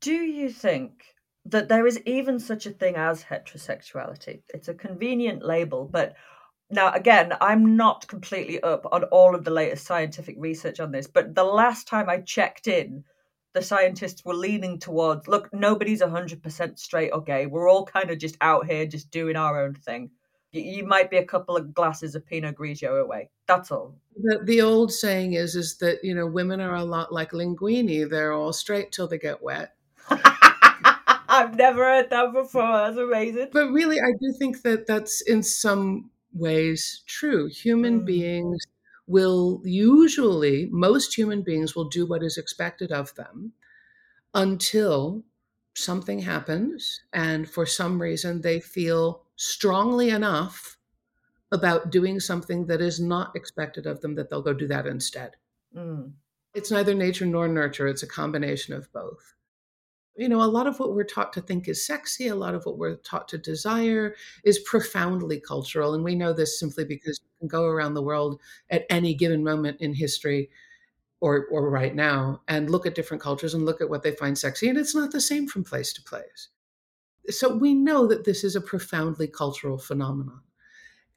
Do 0.01 0.14
you 0.14 0.49
think 0.49 1.05
that 1.44 1.68
there 1.68 1.86
is 1.86 2.01
even 2.07 2.38
such 2.38 2.64
a 2.64 2.70
thing 2.70 2.97
as 2.97 3.24
heterosexuality? 3.24 4.40
It's 4.55 4.68
a 4.68 4.74
convenient 4.74 5.44
label, 5.44 5.84
but 5.84 6.14
now 6.70 6.92
again, 6.92 7.32
I'm 7.40 7.76
not 7.76 8.06
completely 8.08 8.60
up 8.62 8.86
on 8.90 9.04
all 9.04 9.34
of 9.34 9.44
the 9.44 9.50
latest 9.50 9.86
scientific 9.86 10.36
research 10.38 10.80
on 10.80 10.90
this, 10.90 11.06
but 11.06 11.34
the 11.34 11.44
last 11.44 11.86
time 11.86 12.08
I 12.08 12.18
checked 12.18 12.66
in 12.66 13.04
the 13.56 13.62
scientists 13.62 14.22
were 14.22 14.34
leaning 14.34 14.78
towards 14.78 15.26
look, 15.26 15.48
nobody's 15.52 16.02
100% 16.02 16.78
straight 16.78 17.10
or 17.10 17.22
gay. 17.22 17.46
We're 17.46 17.70
all 17.70 17.86
kind 17.86 18.10
of 18.10 18.18
just 18.18 18.36
out 18.42 18.66
here 18.66 18.84
just 18.84 19.10
doing 19.10 19.34
our 19.34 19.64
own 19.64 19.72
thing. 19.74 20.10
You 20.52 20.86
might 20.86 21.10
be 21.10 21.16
a 21.16 21.24
couple 21.24 21.56
of 21.56 21.72
glasses 21.72 22.14
of 22.14 22.26
Pinot 22.26 22.54
Grigio 22.54 23.02
away. 23.02 23.30
That's 23.48 23.70
all. 23.70 23.96
The, 24.22 24.40
the 24.44 24.60
old 24.60 24.92
saying 24.92 25.34
is 25.34 25.56
is 25.56 25.78
that 25.78 26.04
you 26.04 26.14
know 26.14 26.26
women 26.26 26.60
are 26.60 26.74
a 26.74 26.84
lot 26.84 27.12
like 27.12 27.32
linguini. 27.32 28.08
They're 28.08 28.32
all 28.32 28.52
straight 28.52 28.92
till 28.92 29.08
they 29.08 29.18
get 29.18 29.42
wet. 29.42 29.74
I've 30.10 31.56
never 31.56 31.82
heard 31.82 32.10
that 32.10 32.32
before. 32.32 32.62
That's 32.62 32.98
amazing. 32.98 33.48
But 33.52 33.70
really, 33.70 33.98
I 33.98 34.12
do 34.20 34.34
think 34.38 34.62
that 34.62 34.86
that's 34.86 35.22
in 35.22 35.42
some 35.42 36.10
ways 36.39 37.03
true. 37.07 37.49
Human 37.49 38.01
mm. 38.03 38.07
beings 38.07 38.64
will 39.07 39.61
usually, 39.64 40.68
most 40.70 41.16
human 41.16 41.43
beings 41.43 41.74
will 41.74 41.89
do 41.89 42.07
what 42.07 42.22
is 42.22 42.37
expected 42.37 42.93
of 42.93 43.14
them 43.14 43.53
until 44.34 45.24
something 45.74 46.20
happens 46.20 47.03
and 47.12 47.49
for 47.49 47.66
some 47.66 48.01
reason 48.01 48.41
they 48.41 48.59
feel 48.59 49.22
strongly 49.37 50.11
enough 50.11 50.78
about 51.53 51.91
doing 51.91 52.18
something 52.18 52.66
that 52.66 52.80
is 52.80 52.99
not 52.99 53.37
expected 53.37 53.87
of 53.87 54.01
them 54.01 54.14
that 54.14 54.28
they'll 54.28 54.43
go 54.43 54.53
do 54.53 54.66
that 54.66 54.87
instead. 54.87 55.32
Mm. 55.76 56.12
It's 56.55 56.70
neither 56.70 56.95
nature 56.95 57.26
nor 57.26 57.47
nurture, 57.47 57.87
it's 57.87 58.03
a 58.03 58.09
combination 58.09 58.74
of 58.74 58.91
both 58.93 59.36
you 60.16 60.28
know, 60.28 60.42
a 60.42 60.44
lot 60.44 60.66
of 60.66 60.78
what 60.78 60.94
we're 60.94 61.04
taught 61.04 61.32
to 61.34 61.40
think 61.40 61.68
is 61.68 61.86
sexy, 61.86 62.28
a 62.28 62.34
lot 62.34 62.54
of 62.54 62.64
what 62.64 62.78
we're 62.78 62.96
taught 62.96 63.28
to 63.28 63.38
desire 63.38 64.14
is 64.44 64.58
profoundly 64.60 65.40
cultural. 65.40 65.94
And 65.94 66.02
we 66.02 66.14
know 66.14 66.32
this 66.32 66.58
simply 66.58 66.84
mm-hmm. 66.84 66.88
because 66.88 67.20
you 67.22 67.38
can 67.40 67.48
go 67.48 67.64
around 67.64 67.94
the 67.94 68.02
world 68.02 68.40
at 68.70 68.86
any 68.90 69.14
given 69.14 69.44
moment 69.44 69.80
in 69.80 69.94
history 69.94 70.50
or, 71.20 71.46
or 71.50 71.70
right 71.70 71.94
now 71.94 72.42
and 72.48 72.70
look 72.70 72.86
at 72.86 72.94
different 72.94 73.22
cultures 73.22 73.54
and 73.54 73.64
look 73.64 73.80
at 73.80 73.90
what 73.90 74.02
they 74.02 74.12
find 74.12 74.36
sexy. 74.36 74.68
And 74.68 74.78
it's 74.78 74.94
not 74.94 75.12
the 75.12 75.20
same 75.20 75.46
from 75.46 75.64
place 75.64 75.92
to 75.94 76.02
place. 76.02 76.48
So 77.28 77.54
we 77.54 77.74
know 77.74 78.06
that 78.06 78.24
this 78.24 78.44
is 78.44 78.56
a 78.56 78.60
profoundly 78.60 79.26
cultural 79.26 79.78
phenomenon. 79.78 80.40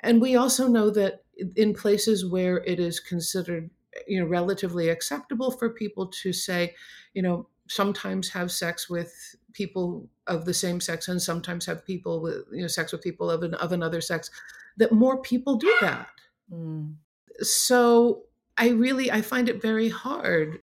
And 0.02 0.22
we 0.22 0.36
also 0.36 0.68
know 0.68 0.90
that 0.92 1.24
in 1.56 1.74
places 1.74 2.26
where 2.26 2.58
it 2.66 2.80
is 2.80 3.00
considered 3.00 3.70
eh, 3.96 4.00
you 4.08 4.20
know 4.20 4.28
relatively 4.28 4.90
acceptable 4.90 5.52
for 5.52 5.70
people 5.70 6.08
to 6.08 6.34
say 6.34 6.76
you 7.14 7.22
know 7.22 7.48
sometimes 7.70 8.30
have 8.30 8.52
sex 8.52 8.90
with 8.90 9.36
people 9.54 10.10
of 10.28 10.46
the 10.46 10.54
same 10.54 10.82
sex 10.82 11.08
and 11.08 11.22
sometimes 11.22 11.66
have 11.66 11.86
people 11.86 12.22
with 12.22 12.44
you 12.52 12.62
know 12.62 12.68
sex 12.68 12.92
with 12.92 13.02
people 13.02 13.30
of 13.30 13.44
an, 13.44 13.54
of 13.56 13.72
another 13.72 14.02
sex 14.02 14.30
that 14.78 14.92
more 14.92 15.22
people 15.22 15.56
do 15.56 15.74
that. 15.82 16.10
Mm. 16.52 16.96
so 17.42 18.24
i 18.58 18.70
really 18.70 19.12
i 19.12 19.22
find 19.22 19.48
it 19.50 19.62
very 19.62 19.90
hard 19.90 20.62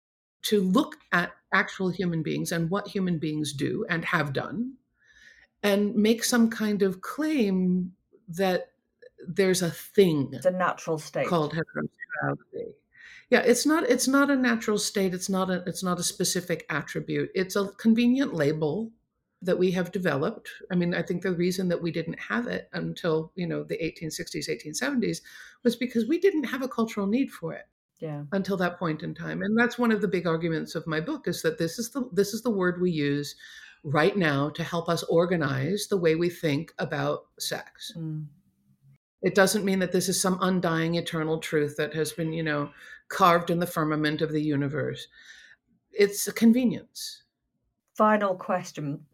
to 0.44 0.62
look 0.62 0.96
at 1.12 1.32
actual 1.54 1.90
human 1.90 2.22
beings 2.22 2.52
and 2.52 2.70
what 2.70 2.88
human 2.88 3.18
beings 3.18 3.52
do 3.52 3.84
and 3.90 4.06
have 4.06 4.32
done 4.32 4.74
and 5.64 5.96
make 5.96 6.24
some 6.24 6.50
kind 6.50 6.84
of 6.84 7.02
claim 7.02 7.94
that 8.28 8.70
there's 9.28 9.64
a 9.64 9.72
thing 9.72 10.30
it's 10.34 10.46
a 10.46 10.52
natural 10.52 11.00
state. 11.00 11.28
called 11.28 11.54
heterosexuality 11.54 12.74
Yeah, 13.32 13.40
it's 13.40 13.66
not 13.66 13.90
it's 13.90 14.10
not 14.10 14.30
a 14.30 14.36
natural 14.36 14.78
state. 14.78 15.14
It's 15.14 15.30
not 15.30 15.50
a 15.50 15.64
it's 15.66 15.84
not 15.84 16.00
a 16.00 16.04
specific 16.04 16.66
attribute. 16.70 17.32
It's 17.34 17.56
a 17.56 17.70
convenient 17.78 18.34
label 18.34 18.92
that 19.42 19.58
we 19.58 19.72
have 19.72 19.92
developed. 19.92 20.50
I 20.70 20.76
mean, 20.76 20.94
I 20.94 21.02
think 21.02 21.24
the 21.24 21.32
reason 21.32 21.70
that 21.70 21.82
we 21.82 21.92
didn't 21.92 22.20
have 22.20 22.46
it 22.48 22.70
until, 22.74 23.32
you 23.36 23.48
know, 23.48 23.64
the 23.64 23.78
1860s, 23.78 24.50
1870s 24.50 25.22
was 25.64 25.76
because 25.76 26.08
we 26.08 26.20
didn't 26.20 26.44
have 26.44 26.62
a 26.62 26.68
cultural 26.68 27.08
need 27.08 27.32
for 27.32 27.54
it. 27.54 27.66
Yeah. 28.00 28.24
Until 28.34 28.58
that 28.58 28.78
point 28.78 29.02
in 29.02 29.16
time. 29.16 29.42
And 29.42 29.58
that's 29.58 29.80
one 29.80 29.92
of 29.92 30.02
the 30.02 30.08
big 30.08 30.28
arguments 30.28 30.76
of 30.76 30.86
my 30.86 31.00
book 31.00 31.28
is 31.28 31.42
that 31.44 31.58
this 31.58 31.80
is 31.80 31.92
the 31.92 32.10
this 32.12 32.34
is 32.34 32.42
the 32.42 32.50
word 32.50 32.82
we 32.82 32.92
use 32.92 33.36
right 33.84 34.18
now 34.18 34.50
to 34.50 34.64
help 34.64 34.90
us 34.90 35.04
organize 35.04 35.88
the 35.88 35.98
way 35.98 36.16
we 36.16 36.30
think 36.30 36.74
about 36.80 37.28
sex. 37.40 37.94
Mm. 37.98 38.26
It 39.22 39.36
doesn't 39.36 39.66
mean 39.66 39.80
that 39.80 39.92
this 39.92 40.10
is 40.10 40.20
some 40.20 40.40
undying 40.42 40.96
eternal 40.96 41.38
truth 41.38 41.78
that 41.78 41.94
has 41.94 42.12
been, 42.12 42.34
you 42.34 42.42
know, 42.42 42.72
carved 43.12 43.50
in 43.52 43.60
the 43.60 43.68
firmament 43.68 44.22
of 44.22 44.32
the 44.32 44.42
universe. 44.42 45.08
It's 45.92 46.28
a 46.28 46.34
convenience. 46.34 47.24
Final 47.96 48.36
question. 48.36 49.06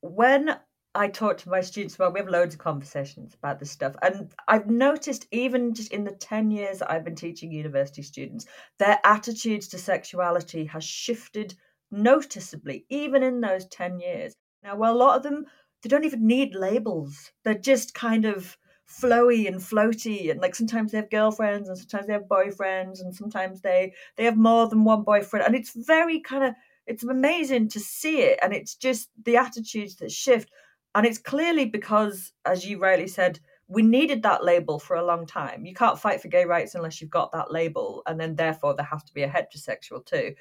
When 0.00 0.56
I 0.94 1.08
talk 1.08 1.38
to 1.38 1.50
my 1.50 1.60
students, 1.60 1.98
well, 1.98 2.12
we 2.12 2.20
have 2.20 2.28
loads 2.28 2.54
of 2.54 2.60
conversations 2.60 3.34
about 3.34 3.58
this 3.58 3.70
stuff. 3.70 3.94
And 4.02 4.32
I've 4.48 4.68
noticed, 4.68 5.26
even 5.30 5.74
just 5.74 5.92
in 5.92 6.04
the 6.04 6.12
10 6.12 6.50
years 6.50 6.78
that 6.78 6.90
I've 6.90 7.04
been 7.04 7.14
teaching 7.14 7.52
university 7.52 8.02
students, 8.02 8.46
their 8.78 8.98
attitudes 9.04 9.68
to 9.68 9.78
sexuality 9.78 10.64
has 10.66 10.84
shifted 10.84 11.54
noticeably, 11.90 12.86
even 12.88 13.22
in 13.22 13.40
those 13.40 13.66
10 13.66 14.00
years. 14.00 14.34
Now, 14.62 14.76
well, 14.76 14.94
a 14.94 14.96
lot 14.96 15.16
of 15.16 15.22
them, 15.22 15.46
they 15.82 15.88
don't 15.88 16.04
even 16.04 16.26
need 16.26 16.54
labels. 16.54 17.32
They're 17.44 17.54
just 17.54 17.94
kind 17.94 18.24
of 18.24 18.56
flowy 18.90 19.46
and 19.46 19.56
floaty 19.56 20.30
and 20.30 20.40
like 20.40 20.54
sometimes 20.54 20.90
they 20.90 20.98
have 20.98 21.10
girlfriends 21.10 21.68
and 21.68 21.78
sometimes 21.78 22.06
they 22.06 22.12
have 22.12 22.24
boyfriends 22.24 23.00
and 23.00 23.14
sometimes 23.14 23.60
they 23.60 23.92
they 24.16 24.24
have 24.24 24.36
more 24.36 24.68
than 24.68 24.84
one 24.84 25.02
boyfriend 25.02 25.46
and 25.46 25.54
it's 25.54 25.72
very 25.86 26.20
kind 26.20 26.44
of 26.44 26.54
it's 26.86 27.04
amazing 27.04 27.68
to 27.68 27.78
see 27.78 28.20
it 28.20 28.38
and 28.42 28.52
it's 28.52 28.74
just 28.74 29.08
the 29.24 29.36
attitudes 29.36 29.96
that 29.96 30.10
shift 30.10 30.50
and 30.94 31.06
it's 31.06 31.18
clearly 31.18 31.66
because 31.66 32.32
as 32.44 32.66
you 32.66 32.78
rightly 32.78 33.06
said 33.06 33.38
we 33.70 33.82
needed 33.82 34.24
that 34.24 34.44
label 34.44 34.80
for 34.80 34.96
a 34.96 35.04
long 35.04 35.26
time. 35.26 35.64
You 35.64 35.74
can't 35.74 35.98
fight 35.98 36.20
for 36.20 36.26
gay 36.26 36.44
rights 36.44 36.74
unless 36.74 37.00
you've 37.00 37.08
got 37.08 37.30
that 37.30 37.52
label 37.52 38.02
and 38.04 38.18
then 38.18 38.34
therefore 38.34 38.74
there 38.74 38.84
has 38.84 39.04
to 39.04 39.14
be 39.14 39.22
a 39.22 39.28
heterosexual 39.28 40.04
too. 40.04 40.34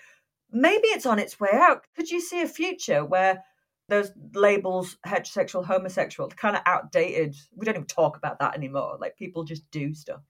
Maybe 0.52 0.88
it's 0.88 1.06
on 1.06 1.20
its 1.20 1.40
way 1.40 1.52
out. 1.54 1.86
Could 1.96 2.10
you 2.10 2.22
see 2.22 2.42
a 2.42 2.48
future 2.48 3.06
where 3.06 3.44
those 3.90 4.12
labels 4.34 4.98
heterosexual 5.06 5.66
homosexual 5.66 6.30
kind 6.30 6.56
of 6.56 6.62
outdated. 6.66 7.36
We 7.56 7.66
don't 7.66 7.76
even 7.76 7.88
talk 7.88 8.18
about 8.18 8.40
that 8.40 8.56
anymore. 8.56 8.98
Like 9.00 9.18
people 9.18 9.44
just 9.44 9.70
do 9.72 9.94
stuff. 9.94 10.22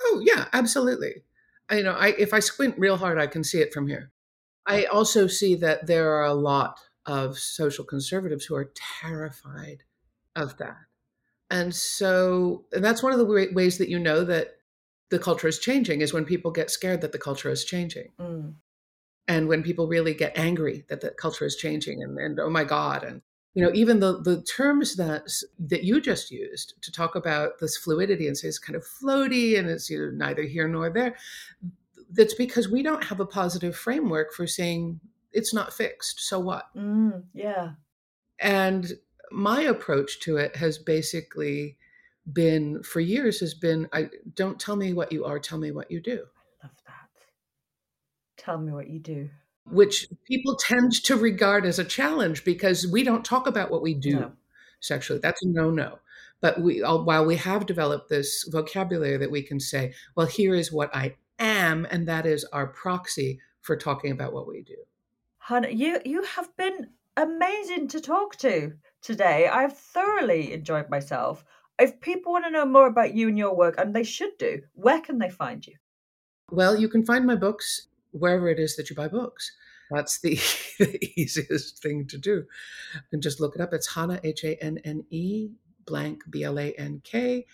Oh 0.00 0.22
yeah 0.24 0.46
absolutely. 0.52 1.22
I, 1.70 1.78
you 1.78 1.82
know 1.82 1.92
i 1.92 2.08
if 2.18 2.32
i 2.32 2.40
squint 2.40 2.76
real 2.78 2.96
hard 2.96 3.18
i 3.18 3.26
can 3.26 3.44
see 3.44 3.58
it 3.58 3.72
from 3.72 3.88
here. 3.88 4.10
I 4.66 4.84
also 4.84 5.26
see 5.26 5.54
that 5.56 5.86
there 5.86 6.12
are 6.12 6.26
a 6.26 6.34
lot 6.34 6.78
of 7.06 7.38
social 7.38 7.84
conservatives 7.84 8.44
who 8.44 8.54
are 8.54 8.70
terrified 9.00 9.84
of 10.36 10.58
that. 10.58 10.76
And 11.50 11.74
so 11.74 12.66
and 12.72 12.84
that's 12.84 13.02
one 13.02 13.12
of 13.12 13.18
the 13.18 13.50
ways 13.52 13.78
that 13.78 13.88
you 13.88 13.98
know 13.98 14.24
that 14.24 14.56
the 15.10 15.18
culture 15.18 15.48
is 15.48 15.58
changing 15.58 16.02
is 16.02 16.12
when 16.12 16.26
people 16.26 16.50
get 16.50 16.70
scared 16.70 17.00
that 17.00 17.12
the 17.12 17.18
culture 17.18 17.50
is 17.50 17.64
changing. 17.64 18.12
Mm 18.20 18.54
and 19.28 19.46
when 19.46 19.62
people 19.62 19.86
really 19.86 20.14
get 20.14 20.36
angry 20.36 20.84
that 20.88 21.00
the 21.00 21.10
culture 21.10 21.44
is 21.44 21.54
changing 21.54 22.02
and, 22.02 22.18
and 22.18 22.40
oh 22.40 22.50
my 22.50 22.64
god 22.64 23.04
and 23.04 23.22
you 23.54 23.62
know 23.62 23.70
even 23.74 24.00
the 24.00 24.20
the 24.22 24.42
terms 24.42 24.96
that 24.96 25.22
that 25.58 25.84
you 25.84 26.00
just 26.00 26.30
used 26.30 26.74
to 26.82 26.90
talk 26.90 27.14
about 27.14 27.58
this 27.60 27.76
fluidity 27.76 28.26
and 28.26 28.36
say 28.36 28.48
it's 28.48 28.58
kind 28.58 28.76
of 28.76 28.84
floaty 28.84 29.58
and 29.58 29.68
it's 29.68 29.88
you 29.88 29.98
know, 29.98 30.26
neither 30.26 30.42
here 30.42 30.66
nor 30.66 30.90
there 30.90 31.16
that's 32.10 32.34
because 32.34 32.68
we 32.68 32.82
don't 32.82 33.04
have 33.04 33.20
a 33.20 33.26
positive 33.26 33.76
framework 33.76 34.32
for 34.32 34.46
saying 34.46 34.98
it's 35.32 35.52
not 35.52 35.74
fixed 35.74 36.20
so 36.20 36.40
what? 36.40 36.74
Mm, 36.74 37.24
yeah. 37.34 37.72
And 38.38 38.92
my 39.30 39.60
approach 39.62 40.20
to 40.20 40.38
it 40.38 40.56
has 40.56 40.78
basically 40.78 41.76
been 42.32 42.82
for 42.82 43.00
years 43.00 43.40
has 43.40 43.54
been 43.54 43.88
i 43.92 44.08
don't 44.34 44.60
tell 44.60 44.76
me 44.76 44.92
what 44.92 45.10
you 45.10 45.24
are 45.24 45.38
tell 45.38 45.56
me 45.58 45.70
what 45.70 45.90
you 45.90 45.98
do 45.98 46.24
Tell 48.38 48.58
me 48.58 48.72
what 48.72 48.88
you 48.88 48.98
do. 48.98 49.28
Which 49.70 50.08
people 50.24 50.56
tend 50.56 50.92
to 51.04 51.16
regard 51.16 51.66
as 51.66 51.78
a 51.78 51.84
challenge 51.84 52.44
because 52.44 52.86
we 52.86 53.02
don't 53.02 53.24
talk 53.24 53.46
about 53.46 53.70
what 53.70 53.82
we 53.82 53.92
do 53.92 54.12
No. 54.20 54.32
sexually. 54.80 55.20
That's 55.20 55.42
a 55.44 55.48
no 55.48 55.70
no. 55.70 55.98
But 56.40 56.60
we, 56.62 56.82
uh, 56.82 56.96
while 56.98 57.26
we 57.26 57.36
have 57.36 57.66
developed 57.66 58.08
this 58.08 58.44
vocabulary 58.48 59.16
that 59.18 59.30
we 59.30 59.42
can 59.42 59.58
say, 59.58 59.92
well, 60.14 60.26
here 60.26 60.54
is 60.54 60.72
what 60.72 60.94
I 60.94 61.16
am, 61.38 61.86
and 61.90 62.06
that 62.06 62.26
is 62.26 62.44
our 62.52 62.68
proxy 62.68 63.40
for 63.60 63.76
talking 63.76 64.12
about 64.12 64.32
what 64.32 64.46
we 64.46 64.62
do. 64.62 64.76
Hanne, 65.38 65.76
you 65.76 66.00
you 66.04 66.22
have 66.22 66.56
been 66.56 66.90
amazing 67.16 67.88
to 67.88 68.00
talk 68.00 68.36
to 68.36 68.72
today. 69.02 69.48
I've 69.48 69.76
thoroughly 69.76 70.52
enjoyed 70.52 70.88
myself. 70.88 71.44
If 71.78 72.00
people 72.00 72.32
want 72.32 72.44
to 72.44 72.50
know 72.50 72.64
more 72.64 72.86
about 72.86 73.14
you 73.14 73.28
and 73.28 73.36
your 73.36 73.54
work, 73.54 73.74
and 73.78 73.94
they 73.94 74.04
should 74.04 74.38
do, 74.38 74.62
where 74.74 75.00
can 75.00 75.18
they 75.18 75.30
find 75.30 75.66
you? 75.66 75.74
Well, 76.50 76.76
you 76.80 76.88
can 76.88 77.04
find 77.04 77.26
my 77.26 77.34
books 77.34 77.87
wherever 78.12 78.48
it 78.48 78.58
is 78.58 78.76
that 78.76 78.90
you 78.90 78.96
buy 78.96 79.08
books. 79.08 79.52
That's 79.90 80.20
the, 80.20 80.34
the 80.78 81.12
easiest 81.16 81.82
thing 81.82 82.06
to 82.08 82.18
do. 82.18 82.44
You 82.94 83.00
can 83.10 83.20
just 83.20 83.40
look 83.40 83.54
it 83.54 83.60
up. 83.60 83.72
It's 83.72 83.94
Hanne 83.94 84.20
H 84.22 84.44
A 84.44 84.62
N 84.62 84.78
N 84.84 85.04
E, 85.10 85.50
blank, 85.86 86.22
B 86.30 86.44
L 86.44 86.58
A 86.58 86.72
N 86.72 87.00
K. 87.04 87.46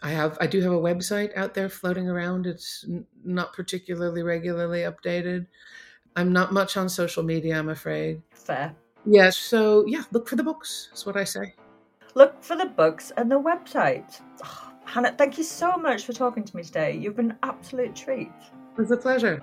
I 0.00 0.10
have, 0.10 0.38
I 0.40 0.46
do 0.46 0.60
have 0.60 0.72
a 0.72 0.78
website 0.78 1.36
out 1.36 1.54
there 1.54 1.68
floating 1.68 2.08
around. 2.08 2.46
It's 2.46 2.84
n- 2.88 3.04
not 3.24 3.52
particularly 3.52 4.22
regularly 4.22 4.80
updated. 4.80 5.46
I'm 6.14 6.32
not 6.32 6.52
much 6.52 6.76
on 6.76 6.88
social 6.88 7.22
media, 7.22 7.58
I'm 7.58 7.68
afraid. 7.68 8.22
Fair. 8.32 8.74
Yeah, 9.06 9.30
so 9.30 9.84
yeah, 9.86 10.02
look 10.12 10.28
for 10.28 10.36
the 10.36 10.42
books, 10.42 10.90
is 10.94 11.04
what 11.04 11.16
I 11.16 11.24
say. 11.24 11.54
Look 12.14 12.42
for 12.42 12.56
the 12.56 12.66
books 12.66 13.12
and 13.16 13.30
the 13.30 13.40
website. 13.40 14.20
Oh, 14.44 14.72
Hanne, 14.84 15.14
thank 15.16 15.38
you 15.38 15.44
so 15.44 15.76
much 15.76 16.04
for 16.04 16.12
talking 16.12 16.44
to 16.44 16.56
me 16.56 16.62
today. 16.62 16.96
You've 16.96 17.16
been 17.16 17.32
an 17.32 17.38
absolute 17.42 17.94
treat. 17.94 18.30
It 18.76 18.80
was 18.80 18.90
a 18.90 18.96
pleasure. 18.96 19.42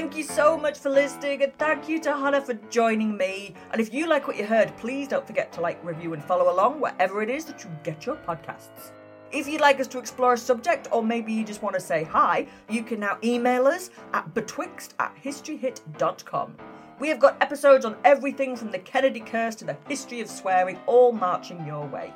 Thank 0.00 0.16
you 0.16 0.24
so 0.24 0.56
much 0.56 0.78
for 0.78 0.88
listening, 0.88 1.42
and 1.42 1.54
thank 1.58 1.86
you 1.86 2.00
to 2.00 2.16
Hanne 2.16 2.42
for 2.42 2.54
joining 2.70 3.18
me. 3.18 3.54
And 3.70 3.82
if 3.82 3.92
you 3.92 4.06
like 4.06 4.26
what 4.26 4.38
you 4.38 4.46
heard, 4.46 4.74
please 4.78 5.06
don't 5.08 5.26
forget 5.26 5.52
to 5.52 5.60
like, 5.60 5.78
review, 5.84 6.14
and 6.14 6.24
follow 6.24 6.50
along 6.50 6.80
wherever 6.80 7.20
it 7.20 7.28
is 7.28 7.44
that 7.44 7.62
you 7.62 7.70
get 7.82 8.06
your 8.06 8.16
podcasts. 8.16 8.92
If 9.30 9.46
you'd 9.46 9.60
like 9.60 9.78
us 9.78 9.86
to 9.88 9.98
explore 9.98 10.32
a 10.32 10.38
subject, 10.38 10.88
or 10.90 11.02
maybe 11.02 11.34
you 11.34 11.44
just 11.44 11.62
want 11.62 11.74
to 11.74 11.82
say 11.82 12.02
hi, 12.02 12.46
you 12.70 12.82
can 12.82 12.98
now 12.98 13.18
email 13.22 13.66
us 13.66 13.90
at 14.14 14.32
betwixt 14.32 14.94
at 14.98 15.14
historyhit.com. 15.22 16.56
We 16.98 17.08
have 17.08 17.20
got 17.20 17.36
episodes 17.42 17.84
on 17.84 17.94
everything 18.02 18.56
from 18.56 18.70
the 18.70 18.78
Kennedy 18.78 19.20
curse 19.20 19.54
to 19.56 19.66
the 19.66 19.76
history 19.86 20.22
of 20.22 20.30
swearing, 20.30 20.78
all 20.86 21.12
marching 21.12 21.66
your 21.66 21.86
way. 21.86 22.10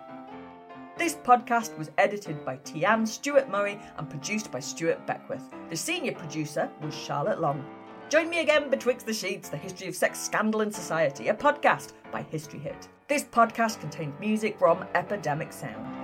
This 0.96 1.16
podcast 1.16 1.76
was 1.76 1.90
edited 1.98 2.44
by 2.44 2.56
Teän 2.58 3.06
Stewart 3.06 3.50
Murray 3.50 3.80
and 3.98 4.08
produced 4.08 4.52
by 4.52 4.60
Stuart 4.60 5.04
Beckwith. 5.08 5.42
The 5.68 5.76
senior 5.76 6.12
producer 6.12 6.70
was 6.80 6.94
Charlotte 6.94 7.40
Long. 7.40 7.64
Join 8.10 8.30
me 8.30 8.38
again 8.38 8.70
betwixt 8.70 9.04
the 9.04 9.12
sheets, 9.12 9.48
the 9.48 9.56
history 9.56 9.88
of 9.88 9.96
sex, 9.96 10.20
scandal, 10.20 10.60
and 10.60 10.72
society, 10.72 11.28
a 11.28 11.34
podcast 11.34 11.94
by 12.12 12.22
History 12.22 12.60
Hit. 12.60 12.88
This 13.08 13.24
podcast 13.24 13.80
contains 13.80 14.14
music 14.20 14.56
from 14.56 14.84
Epidemic 14.94 15.52
Sound. 15.52 16.03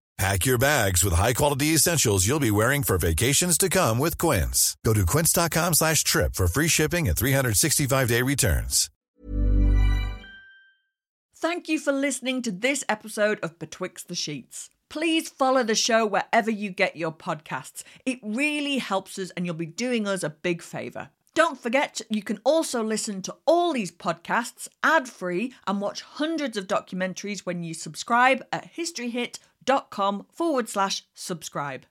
Pack 0.21 0.45
your 0.45 0.59
bags 0.59 1.03
with 1.03 1.15
high-quality 1.15 1.73
essentials 1.73 2.27
you'll 2.27 2.39
be 2.39 2.51
wearing 2.51 2.83
for 2.83 2.99
vacations 2.99 3.57
to 3.57 3.67
come 3.69 3.97
with 3.97 4.19
Quince. 4.19 4.77
Go 4.85 4.93
to 4.93 5.03
quince.com 5.03 5.73
slash 5.73 6.03
trip 6.03 6.35
for 6.35 6.47
free 6.47 6.67
shipping 6.67 7.07
and 7.07 7.17
365-day 7.17 8.21
returns. 8.21 8.91
Thank 11.35 11.67
you 11.67 11.79
for 11.79 11.91
listening 11.91 12.43
to 12.43 12.51
this 12.51 12.83
episode 12.87 13.39
of 13.41 13.57
Betwixt 13.57 14.09
the 14.09 14.13
Sheets. 14.13 14.69
Please 14.89 15.27
follow 15.27 15.63
the 15.63 15.73
show 15.73 16.05
wherever 16.05 16.51
you 16.51 16.69
get 16.69 16.95
your 16.95 17.11
podcasts. 17.11 17.81
It 18.05 18.19
really 18.21 18.77
helps 18.77 19.17
us 19.17 19.31
and 19.31 19.47
you'll 19.47 19.55
be 19.55 19.65
doing 19.65 20.07
us 20.07 20.21
a 20.21 20.29
big 20.29 20.61
favour. 20.61 21.09
Don't 21.33 21.59
forget, 21.59 22.01
you 22.09 22.21
can 22.21 22.39
also 22.43 22.83
listen 22.83 23.21
to 23.23 23.35
all 23.47 23.73
these 23.73 23.91
podcasts 23.91 24.67
ad 24.83 25.07
free 25.07 25.53
and 25.65 25.81
watch 25.81 26.01
hundreds 26.01 26.57
of 26.57 26.67
documentaries 26.67 27.39
when 27.39 27.63
you 27.63 27.73
subscribe 27.73 28.43
at 28.51 28.65
historyhit.com 29.65 30.25
forward 30.31 30.69
slash 30.69 31.03
subscribe. 31.13 31.85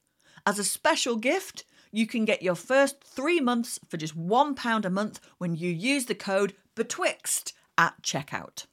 As 0.47 0.59
a 0.59 0.64
special 0.64 1.16
gift, 1.16 1.64
you 1.93 2.07
can 2.07 2.25
get 2.25 2.43
your 2.43 2.55
first 2.55 3.03
three 3.03 3.41
months 3.41 3.79
for 3.89 3.97
just 3.97 4.16
£1 4.16 4.85
a 4.85 4.91
month 4.91 5.21
when 5.39 5.55
you 5.55 5.71
use 5.71 6.07
the 6.07 6.14
code 6.14 6.55
BETWIXT 6.77 7.53
at 7.77 8.01
checkout. 8.03 8.66